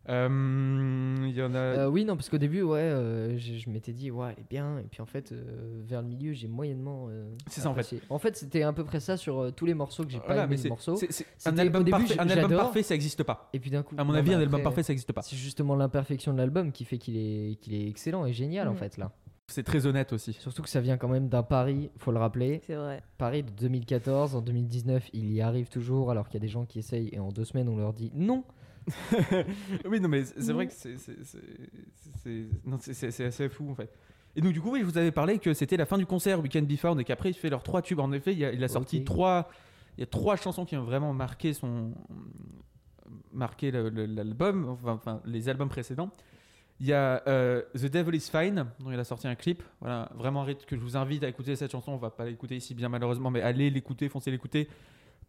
Euh, 0.09 1.17
Il 1.29 1.35
y 1.37 1.43
en 1.43 1.55
a. 1.55 1.59
Euh, 1.59 1.87
oui, 1.89 2.05
non, 2.05 2.17
parce 2.17 2.29
qu'au 2.29 2.39
début, 2.39 2.63
ouais, 2.63 2.81
euh, 2.81 3.39
je, 3.39 3.55
je 3.55 3.71
m'étais 3.71 3.93
dit, 3.93 4.11
ouais, 4.11 4.35
elle 4.37 4.43
est 4.43 4.49
bien. 4.51 4.79
Et 4.79 4.89
puis 4.91 5.01
en 5.01 5.07
fait, 5.07 5.31
euh, 5.33 5.81
vers 5.85 6.03
le 6.03 6.09
milieu, 6.09 6.33
j'ai 6.33 6.49
moyennement. 6.49 7.07
euh, 7.11 7.31
C'est 7.47 7.61
ça, 7.61 7.71
en 7.71 7.75
fait. 7.75 8.01
En 8.11 8.19
fait, 8.19 8.37
c'était 8.37 8.63
à 8.63 8.73
peu 8.73 8.85
près 8.85 9.01
ça 9.01 9.17
sur 9.17 9.39
euh, 9.41 9.51
tous 9.53 9.65
les 9.67 9.75
morceaux 9.75 10.05
que 10.05 10.11
j'ai 10.11 10.19
Voilà, 10.19 10.43
pas 10.43 10.47
aimé 10.47 10.57
mais 10.57 10.63
le 10.65 10.69
morceau. 10.71 10.97
c'est- 10.97 11.13
c'est- 11.13 11.27
un 11.49 11.57
album 11.59 11.85
début, 11.85 11.93
parfait, 11.93 12.15
j- 12.15 12.19
un 12.19 12.29
album 12.29 12.51
j'adore. 12.51 12.61
parfait, 12.65 12.83
ça 12.83 12.95
existe 12.97 13.23
pas. 13.23 13.49
Et 13.53 13.61
puis 13.61 13.71
d'un 13.71 13.83
coup. 13.83 13.95
À 13.97 14.05
mon 14.05 14.13
non, 14.13 14.19
avis, 14.19 14.31
bah 14.31 14.37
un 14.37 14.41
album 14.41 14.55
après, 14.61 14.65
parfait, 14.65 14.83
ça 14.83 14.93
existe 14.93 15.13
pas. 15.13 15.23
C'est 15.23 15.37
justement 15.37 15.77
l'imperfection 15.77 16.33
de 16.33 16.39
l'album 16.39 16.73
qui 16.73 16.85
fait 16.85 16.99
qu'il 16.99 17.17
est, 17.17 17.55
qu'il 17.61 17.75
est 17.75 17.89
excellent 17.89 18.27
et 18.27 18.33
génial 18.33 18.67
en 18.69 18.73
Mhm. 18.73 18.79
fait 18.79 18.97
là. 18.99 19.13
C'est 19.53 19.63
très 19.63 19.87
honnête 19.87 20.13
aussi. 20.13 20.33
Surtout 20.33 20.63
que 20.63 20.69
ça 20.69 20.81
vient 20.81 20.97
quand 20.97 21.09
même 21.09 21.29
d'un 21.29 21.43
Paris, 21.43 21.91
faut 21.99 22.11
le 22.13 22.19
rappeler. 22.19 22.63
C'est 22.67 22.75
vrai. 22.75 23.03
Paris 23.19 23.43
de 23.43 23.51
2014, 23.51 24.35
en 24.35 24.41
2019, 24.41 25.11
il 25.13 25.33
y 25.33 25.41
arrive 25.41 25.69
toujours 25.69 26.11
alors 26.11 26.27
qu'il 26.29 26.35
y 26.35 26.43
a 26.43 26.47
des 26.47 26.49
gens 26.49 26.65
qui 26.65 26.79
essayent 26.79 27.11
et 27.13 27.19
en 27.19 27.29
deux 27.29 27.45
semaines 27.45 27.69
on 27.69 27.77
leur 27.77 27.93
dit 27.93 28.11
non. 28.15 28.45
oui, 29.89 30.01
non, 30.01 30.09
mais 30.09 30.25
c'est 30.25 30.53
vrai 30.53 30.67
que 30.67 30.73
c'est- 30.73 30.97
c'est- 30.99 31.23
c'est- 31.23 31.39
c'est 32.23 32.47
non, 32.65 32.79
c'est- 32.81 32.95
c'est- 32.95 33.11
c'est 33.11 33.25
assez 33.27 33.49
fou 33.49 33.71
en 33.71 33.75
fait. 33.75 33.91
Et 34.35 34.41
donc, 34.41 34.53
du 34.53 34.61
coup, 34.61 34.73
oui, 34.73 34.81
je 34.81 34.87
vous 34.87 34.97
avais 34.99 35.13
parlé 35.13 35.39
que 35.39 35.53
c'était 35.55 35.77
la 35.77 35.85
fin 35.87 35.99
du 35.99 36.07
concert 36.07 36.41
Weekend 36.41 36.67
Be 36.67 36.77
Found 36.77 36.99
et 36.99 37.05
qu'après, 37.05 37.31
il 37.31 37.35
fait 37.35 37.51
leurs 37.51 37.63
trois 37.63 37.83
tubes. 37.83 38.01
En 38.01 38.11
effet, 38.13 38.33
il 38.35 38.43
a, 38.45 38.53
il 38.53 38.65
a 38.65 38.69
sorti 38.69 39.05
trois. 39.05 39.51
Il 39.99 40.01
y 40.01 40.03
a 40.05 40.07
trois 40.07 40.37
chansons 40.37 40.65
qui 40.65 40.75
ont 40.77 40.83
vraiment 40.85 41.13
marqué 41.13 41.53
son. 41.53 41.93
marqué 43.33 43.71
le- 43.71 43.89
le- 43.91 44.07
l'album, 44.07 44.69
enfin, 44.71 44.93
enfin, 44.93 45.21
les 45.27 45.49
albums 45.49 45.69
précédents. 45.69 46.11
Il 46.81 46.87
y 46.87 46.93
a 46.93 47.23
euh, 47.29 47.63
The 47.75 47.87
Devil 47.87 48.17
is 48.17 48.29
Fine, 48.31 48.67
dont 48.81 48.91
il 48.91 48.99
a 48.99 49.05
sorti 49.05 49.29
un 49.29 49.35
clip. 49.35 49.63
Voilà, 49.81 50.11
vraiment 50.15 50.45
que 50.45 50.77
je 50.77 50.81
vous 50.81 50.97
invite 50.97 51.23
à 51.23 51.29
écouter 51.29 51.55
cette 51.55 51.71
chanson. 51.71 51.93
On 51.93 51.97
va 51.97 52.11
pas 52.11 52.25
l'écouter 52.25 52.57
ici, 52.57 52.75
bien 52.75 52.89
malheureusement, 52.89 53.31
mais 53.31 53.41
allez 53.41 53.71
l'écouter, 53.71 54.09
foncez 54.09 54.31
l'écouter. 54.31 54.69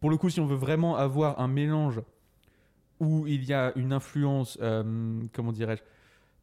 Pour 0.00 0.10
le 0.10 0.16
coup, 0.16 0.30
si 0.30 0.40
on 0.40 0.46
veut 0.46 0.56
vraiment 0.56 0.96
avoir 0.96 1.40
un 1.40 1.48
mélange 1.48 2.00
où 3.00 3.26
il 3.26 3.44
y 3.44 3.52
a 3.52 3.72
une 3.76 3.92
influence, 3.92 4.58
euh, 4.60 5.20
comment 5.32 5.52
dirais-je, 5.52 5.82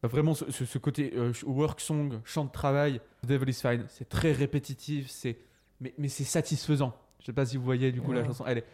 bah, 0.01 0.07
vraiment 0.07 0.33
ce, 0.33 0.77
côté 0.77 1.13
euh, 1.15 1.31
work 1.45 1.79
song, 1.79 2.21
chant 2.23 2.45
de 2.45 2.51
travail, 2.51 2.99
The 3.23 3.27
Devil 3.27 3.49
is 3.49 3.61
Fine, 3.61 3.85
c'est 3.87 4.09
très 4.09 4.31
répétitif, 4.31 5.09
c'est 5.09 5.37
mais, 5.79 5.93
mais 5.97 6.07
c'est 6.07 6.23
satisfaisant. 6.23 6.95
Je 7.19 7.25
sais 7.25 7.33
pas 7.33 7.45
si 7.45 7.57
vous 7.57 7.63
voyez 7.63 7.91
du 7.91 8.01
coup 8.01 8.11
la 8.11 8.25
chanson, 8.25 8.45
elle 8.47 8.59
est 8.59 8.65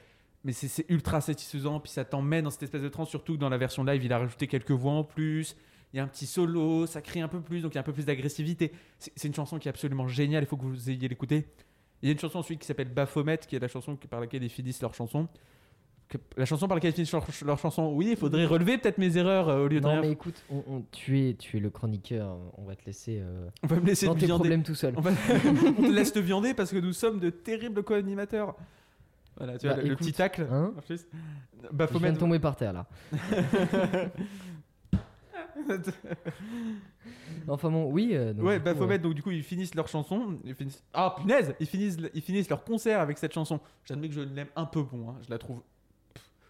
mais 0.44 0.54
c'est 0.54 0.68
c'est 0.68 0.86
ultra 0.90 1.20
satisfaisant, 1.20 1.80
puis 1.80 1.92
ça 1.92 2.06
t'emmène 2.06 2.46
dans 2.46 2.50
cette 2.50 2.64
espèce 2.64 2.82
de 2.82 2.90
trance, 2.90 3.10
surtout 3.10 3.34
que 3.34 3.40
dans 3.40 3.50
la 3.50 3.58
version 3.58 3.84
live, 3.84 4.04
il 4.04 4.14
a 4.14 4.20
rajouté 4.20 4.48
quelques 4.48 4.72
voix 4.72 4.94
en 4.94 5.04
plus, 5.04 5.58
il 5.94 5.98
y 5.98 6.00
a 6.00 6.04
un 6.04 6.08
petit 6.08 6.26
solo, 6.26 6.86
ça 6.86 7.02
crie 7.02 7.22
un 7.22 7.28
peu 7.28 7.40
plus, 7.42 7.62
donc 7.62 7.74
il 7.74 7.76
y 7.76 7.78
a 7.78 7.82
un 7.82 7.84
peu 7.84 7.94
plus 7.94 8.06
d'agressivité. 8.06 8.72
C'est 9.00 9.28
une 9.28 9.34
chanson 9.34 9.58
qui 9.60 9.68
est 9.68 9.72
absolument 9.72 10.08
géniale, 10.08 10.44
il 10.44 10.48
faut 10.48 10.58
que 10.58 10.64
vous 10.66 10.90
ayez 10.90 11.08
l'écouter. 11.08 11.46
Il 12.02 12.08
y 12.08 12.10
a 12.10 12.14
une 12.14 12.20
chanson 12.20 12.40
ensuite 12.40 12.60
qui 12.60 12.68
s'appelle 12.68 12.90
Baphomet, 12.94 13.38
qui 13.48 13.56
est 13.56 13.60
la 13.60 13.68
chanson 13.68 13.96
par 13.96 14.20
laquelle 14.20 14.44
ils 14.44 14.50
finissent 14.50 14.82
leur 14.82 14.94
chanson. 14.94 15.28
La 16.38 16.46
chanson 16.46 16.68
par 16.70 16.76
laquelle 16.76 16.92
ils 16.92 16.94
finissent 16.94 17.12
leur, 17.12 17.26
leur 17.46 17.60
chanson, 17.60 17.92
oui, 17.94 18.10
il 18.12 18.16
faudrait 18.18 18.46
relever 18.46 18.78
peut-être 18.78 18.98
mes 18.98 19.18
erreurs 19.18 19.50
euh, 19.50 19.66
au 19.66 19.68
lieu 19.68 19.80
de 19.80 19.84
Non 19.86 19.92
rien. 19.94 20.02
mais 20.02 20.12
écoute, 20.12 20.42
on, 20.50 20.64
on- 20.68 20.82
tu, 20.92 21.20
es, 21.28 21.34
tu 21.34 21.58
es 21.58 21.60
le 21.60 21.70
chroniqueur, 21.70 22.38
on 22.58 22.64
va 22.64 22.76
te 22.78 22.86
laisser 22.86 23.20
euh, 23.20 23.50
On 23.64 23.68
va 23.68 23.78
me 23.80 23.86
laisser 23.86 24.06
dans 24.06 24.16
te 24.16 24.20
tes 24.22 24.26
viander. 24.28 24.40
problèmes 24.40 24.64
tout 24.64 24.76
seul. 24.76 24.94
On, 24.96 25.02
va- 25.02 25.12
on 25.78 25.82
te 25.84 25.92
laisse 25.92 26.14
te 26.14 26.20
viander 26.20 26.54
parce 26.54 26.72
que 26.72 26.78
nous 26.78 26.94
sommes 26.94 27.20
de 27.20 27.30
terribles 27.30 27.84
co-animateurs. 27.84 28.56
Voilà, 29.36 29.58
tu 29.58 29.68
vois, 29.68 29.76
Bah, 29.76 29.82
le, 29.84 29.96
petit 29.98 30.14
tacle. 30.14 30.48
hein 30.50 30.74
en 30.78 30.82
plus. 30.82 31.06
Je 31.64 31.68
Baphomet. 31.76 32.06
viens 32.06 32.14
de 32.14 32.20
tomber 32.20 32.40
par 32.40 32.56
terre 32.56 32.72
là. 32.74 32.88
Enfin 37.48 37.70
bon, 37.70 37.90
oui. 37.92 38.10
euh, 38.14 38.34
donc, 38.34 38.46
ouais, 38.46 38.58
coup, 38.58 38.66
Baphomet, 38.66 38.96
euh, 38.96 38.98
donc 39.00 39.14
du 39.14 39.24
coup, 39.24 39.32
ils 39.32 39.44
finissent 39.44 39.76
leur 39.76 39.88
chanson. 39.88 40.38
Ils 40.44 40.54
finissent... 40.56 40.84
Ah, 40.94 41.16
punaise 41.18 41.54
Ils 41.60 41.68
finissent, 41.68 41.98
ils 42.14 42.22
finissent 42.22 42.50
leur 42.50 42.64
concert 42.64 43.00
avec 43.00 43.18
cette 43.18 43.34
chanson. 43.34 43.60
J'admets 43.86 44.10
que 44.10 44.14
je 44.16 44.22
l'aime 44.22 44.48
un 44.56 44.66
peu 44.66 44.84
bon. 44.84 45.10
hein, 45.10 45.16
Je 45.26 45.30
la 45.30 45.38
trouve. 45.38 45.62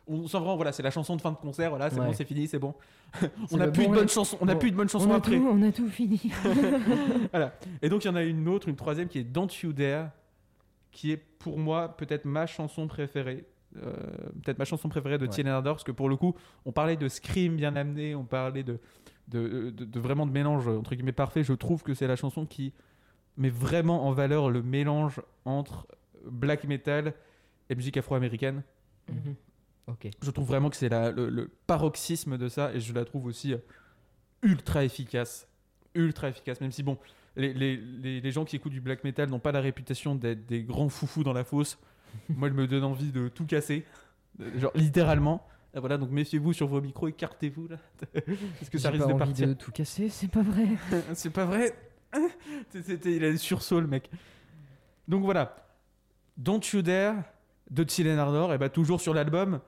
On 0.09 0.25
sent 0.27 0.37
vraiment, 0.37 0.55
voilà, 0.55 0.71
c'est 0.71 0.83
la 0.83 0.89
chanson 0.91 1.15
de 1.17 1.21
fin 1.21 1.31
de 1.31 1.35
concert. 1.37 1.69
Voilà, 1.69 1.89
c'est 1.89 1.99
Ouais. 1.99 2.05
bon, 2.07 2.13
c'est 2.13 2.25
fini, 2.25 2.47
c'est 2.47 2.59
bon. 2.59 2.73
On 3.51 3.57
n'a 3.57 3.67
plus 3.67 3.83
bon 3.85 3.91
de 3.91 3.95
bonnes 3.97 4.05
ré- 4.07 4.11
chansons. 4.13 4.37
On 4.41 4.45
n'a 4.45 4.53
bon. 4.53 4.59
plus 4.59 4.71
de 4.71 4.75
bonnes 4.77 4.89
chansons 4.89 5.09
on 5.09 5.13
a, 5.13 5.17
après. 5.17 5.37
tout, 5.37 5.47
on 5.51 5.61
a 5.61 5.71
tout 5.71 5.87
fini. 5.89 6.19
Et 7.81 7.89
donc 7.89 8.03
il 8.03 8.07
y 8.07 8.09
en 8.09 8.15
a 8.15 8.23
une 8.23 8.47
autre, 8.47 8.67
une 8.69 8.75
troisième 8.75 9.07
qui 9.09 9.19
est 9.19 9.23
Don't 9.23 9.47
You 9.63 9.73
Dare, 9.73 10.09
qui 10.91 11.11
est 11.11 11.17
pour 11.17 11.57
moi 11.59 11.89
peut-être 11.97 12.25
ma 12.25 12.47
chanson 12.47 12.87
préférée. 12.87 13.45
Euh, 13.83 13.93
peut-être 14.43 14.57
ma 14.59 14.65
chanson 14.65 14.89
préférée 14.89 15.17
de 15.17 15.25
Ouais. 15.25 15.29
Tien 15.31 15.45
Ardor, 15.47 15.75
parce 15.75 15.83
que 15.83 15.91
pour 15.91 16.09
le 16.09 16.15
coup, 16.15 16.35
on 16.65 16.71
parlait 16.71 16.95
de 16.97 17.07
scream 17.07 17.55
bien 17.55 17.75
amené, 17.75 18.15
on 18.15 18.23
parlait 18.25 18.63
de, 18.63 18.79
de, 19.27 19.69
de- 19.71 19.85
de 19.85 19.99
vraiment 19.99 20.25
de 20.25 20.31
mélange 20.31 20.67
entre 20.67 20.95
guillemets 20.95 21.11
parfait. 21.11 21.43
Je 21.43 21.53
trouve 21.53 21.83
que 21.83 21.93
c'est 21.93 22.07
la 22.07 22.15
chanson 22.15 22.45
qui 22.45 22.73
met 23.37 23.49
vraiment 23.49 24.07
en 24.07 24.11
valeur 24.13 24.49
le 24.49 24.63
mélange 24.63 25.21
entre 25.45 25.87
black 26.29 26.63
metal 26.63 27.13
et 27.69 27.75
musique 27.75 27.97
afro-américaine. 27.97 28.63
Mhm. 29.09 29.35
Ok. 29.87 30.07
Je 30.21 30.31
trouve 30.31 30.47
vraiment 30.47 30.69
que 30.69 30.75
c'est 30.75 30.89
le, 30.89 31.29
le 31.29 31.49
paroxysme 31.67 32.37
de 32.37 32.49
ça 32.49 32.73
et 32.73 32.79
je 32.79 32.93
la 32.93 33.05
trouve 33.05 33.25
aussi 33.25 33.53
euh, 33.53 33.57
ultra 34.43 34.83
efficace. 34.83 35.47
Ultra 35.95 36.29
efficace, 36.29 36.59
même 36.61 36.71
si 36.71 36.83
bon, 36.83 36.97
les, 37.35 37.53
les- 37.53 37.77
les- 37.77 38.21
les 38.21 38.31
gens 38.31 38.43
qui 38.45 38.55
écoutent 38.55 38.73
du 38.73 38.81
black 38.81 39.03
metal 39.03 39.29
n'ont 39.29 39.39
pas 39.39 39.51
la 39.51 39.61
réputation 39.61 40.15
d'être 40.15 40.45
des 40.45 40.63
grands 40.63 40.89
foufous 40.89 41.23
dans 41.23 41.33
la 41.33 41.43
fosse. 41.43 41.77
Moi, 42.29 42.47
elle 42.47 42.53
me 42.53 42.67
donne 42.67 42.83
envie 42.83 43.11
de 43.11 43.27
tout 43.27 43.45
casser. 43.45 43.85
Euh, 44.41 44.59
Genre 44.59 44.71
littéralement. 44.75 45.45
Et 45.75 45.79
voilà, 45.79 45.97
donc 45.97 46.09
méfiez-vous 46.11 46.53
sur 46.53 46.67
vos 46.67 46.81
micros, 46.81 47.07
écartez-vous 47.07 47.67
là. 47.67 47.77
Parce 48.59 48.69
que 48.71 48.77
ça 48.77 48.89
risque 48.89 49.03
pas 49.03 49.09
de 49.09 49.13
envie 49.13 49.25
partir. 49.31 49.47
de 49.47 49.53
tout 49.53 49.71
casser, 49.71 50.09
c'est 50.09 50.29
pas 50.31 50.41
vrai. 50.41 50.65
C'est 51.13 51.29
pas 51.29 51.45
vrai 51.45 51.73
C'est- 52.69 52.83
c'était- 52.83 53.15
Il 53.15 53.23
a 53.25 53.31
des 53.31 53.37
sursauts, 53.37 53.79
le 53.81 53.87
mec. 53.87 54.09
Donc 55.07 55.23
voilà. 55.23 55.55
Don't 56.37 56.61
You 56.73 56.81
Dare 56.81 57.15
de 57.69 57.83
Tsillen 57.83 58.17
Ardor, 58.17 58.53
et 58.53 58.57
bah 58.57 58.69
toujours 58.69 59.01
sur 59.01 59.13
l'album. 59.13 59.59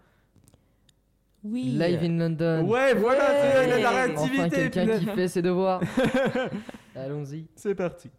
Oui. 1.44 1.76
Live 1.78 2.04
in 2.04 2.18
London. 2.18 2.66
Ouais, 2.68 2.94
voilà, 2.96 3.28
c'est- 3.42 3.68
il 3.68 3.74
a 3.74 3.78
de 3.78 3.84
la 3.84 3.90
Ouais. 3.92 4.04
réactivité. 4.06 4.40
Enfin, 4.42 4.50
quelqu'un 4.50 5.00
qui 5.00 5.06
fait 5.06 5.28
ses 5.28 5.42
devoirs. 5.42 5.82
Allons-y. 6.96 7.46
C'est 7.56 7.76
parti. 7.76 8.10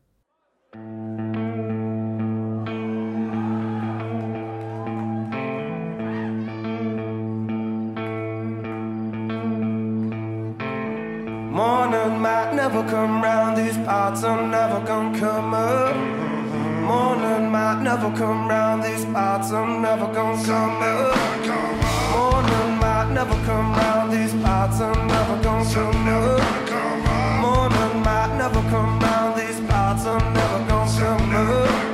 Morning 11.51 12.21
might 12.21 12.55
never 12.55 12.81
come 12.89 13.21
round, 13.21 13.57
these 13.57 13.77
parts 13.79 14.23
are 14.23 14.41
never 14.47 14.79
gonna 14.87 15.19
come 15.19 15.53
up. 15.53 15.97
Morning 16.87 17.51
might 17.51 17.83
never 17.83 18.09
come 18.17 18.47
round, 18.49 18.85
these 18.85 19.05
parts 19.07 19.51
are 19.51 19.67
never 19.67 20.07
gonna 20.15 20.41
come 20.47 20.81
up. 20.81 21.17
Morning 22.13 22.79
might 22.79 23.11
never 23.13 23.35
come 23.47 23.75
round, 23.75 24.13
these 24.13 24.33
parts 24.45 24.81
are 24.81 24.95
never 25.09 25.43
gonna 25.43 25.75
come 25.75 26.09
up. 26.09 27.41
Morning 27.43 28.03
might 28.05 28.33
never 28.39 28.63
come 28.71 29.01
round, 29.01 29.37
these 29.37 29.61
parts 29.69 30.07
are 30.07 30.21
never 30.33 30.59
gonna 30.69 31.01
come 31.01 31.35
up. 31.35 31.90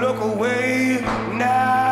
Look 0.00 0.20
away 0.20 1.00
now. 1.32 1.84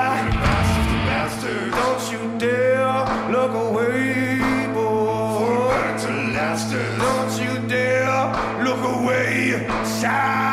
Don't 1.43 2.13
you 2.13 2.39
dare 2.39 3.05
look 3.31 3.53
away, 3.53 4.41
boy. 4.75 5.73
Don't 6.99 7.35
you 7.41 7.69
dare 7.69 8.33
look 8.65 8.83
away, 8.97 9.67
child. 10.01 10.52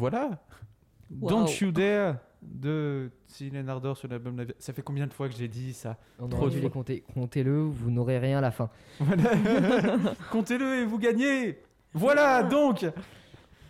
Voilà. 0.00 0.30
Wow. 1.20 1.28
Don't 1.28 1.46
You 1.60 1.70
Dare 1.72 2.16
de 2.42 3.10
Céline 3.26 3.68
Ardor 3.68 3.96
sur 3.96 4.08
l'album 4.08 4.36
La 4.38 4.44
Ça 4.58 4.72
fait 4.72 4.80
combien 4.82 5.06
de 5.06 5.12
fois 5.12 5.28
que 5.28 5.34
j'ai 5.36 5.48
dit 5.48 5.72
ça? 5.74 5.96
On 6.18 6.28
Trop 6.28 6.48
dû 6.48 6.58
les 6.60 6.70
compter. 6.70 7.04
Comptez-le, 7.14 7.60
vous 7.60 7.90
n'aurez 7.90 8.18
rien 8.18 8.38
à 8.38 8.40
la 8.40 8.50
fin. 8.50 8.70
Voilà. 8.98 9.24
Comptez-le 10.32 10.82
et 10.82 10.84
vous 10.86 10.98
gagnez. 10.98 11.58
Voilà 11.92 12.42
donc. 12.42 12.86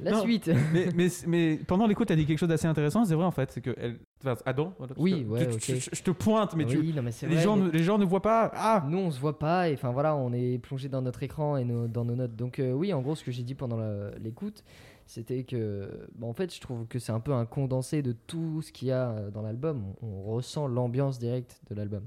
La 0.02 0.12
Non. 0.12 0.22
suite 0.22 0.50
mais, 0.72 0.88
mais, 0.94 1.08
mais 1.26 1.56
pendant 1.66 1.86
l'écoute, 1.86 2.10
elle 2.10 2.16
dit 2.16 2.24
quelque 2.24 2.38
chose 2.38 2.48
d'assez 2.48 2.66
intéressant. 2.66 3.04
C'est 3.04 3.14
vrai 3.14 3.24
en 3.26 3.30
fait, 3.30 3.50
c'est 3.52 3.60
que 3.60 3.74
elle. 3.76 3.98
Enfin, 4.24 4.34
Adam. 4.46 4.72
voilà, 4.78 4.94
Oui, 4.98 5.24
ouais, 5.28 5.46
tu- 5.58 5.78
tu- 5.78 5.90
je 5.92 6.02
te 6.02 6.10
pointe, 6.10 6.54
mais 6.54 6.64
tu. 6.66 6.78
oui, 6.78 6.92
non, 6.94 7.02
mais 7.02 7.10
c'est 7.10 7.26
Les 7.26 7.34
vrai, 7.36 7.44
gens, 7.44 7.56
mais- 7.56 7.64
ne, 7.66 7.70
les 7.70 7.82
gens 7.82 7.96
ne 7.98 8.04
voient 8.06 8.20
pas. 8.22 8.50
Ah. 8.54 8.84
Nous, 8.88 8.98
on 8.98 9.10
se 9.10 9.18
voit 9.20 9.38
pas, 9.38 9.68
et 9.70 9.74
enfin 9.74 9.90
voilà, 9.92 10.14
on 10.16 10.32
est 10.32 10.58
plongé 10.58 10.88
dans 10.90 11.00
notre 11.02 11.22
écran 11.22 11.56
et 11.58 11.64
nos- 11.64 11.86
dans 11.88 12.04
nos 12.04 12.14
notes. 12.16 12.34
Donc, 12.36 12.58
euh, 12.58 12.72
oui, 12.72 12.92
en 12.94 13.00
gros, 13.02 13.14
ce 13.14 13.24
que 13.24 13.30
j'ai 13.30 13.42
dit 13.42 13.54
pendant 13.54 13.76
la- 13.78 14.10
l'écoute, 14.22 14.62
c'était 15.10 15.42
que, 15.42 16.06
bah, 16.14 16.28
en 16.28 16.32
fait, 16.32 16.54
je 16.54 16.60
trouve 16.60 16.86
que 16.86 17.00
c'est 17.00 17.10
un 17.10 17.18
peu 17.18 17.32
un 17.32 17.44
condensé 17.44 18.00
de 18.00 18.12
tout 18.12 18.62
ce 18.62 18.70
qu'il 18.70 18.86
y 18.88 18.92
a 18.92 19.10
euh, 19.10 19.30
dans 19.32 19.42
l'album. 19.42 19.82
On, 20.02 20.06
on 20.06 20.22
ressent 20.34 20.68
l'ambiance 20.68 21.18
directe 21.18 21.60
de 21.68 21.74
l'album. 21.74 22.04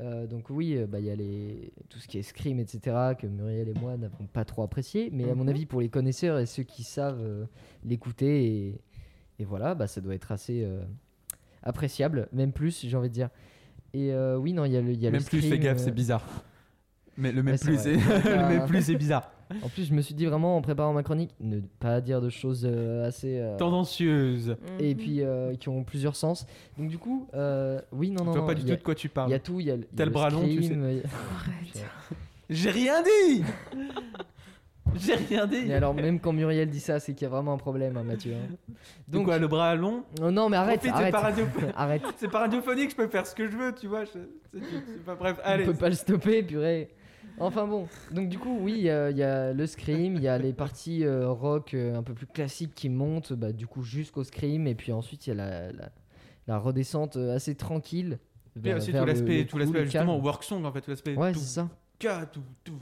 Euh, 0.00 0.26
donc, 0.26 0.48
oui, 0.48 0.76
euh, 0.78 0.86
bah, 0.86 0.98
il 0.98 1.04
y 1.04 1.10
a 1.10 1.14
les, 1.14 1.72
tout 1.90 1.98
ce 1.98 2.08
qui 2.08 2.16
est 2.18 2.22
Scream, 2.22 2.58
etc., 2.58 2.96
que 3.18 3.26
Muriel 3.26 3.68
et 3.68 3.74
moi 3.74 3.98
n'avons 3.98 4.26
pas 4.26 4.46
trop 4.46 4.62
apprécié. 4.62 5.10
Mais 5.12 5.28
à 5.30 5.34
mon 5.34 5.44
Mhm. 5.44 5.50
avis, 5.50 5.66
pour 5.66 5.82
les 5.82 5.90
connaisseurs 5.90 6.38
et 6.38 6.46
ceux 6.46 6.62
qui 6.62 6.84
savent 6.84 7.20
euh, 7.20 7.44
l'écouter, 7.84 8.44
et, 8.46 8.80
et 9.38 9.44
voilà, 9.44 9.74
bah, 9.74 9.86
ça 9.86 10.00
doit 10.00 10.14
être 10.14 10.32
assez 10.32 10.62
euh, 10.64 10.82
appréciable, 11.62 12.28
même 12.32 12.52
plus, 12.52 12.86
j'ai 12.86 12.96
envie 12.96 13.08
de 13.10 13.14
dire. 13.14 13.28
Et 13.92 14.10
euh, 14.12 14.38
oui, 14.38 14.54
non, 14.54 14.64
il 14.64 14.72
y 14.72 14.76
a 14.78 14.80
le, 14.80 14.92
il 14.92 15.00
y 15.00 15.06
a 15.06 15.10
le 15.10 15.18
Même 15.18 15.24
plus, 15.24 15.40
fais 15.42 15.48
Scream, 15.48 15.62
gaffe, 15.62 15.78
euh, 15.80 15.84
c'est 15.84 15.90
bizarre. 15.94 16.24
Mais 17.18 17.30
le 17.32 17.42
même 17.42 17.56
c'est 17.58 17.64
plus, 17.66 17.78
c'est 17.78 17.92
le 18.24 18.38
Ah. 18.38 18.48
même 18.48 18.66
plus, 18.66 18.82
c'est 18.82 18.96
bizarre. 18.96 19.30
En 19.62 19.68
plus, 19.68 19.84
je 19.84 19.94
me 19.94 20.00
suis 20.02 20.14
dit 20.14 20.26
vraiment 20.26 20.56
en 20.56 20.62
préparant 20.62 20.92
ma 20.92 21.02
chronique, 21.02 21.30
ne 21.40 21.60
pas 21.80 22.00
dire 22.00 22.20
de 22.20 22.28
choses 22.30 22.66
euh, 22.68 23.06
assez. 23.06 23.38
euh, 23.38 23.56
Tendancieuse. 23.56 24.56
et 24.80 24.94
Mhm. 24.94 25.00
puis 25.00 25.22
euh, 25.22 25.54
qui 25.54 25.68
ont 25.68 25.84
plusieurs 25.84 26.16
sens. 26.16 26.46
Donc, 26.78 26.88
du 26.88 26.98
coup, 26.98 27.28
euh, 27.34 27.80
oui, 27.92 28.10
non, 28.10 28.24
non, 28.24 28.32
vois 28.32 28.40
non. 28.42 28.46
pas 28.46 28.54
du 28.54 28.62
il 28.62 28.64
y 28.64 28.68
tout 28.68 28.74
a- 28.74 28.76
de 28.76 28.82
quoi 28.82 28.94
tu 28.94 29.06
Il 29.06 29.10
parles. 29.10 29.30
y 29.30 29.34
a 29.34 29.38
tout, 29.38 29.60
il 29.60 29.66
y 29.66 29.70
a, 29.70 29.74
il 29.74 29.80
y 29.80 29.84
a 29.84 29.86
T'as 29.96 30.04
le 30.04 30.10
bras 30.10 30.30
long, 30.30 30.42
tu 30.44 30.56
sais. 30.62 30.62
scream, 30.64 30.88
il 30.90 30.96
y 30.96 31.00
a- 31.00 31.02
Arrête. 31.04 31.86
J'ai 32.50 32.70
rien 32.70 33.02
dit 33.02 33.42
J'ai 34.94 35.14
rien 35.14 35.46
dit 35.46 35.64
Mais 35.66 35.74
alors, 35.74 35.92
même 35.94 36.20
quand 36.20 36.32
Muriel 36.32 36.70
dit 36.70 36.78
ça, 36.80 37.00
c'est 37.00 37.12
qu'il 37.12 37.24
y 37.24 37.26
a 37.26 37.28
vraiment 37.28 37.52
un 37.52 37.56
problème, 37.58 37.96
hein, 37.96 38.04
Mathieu. 38.04 38.34
hein. 38.34 38.54
Donc 39.08 39.24
quoi, 39.26 39.38
le 39.38 39.48
bras 39.48 39.74
long 39.74 40.04
Oh 40.22 40.30
non, 40.30 40.48
mais 40.48 40.56
arrête, 40.56 40.78
Profite, 40.78 40.94
c'est 40.96 41.00
arrête. 41.02 41.12
pas 41.12 41.20
radio- 41.20 41.46
arrête. 41.76 42.02
C'est 42.16 42.30
pas 42.30 42.38
radiophonique, 42.40 42.90
je 42.90 42.96
peux 42.96 43.08
faire 43.08 43.26
ce 43.26 43.34
que 43.34 43.50
je 43.50 43.56
veux, 43.56 43.74
tu 43.74 43.88
vois. 43.88 44.04
je- 44.04 44.10
c'est- 44.12 44.60
c'est 44.86 45.04
pas 45.04 45.16
bref. 45.16 45.38
On 45.44 45.48
Allez. 45.48 45.64
peut 45.64 45.74
pas 45.74 45.88
le 45.88 45.96
stopper, 45.96 46.42
purée. 46.44 46.88
Enfin 47.38 47.66
bon, 47.66 47.86
donc 48.12 48.28
du 48.28 48.38
coup, 48.38 48.58
oui, 48.60 48.72
il 48.76 48.82
y, 48.84 48.90
a- 48.90 49.52
le 49.52 49.66
scream, 49.66 50.14
il 50.16 50.22
y 50.22 50.28
a 50.28 50.38
les 50.38 50.52
parties 50.54 51.04
euh, 51.04 51.30
rock 51.30 51.74
euh, 51.74 51.94
un 51.96 52.02
peu 52.02 52.14
plus 52.14 52.26
classiques 52.26 52.74
qui 52.74 52.88
montent, 52.88 53.32
bah, 53.34 53.52
du 53.52 53.66
coup, 53.66 53.82
jusqu'au 53.82 54.24
scream, 54.24 54.66
et 54.66 54.74
puis 54.74 54.90
ensuite, 54.92 55.26
il 55.26 55.30
y 55.30 55.32
a 55.32 55.36
la, 55.36 55.72
la, 55.72 55.88
la 56.46 56.58
redescente 56.58 57.16
euh, 57.16 57.34
assez 57.36 57.54
tranquille. 57.54 58.18
Et 58.64 58.72
aussi 58.72 58.90
tout 58.92 59.04
l'aspect, 59.04 59.44
tout 59.44 59.58
l'aspect 59.58 59.84
justement 59.84 60.18
work 60.18 60.42
song 60.42 60.64
en 60.64 60.72
fait, 60.72 60.80
tout 60.80 60.90
l'aspect. 60.90 61.14
Ouais, 61.14 61.34
c'est 61.34 61.40
ça. 61.40 61.68
Ka, 61.98 62.24
tout, 62.24 62.40
tout, 62.64 62.78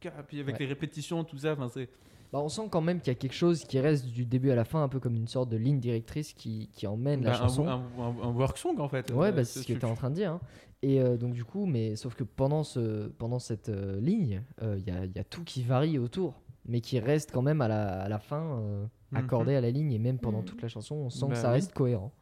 ka, 0.00 0.10
puis 0.26 0.40
avec 0.40 0.54
Ouais. 0.54 0.60
les 0.60 0.66
répétitions, 0.66 1.22
tout 1.24 1.36
ça, 1.36 1.52
enfin 1.52 1.68
c'est. 1.68 1.90
Bah, 2.32 2.38
on 2.38 2.48
sent 2.48 2.62
quand 2.70 2.80
même 2.80 3.00
qu'il 3.00 3.08
y 3.08 3.16
a 3.16 3.18
quelque 3.18 3.34
chose 3.34 3.64
qui 3.64 3.80
reste 3.80 4.06
du 4.06 4.24
début 4.24 4.50
à 4.50 4.54
la 4.54 4.64
fin, 4.64 4.82
un 4.82 4.88
peu 4.88 5.00
comme 5.00 5.16
une 5.16 5.26
sorte 5.26 5.48
de 5.50 5.56
ligne 5.56 5.80
directrice 5.80 6.32
qui, 6.32 6.70
qui 6.72 6.86
emmène 6.86 7.22
la 7.24 7.32
bah, 7.32 7.36
un, 7.36 7.40
chanson. 7.40 7.66
un, 7.66 7.82
un- 7.98 8.22
un 8.22 8.32
work 8.32 8.56
song 8.56 8.78
en 8.78 8.88
fait. 8.88 9.10
Ouais, 9.10 9.28
Euh, 9.28 9.32
bah, 9.32 9.44
c'est 9.44 9.58
ce 9.58 9.66
que 9.66 9.72
tu 9.74 9.78
es 9.80 9.84
en 9.84 9.94
train 9.96 10.08
de 10.10 10.14
dire. 10.14 10.32
hein. 10.32 10.40
Et 10.82 11.00
euh, 11.00 11.16
donc, 11.16 11.34
du 11.34 11.44
coup, 11.44 11.66
mais 11.66 11.94
sauf 11.96 12.14
que 12.14 12.24
pendant, 12.24 12.64
ce, 12.64 13.08
pendant 13.08 13.38
cette 13.38 13.68
euh, 13.68 14.00
ligne, 14.00 14.42
euh, 14.62 14.76
il 14.78 14.86
y, 14.86 14.90
a, 14.90 15.04
il 15.04 15.12
y 15.14 15.18
a 15.18 15.24
tout 15.24 15.44
qui 15.44 15.62
varie 15.62 15.98
autour, 15.98 16.40
mais 16.66 16.80
qui 16.80 16.98
reste 16.98 17.32
quand 17.32 17.42
même 17.42 17.60
à 17.60 17.68
la, 17.68 18.02
à 18.02 18.08
la 18.08 18.18
fin 18.18 18.58
euh, 18.60 18.86
Mhm. 19.12 19.18
accordé 19.18 19.56
à 19.56 19.60
la 19.60 19.70
ligne. 19.72 19.92
Et 19.92 19.98
même 19.98 20.18
pendant 20.18 20.38
Mhm. 20.38 20.44
toute 20.44 20.62
la 20.62 20.68
chanson, 20.68 20.94
on 20.94 21.10
sent 21.10 21.26
Bah 21.26 21.32
que 21.34 21.38
ça 21.38 21.48
oui. 21.48 21.54
reste 21.54 21.72
cohérent. 21.74 22.12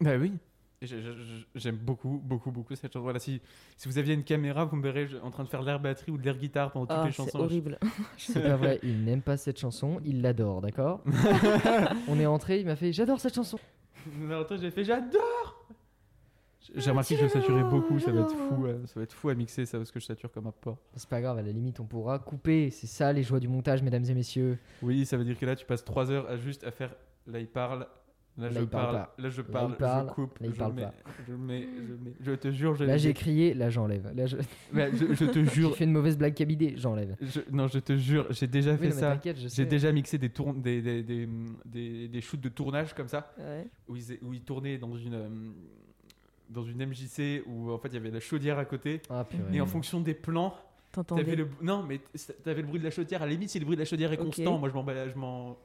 Bah 0.00 0.16
oui. 0.18 0.32
J'aime 1.54 1.76
beaucoup, 1.76 2.20
beaucoup, 2.22 2.50
beaucoup 2.50 2.74
cette 2.74 2.92
chanson. 2.92 3.02
Voilà, 3.04 3.18
si, 3.18 3.40
si 3.78 3.88
vous 3.88 3.96
aviez 3.96 4.12
une 4.12 4.24
caméra, 4.24 4.64
vous 4.66 4.76
me 4.76 4.82
verrez 4.82 5.08
en 5.22 5.30
train 5.30 5.44
de 5.44 5.48
faire 5.48 5.62
l'air 5.62 5.80
batterie 5.80 6.12
ou 6.12 6.18
de 6.18 6.22
l'air 6.24 6.36
guitare 6.36 6.70
pendant 6.72 6.86
toutes 6.86 6.96
Ah, 7.00 7.04
les 7.06 7.12
c'est 7.12 7.16
chansons. 7.16 7.38
horrible. 7.40 7.78
C'est 8.18 8.42
pas 8.42 8.56
vrai, 8.56 8.78
il 8.82 9.02
n'aime 9.04 9.22
pas 9.22 9.36
cette 9.38 9.58
chanson, 9.58 10.00
il 10.04 10.20
l'adore, 10.20 10.60
d'accord 10.60 11.02
On 12.08 12.18
est 12.18 12.26
entré, 12.26 12.60
il 12.60 12.66
m'a 12.66 12.76
fait 12.76 12.92
J'adore 12.92 13.20
cette 13.20 13.34
chanson. 13.34 13.58
Non, 14.18 14.40
attends, 14.42 14.56
j'ai 14.56 14.70
fait 14.70 14.84
j'adore 14.84 15.45
J'ai 16.74 16.90
remarqué 16.90 17.16
que 17.16 17.22
je 17.22 17.28
saturais 17.28 17.62
beaucoup, 17.64 17.98
ça 17.98 18.10
va 18.12 18.20
être 18.22 18.34
fou, 18.34 18.66
euh, 18.66 18.84
ça 18.86 18.94
va 19.00 19.02
être 19.04 19.12
fou 19.12 19.28
à 19.28 19.34
mixer 19.34 19.66
ça 19.66 19.78
parce 19.78 19.90
que 19.90 20.00
je 20.00 20.04
sature 20.06 20.30
comme 20.32 20.46
un 20.46 20.52
porc. 20.52 20.78
C'est 20.94 21.08
pas 21.08 21.20
grave, 21.20 21.38
à 21.38 21.42
la 21.42 21.52
limite, 21.52 21.80
on 21.80 21.84
pourra 21.86 22.18
couper. 22.18 22.70
C'est 22.70 22.86
ça 22.86 23.12
les 23.12 23.22
joies 23.22 23.40
du 23.40 23.48
montage, 23.48 23.82
mesdames 23.82 24.04
et 24.08 24.14
messieurs. 24.14 24.58
Oui, 24.82 25.04
ça 25.06 25.16
veut 25.16 25.24
dire 25.24 25.38
que 25.38 25.46
là 25.46 25.54
tu 25.56 25.64
passes 25.66 25.84
3 25.84 26.10
heures 26.10 26.28
à 26.28 26.36
juste 26.36 26.64
à 26.64 26.70
faire 26.70 26.94
là 27.26 27.38
il 27.40 27.46
parle, 27.48 27.80
là, 27.80 27.88
Là, 28.38 28.50
je 28.50 28.60
parle 28.64 28.68
parle, 28.68 28.94
là 29.18 29.30
je 29.30 29.40
Là, 29.40 29.46
il 29.48 29.52
parle, 29.52 29.76
parle, 29.78 30.08
je 30.10 30.12
coupe, 30.14 30.38
là, 30.40 30.46
il 30.46 30.52
je 30.52 30.58
parle 30.58 30.72
mets, 30.74 30.82
pas. 30.82 30.92
je 31.26 31.32
mets, 31.32 31.62
je 31.88 31.92
mets, 31.94 32.12
je 32.20 32.32
te 32.32 32.50
jure, 32.50 32.74
je 32.74 32.84
Là, 32.84 32.98
j'ai 32.98 33.14
crié, 33.14 33.54
là, 33.54 33.70
j'enlève. 33.70 34.12
Là, 34.14 34.26
je... 34.26 34.36
Je, 34.74 35.14
je 35.14 35.24
te 35.24 35.38
j'ai 35.44 35.50
jure, 35.50 35.74
fait 35.74 35.84
une 35.84 35.92
mauvaise 35.92 36.18
blague 36.18 36.34
cabidée, 36.34 36.74
j'enlève. 36.76 37.16
je- 37.22 37.40
non, 37.50 37.66
je 37.66 37.78
te 37.78 37.96
jure, 37.96 38.26
j'ai 38.30 38.46
déjà 38.46 38.72
Oui, 38.72 38.78
fait 38.78 38.88
non, 38.90 38.94
ça. 38.94 39.18
je 39.24 39.48
J'ai 39.48 39.64
déjà 39.64 39.90
mixé 39.90 40.18
des, 40.18 40.28
tourn- 40.28 40.60
des, 40.60 40.82
des, 40.82 41.02
des, 41.02 41.26
des, 41.64 42.08
des 42.08 42.20
shoots 42.20 42.40
de 42.42 42.50
tournage 42.50 42.92
comme 42.94 43.08
ça, 43.08 43.32
Ouais. 43.38 43.66
où 43.88 43.96
ils, 43.96 44.18
où 44.20 44.34
ils 44.34 44.42
tournaient 44.42 44.76
dans 44.76 44.94
une, 44.96 45.14
euh, 45.14 45.28
dans 46.50 46.64
une 46.64 46.84
MJC 46.84 47.42
où 47.46 47.70
en 47.70 47.78
fait 47.78 47.88
il 47.88 47.94
y 47.94 47.98
avait 47.98 48.10
la 48.10 48.20
chaudière 48.20 48.58
à 48.58 48.64
côté. 48.64 49.00
Ah, 49.10 49.24
purée. 49.24 49.56
Et 49.56 49.60
en 49.60 49.66
fonction 49.66 50.00
des 50.00 50.14
plans, 50.14 50.54
T'entendais 50.92 51.24
t'avais 51.24 51.36
le 51.36 51.48
non 51.62 51.82
mais 51.82 52.00
t'avais 52.44 52.62
le 52.62 52.66
bruit 52.68 52.78
de 52.80 52.84
la 52.84 52.90
chaudière. 52.90 53.22
À 53.22 53.26
la 53.26 53.32
limite, 53.32 53.50
si 53.50 53.58
le 53.58 53.64
bruit 53.64 53.76
de 53.76 53.82
la 53.82 53.86
chaudière 53.86 54.12
est 54.12 54.16
constant, 54.16 54.58
moi 54.58 54.68
je 54.68 54.74
m'en 54.74 54.82
bats- 54.84 55.08
je 55.08 55.14
m'en 55.16 55.56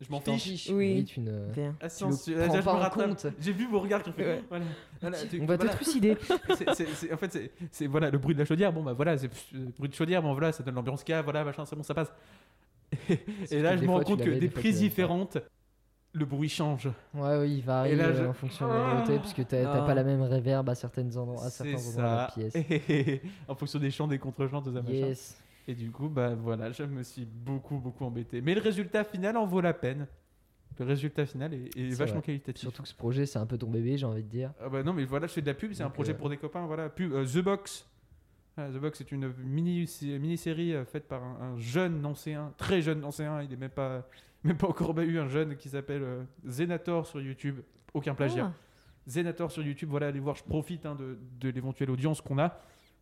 je 0.00 0.10
m'en 0.10 0.20
fiche. 0.20 0.68
Oui. 0.70 1.06
Euh. 1.18 1.70
Ah, 1.80 1.88
Tu 1.88 2.04
le 2.34 2.46
prends 2.62 2.62
pas 2.62 2.86
en 2.88 2.90
compte. 2.90 3.26
J'ai 3.40 3.52
vu 3.52 3.66
vos 3.68 3.80
regards 3.80 4.02
qui 4.02 4.10
ont 4.10 4.12
fait. 4.12 4.26
Ouais. 4.26 4.42
Voilà. 4.48 4.64
Voilà, 5.00 5.18
tu- 5.18 5.40
On 5.40 5.46
va 5.46 5.56
voilà. 5.56 5.70
te 5.72 5.76
trucider. 5.76 6.16
En 7.12 7.16
fait, 7.16 7.50
c'est- 7.70 7.86
voilà 7.86 8.10
le 8.10 8.18
bruit 8.18 8.34
de 8.34 8.40
la 8.40 8.44
chaudière. 8.44 8.72
Bon 8.72 8.82
bah 8.82 8.92
voilà, 8.92 9.16
c'est 9.16 9.30
le 9.52 9.66
bruit 9.78 9.88
de 9.88 9.94
chaudière. 9.94 10.20
Bon 10.20 10.32
voilà, 10.32 10.52
ça 10.52 10.62
donne 10.62 10.74
l'ambiance 10.74 11.04
qu'il 11.04 11.14
y 11.14 11.16
a. 11.16 11.22
Voilà, 11.22 11.44
machin, 11.44 11.64
c'est 11.64 11.76
bon, 11.76 11.82
ça 11.82 11.94
passe. 11.94 12.12
Et, 13.50 13.62
là, 13.62 13.76
je 13.76 13.82
me 13.84 13.90
rends 13.90 14.00
compte 14.02 14.22
que 14.22 14.30
des 14.30 14.48
prises 14.48 14.78
différentes, 14.78 15.38
le 16.14 16.24
bruit 16.24 16.48
change. 16.48 16.86
Ouais, 17.12 17.38
oui, 17.40 17.56
il 17.58 17.62
varie 17.62 17.96
là, 17.96 18.06
euh, 18.06 18.14
je- 18.14 18.24
en 18.28 18.32
fonction 18.32 18.68
de 18.68 18.72
la 18.72 18.94
nouveauté, 18.94 19.16
parce 19.18 19.34
que 19.34 19.42
t'as 19.42 19.82
Ah. 19.82 19.86
pas 19.86 19.94
la 19.94 20.04
même 20.04 20.22
reverb 20.22 20.68
à, 20.68 20.74
certaines 20.74 21.16
endroits, 21.18 21.44
à 21.44 21.50
certains 21.50 21.74
endroits 21.76 21.92
de 21.92 22.00
la 22.00 22.50
pièce. 22.50 22.54
en 23.48 23.54
fonction 23.54 23.78
des 23.78 23.90
chants, 23.90 24.06
des 24.06 24.18
contre-chants, 24.18 24.62
machin. 24.62 24.88
Yes. 24.88 25.36
Et 25.66 25.74
du 25.74 25.90
coup, 25.90 26.08
bah 26.08 26.34
voilà, 26.34 26.70
je 26.72 26.84
me 26.84 27.02
suis 27.02 27.24
beaucoup, 27.24 27.78
beaucoup 27.78 28.04
embêté. 28.04 28.40
Mais 28.40 28.54
le 28.54 28.60
résultat 28.60 29.02
final 29.04 29.36
en 29.36 29.46
vaut 29.46 29.60
la 29.60 29.72
peine. 29.74 30.06
Le 30.78 30.84
résultat 30.84 31.24
final 31.24 31.54
est, 31.54 31.76
est 31.76 31.94
vachement 31.94 32.16
vrai. 32.18 32.26
qualitatif. 32.26 32.62
Surtout 32.62 32.82
que 32.82 32.88
ce 32.88 32.94
projet, 32.94 33.26
c'est 33.26 33.38
un 33.38 33.46
peu 33.46 33.56
ton 33.56 33.70
bébé, 33.70 33.96
j'ai 33.96 34.06
envie 34.06 34.24
de 34.24 34.28
dire. 34.28 34.52
Ah 34.60 34.68
bah 34.68 34.82
non, 34.82 34.92
mais 34.92 35.04
voilà, 35.04 35.26
je 35.28 35.32
fais 35.32 35.40
de 35.40 35.46
la 35.46 35.54
pub, 35.54 35.72
c'est 35.72 35.84
un 35.84 35.90
projet 35.90 36.12
euh, 36.12 36.16
pour 36.16 36.28
des 36.28 36.36
copains. 36.36 36.66
Voilà, 36.66 36.88
pub 36.88 37.12
euh, 37.12 37.24
The 37.24 37.38
Box. 37.38 37.86
Voilà, 38.56 38.72
The 38.72 38.80
Box, 38.80 38.98
c'est 38.98 39.10
une 39.12 39.32
mini 39.44 39.88
mini 40.02 40.36
série 40.36 40.74
faite 40.84 41.06
par 41.08 41.22
un, 41.22 41.54
un 41.54 41.58
jeune 41.58 42.04
ancien, 42.04 42.52
très 42.58 42.82
jeune 42.82 43.04
ancien. 43.04 43.40
Il 43.42 43.52
est 43.52 43.56
même 43.56 43.70
pas, 43.70 44.06
même 44.48 44.56
pas 44.56 44.68
encore 44.68 44.98
eu 45.00 45.18
un 45.18 45.28
jeune 45.28 45.56
qui 45.56 45.68
s'appelle 45.68 46.02
euh, 46.02 46.22
Zenator 46.46 47.06
sur 47.06 47.20
YouTube. 47.20 47.60
Aucun 47.94 48.14
plagiat. 48.14 48.52
Ah, 48.54 48.58
Zenator 49.08 49.50
sur 49.50 49.62
YouTube, 49.62 49.88
voilà, 49.90 50.08
allez 50.08 50.20
voir, 50.20 50.34
je 50.36 50.42
profite 50.44 50.86
hein, 50.86 50.94
de, 50.94 51.18
de 51.40 51.48
l'éventuelle 51.50 51.90
audience 51.90 52.20
qu'on 52.20 52.38
a. 52.38 52.58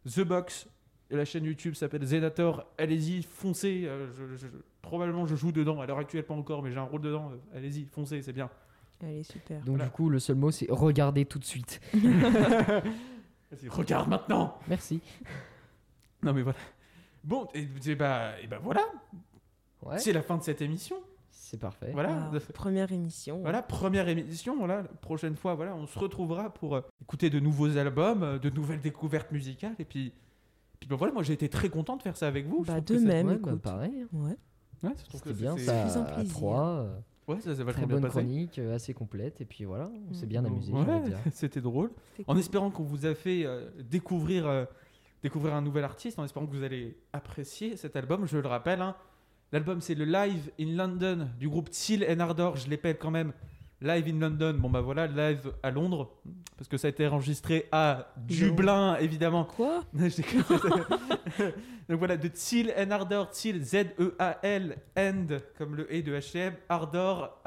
The 0.09 0.21
Box, 0.21 0.69
la 1.11 1.25
chaîne 1.25 1.45
YouTube 1.45 1.75
s'appelle 1.75 2.05
Zenator, 2.05 2.67
allez-y, 2.79 3.23
foncez. 3.23 3.85
euh, 3.87 4.11
je- 4.13 4.35
je- 4.37 4.47
probablement 4.83 5.27
je 5.27 5.37
joue 5.37 5.53
dedans, 5.53 5.81
à 5.81 5.87
l'heure 5.87 5.99
actuelle 5.99 6.25
pas 6.25 6.35
encore, 6.35 6.63
mais 6.63 6.73
j'ai 6.73 6.79
un 6.79 6.83
rôle 6.85 7.03
dedans. 7.03 7.31
euh, 7.33 7.57
allez-y, 7.57 7.85
foncez, 7.85 8.21
c'est 8.23 8.33
bien. 8.33 8.51
Allez, 9.03 9.23
super. 9.23 9.59
Donc, 9.61 9.77
Voilà. 9.77 9.85
du 9.85 9.91
coup, 9.91 10.09
le 10.09 10.19
seul 10.19 10.37
mot, 10.37 10.51
c'est 10.51 10.67
regardez 10.71 11.25
tout 11.25 11.39
de 11.39 11.45
suite. 11.45 11.81
Vas-y, 11.95 13.69
regarde 13.69 14.09
maintenant 14.09 14.59
Merci. 14.69 15.01
Non 16.23 16.33
mais 16.33 16.43
voilà. 16.43 16.59
Bon, 17.25 17.49
et, 17.55 17.67
et 17.87 17.95
bah, 17.95 18.33
et 18.43 18.47
bah 18.47 18.59
voilà, 18.63 18.83
Ouais, 19.83 19.99
c'est 19.99 20.13
la 20.13 20.23
fin 20.23 20.37
de 20.37 20.43
cette 20.43 20.63
émission. 20.63 20.97
C'est 21.53 21.61
parfait. 21.61 21.91
Voilà. 21.93 22.31
Première 22.55 22.91
émission. 22.93 23.41
Voilà, 23.41 23.63
première 23.63 24.09
émission. 24.09 24.57
Voilà, 24.59 24.79
la 24.83 24.89
prochaine 24.89 25.37
fois, 25.37 25.55
voilà, 25.55 25.75
on 25.77 25.87
se 25.87 25.99
retrouvera 25.99 26.53
pour 26.53 26.75
euh, 26.77 26.81
écouter 27.03 27.29
de 27.31 27.39
nouveaux 27.41 27.77
albums, 27.77 28.23
euh, 28.23 28.39
de 28.39 28.49
nouvelles 28.51 28.81
découvertes 28.81 29.31
musicales. 29.31 29.75
Et 29.79 29.85
puis, 29.85 30.13
puis 30.81 30.89
ben 30.89 30.97
voilà, 30.97 31.13
moi 31.13 31.23
j'ai 31.23 31.35
été 31.35 31.49
très 31.49 31.69
content 31.69 31.97
de 31.97 32.03
faire 32.03 32.17
ça 32.17 32.27
avec 32.27 32.47
vous. 32.47 32.65
Bah, 32.65 32.81
de 32.81 32.97
ça- 32.99 33.05
même. 33.05 33.29
Ouais, 33.29 33.37
bah, 33.37 33.53
pareil. 33.63 34.03
hein. 34.03 34.09
Ouais. 34.13 34.37
Ouais, 34.83 34.95
je 34.99 35.05
trouve 35.05 35.21
que 35.23 35.29
C'était 35.29 35.43
bien 35.43 35.57
c'est- 35.59 35.65
ça 35.67 35.87
faisant 35.87 36.03
à 36.03 36.13
plaisir. 36.13 36.33
trois. 36.35 36.67
euh, 36.69 36.97
Ouais, 37.29 37.37
ça 37.37 37.51
s'est 37.51 37.55
Très 37.57 37.65
vachement 37.65 37.87
bien 37.87 37.97
bonne 37.97 38.03
passé. 38.03 38.13
chronique, 38.19 38.59
euh, 38.59 38.75
assez 38.75 38.95
complète. 38.95 39.41
Et 39.41 39.45
puis 39.45 39.65
voilà, 39.65 39.89
on 40.11 40.13
s'est 40.15 40.27
Mm. 40.27 40.29
bien 40.29 40.45
amusé, 40.45 40.73
Ouais, 40.73 40.83
c'était 41.33 41.61
drôle. 41.61 41.91
En 42.27 42.33
cool. 42.33 42.39
espérant 42.41 42.71
qu'on 42.71 42.83
vous 42.83 43.07
a 43.07 43.15
fait 43.15 43.45
euh, 43.47 43.71
découvrir, 43.89 44.49
euh, 44.49 44.65
découvrir 45.23 45.55
un 45.55 45.61
nouvel 45.63 45.85
artiste, 45.85 46.19
en 46.19 46.25
espérant 46.25 46.47
que 46.47 46.51
vous 46.57 46.65
allez 46.65 46.97
apprécier 47.13 47.77
cet 47.77 47.95
album. 47.95 48.27
Je 48.27 48.39
le 48.39 48.49
rappelle, 48.49 48.81
hein, 48.83 48.97
l'album 49.53 49.81
c'est 49.81 49.95
le 49.95 50.05
Live 50.05 50.51
in 50.59 50.77
London 50.77 51.29
du 51.39 51.49
groupe 51.49 51.71
Till 51.71 52.05
and 52.09 52.21
Ardor. 52.21 52.57
Je 52.57 52.69
l'épelle 52.69 52.99
quand 52.99 53.11
même. 53.11 53.33
Live 53.83 54.07
in 54.07 54.21
London, 54.21 54.55
bon 54.55 54.71
bah 54.71 54.81
voilà, 54.81 55.09
live 55.09 55.53
à 55.61 55.73
Londres, 55.73 56.15
parce 56.57 56.69
que 56.69 56.77
ça 56.77 56.87
a 56.87 56.91
été 56.91 57.05
enregistré 57.09 57.67
à 57.73 58.13
Dublin, 58.17 58.97
évidemment. 59.01 59.45
Quoi. 59.45 59.83
Donc 59.93 61.99
voilà, 61.99 62.17
de 62.17 62.29
Till 62.29 62.73
and 62.79 62.93
Ardor, 62.93 63.29
Till 63.31 63.61
Z-E-A-L, 63.61 64.77
and 64.97 65.27
comme 65.59 65.75
le 65.75 65.89
E 65.93 66.01
de 66.01 66.17
H&M, 66.17 66.55
Ardor, 66.69 67.43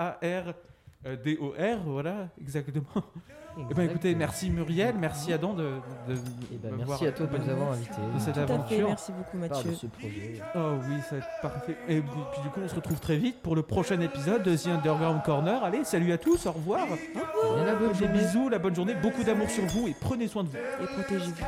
A-R-D-O-R, 1.05 1.77
voilà, 1.85 2.29
exactement. 2.41 2.83
Eh 3.57 3.73
ben 3.73 3.83
écoutez, 3.83 4.13
merci 4.15 4.49
Muriel, 4.49 4.95
merci 4.99 5.31
Adam 5.31 5.53
de, 5.53 5.63
de, 5.63 6.15
Eh 6.51 6.57
ben, 6.57 6.73
merci 6.77 7.07
à 7.07 7.11
toi 7.13 7.25
de 7.25 7.37
nous 7.37 7.49
avoir 7.49 7.71
invités. 7.71 8.01
de 8.13 8.19
cette 8.19 8.33
Tout 8.33 8.39
à 8.41 8.45
fait. 8.47 8.53
aventure. 8.53 8.87
Merci 8.89 9.11
beaucoup, 9.13 9.37
Par 9.37 9.49
de 9.49 9.67
Mathieu. 9.69 9.73
ce 9.75 9.87
projet. 9.87 10.41
Oh 10.55 10.73
oui, 10.89 10.95
ça 11.09 11.11
va 11.11 11.17
être 11.19 11.27
parfait. 11.41 11.77
Et 11.87 12.01
puis 12.01 12.09
puis 12.33 12.41
du 12.41 12.49
coup, 12.49 12.59
on 12.61 12.67
se 12.67 12.75
retrouve 12.75 12.99
très 12.99 13.15
vite 13.15 13.41
pour 13.41 13.55
le 13.55 13.61
prochain 13.61 13.97
épisode 14.01 14.43
de 14.43 14.57
The 14.57 14.67
Underground 14.67 15.23
Corner. 15.23 15.63
Allez, 15.63 15.85
salut 15.85 16.11
à 16.11 16.17
tous, 16.17 16.45
au 16.47 16.51
revoir. 16.51 16.85
Bien 16.85 17.65
la 17.65 17.75
bonne 17.75 17.93
Des 17.93 18.07
bisous, 18.09 18.49
la 18.49 18.59
bonne 18.59 18.75
journée, 18.75 18.95
beaucoup 19.01 19.23
d'amour 19.23 19.49
sur 19.49 19.63
vous 19.67 19.87
et 19.87 19.95
prenez 20.01 20.27
soin 20.27 20.43
de 20.43 20.49
vous. 20.49 20.57
Et 20.57 20.87
protégez-vous. 20.87 21.45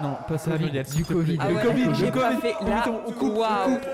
Non, 0.00 0.16
pas 0.26 0.38
ça, 0.38 0.56
du 0.56 1.04
Covid. 1.04 1.38
Ah 1.40 1.48
ouais, 1.48 1.54
le 1.54 1.60
Covid, 1.68 1.84
le 1.84 2.10
Covid, 2.10 2.40
fait 2.40 2.54
on, 2.60 2.66
la... 2.66 2.88
on, 2.88 3.12
coupe, 3.12 3.36
wow, 3.36 3.44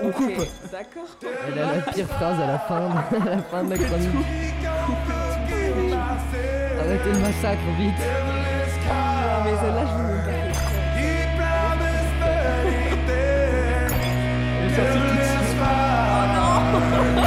on 0.01 0.11
coupe, 0.11 0.25
okay. 0.25 0.35
on 0.35 0.39
coupe. 0.39 0.71
D'accord. 0.71 1.07
Elle 1.47 1.59
a 1.59 1.75
la 1.75 1.81
pire 1.81 2.07
phrase 2.07 2.39
à 2.39 2.47
la 2.47 2.59
fin, 2.59 2.79
de, 2.79 3.17
à 3.21 3.35
la, 3.35 3.41
fin 3.41 3.63
de 3.63 3.69
la 3.69 3.77
chronique. 3.77 4.09
Arrêtez 6.79 7.11
le 7.11 7.19
massacre, 7.19 7.59
vite. 7.77 7.93
Ah, 8.89 9.41
mais 9.43 9.55
celle-là, 9.57 9.85
je 9.85 9.91
vous 9.91 10.09
pas. 10.29 11.59
Elle 14.61 14.91
suite. 14.91 15.19
Oh 15.61 17.15
non 17.15 17.18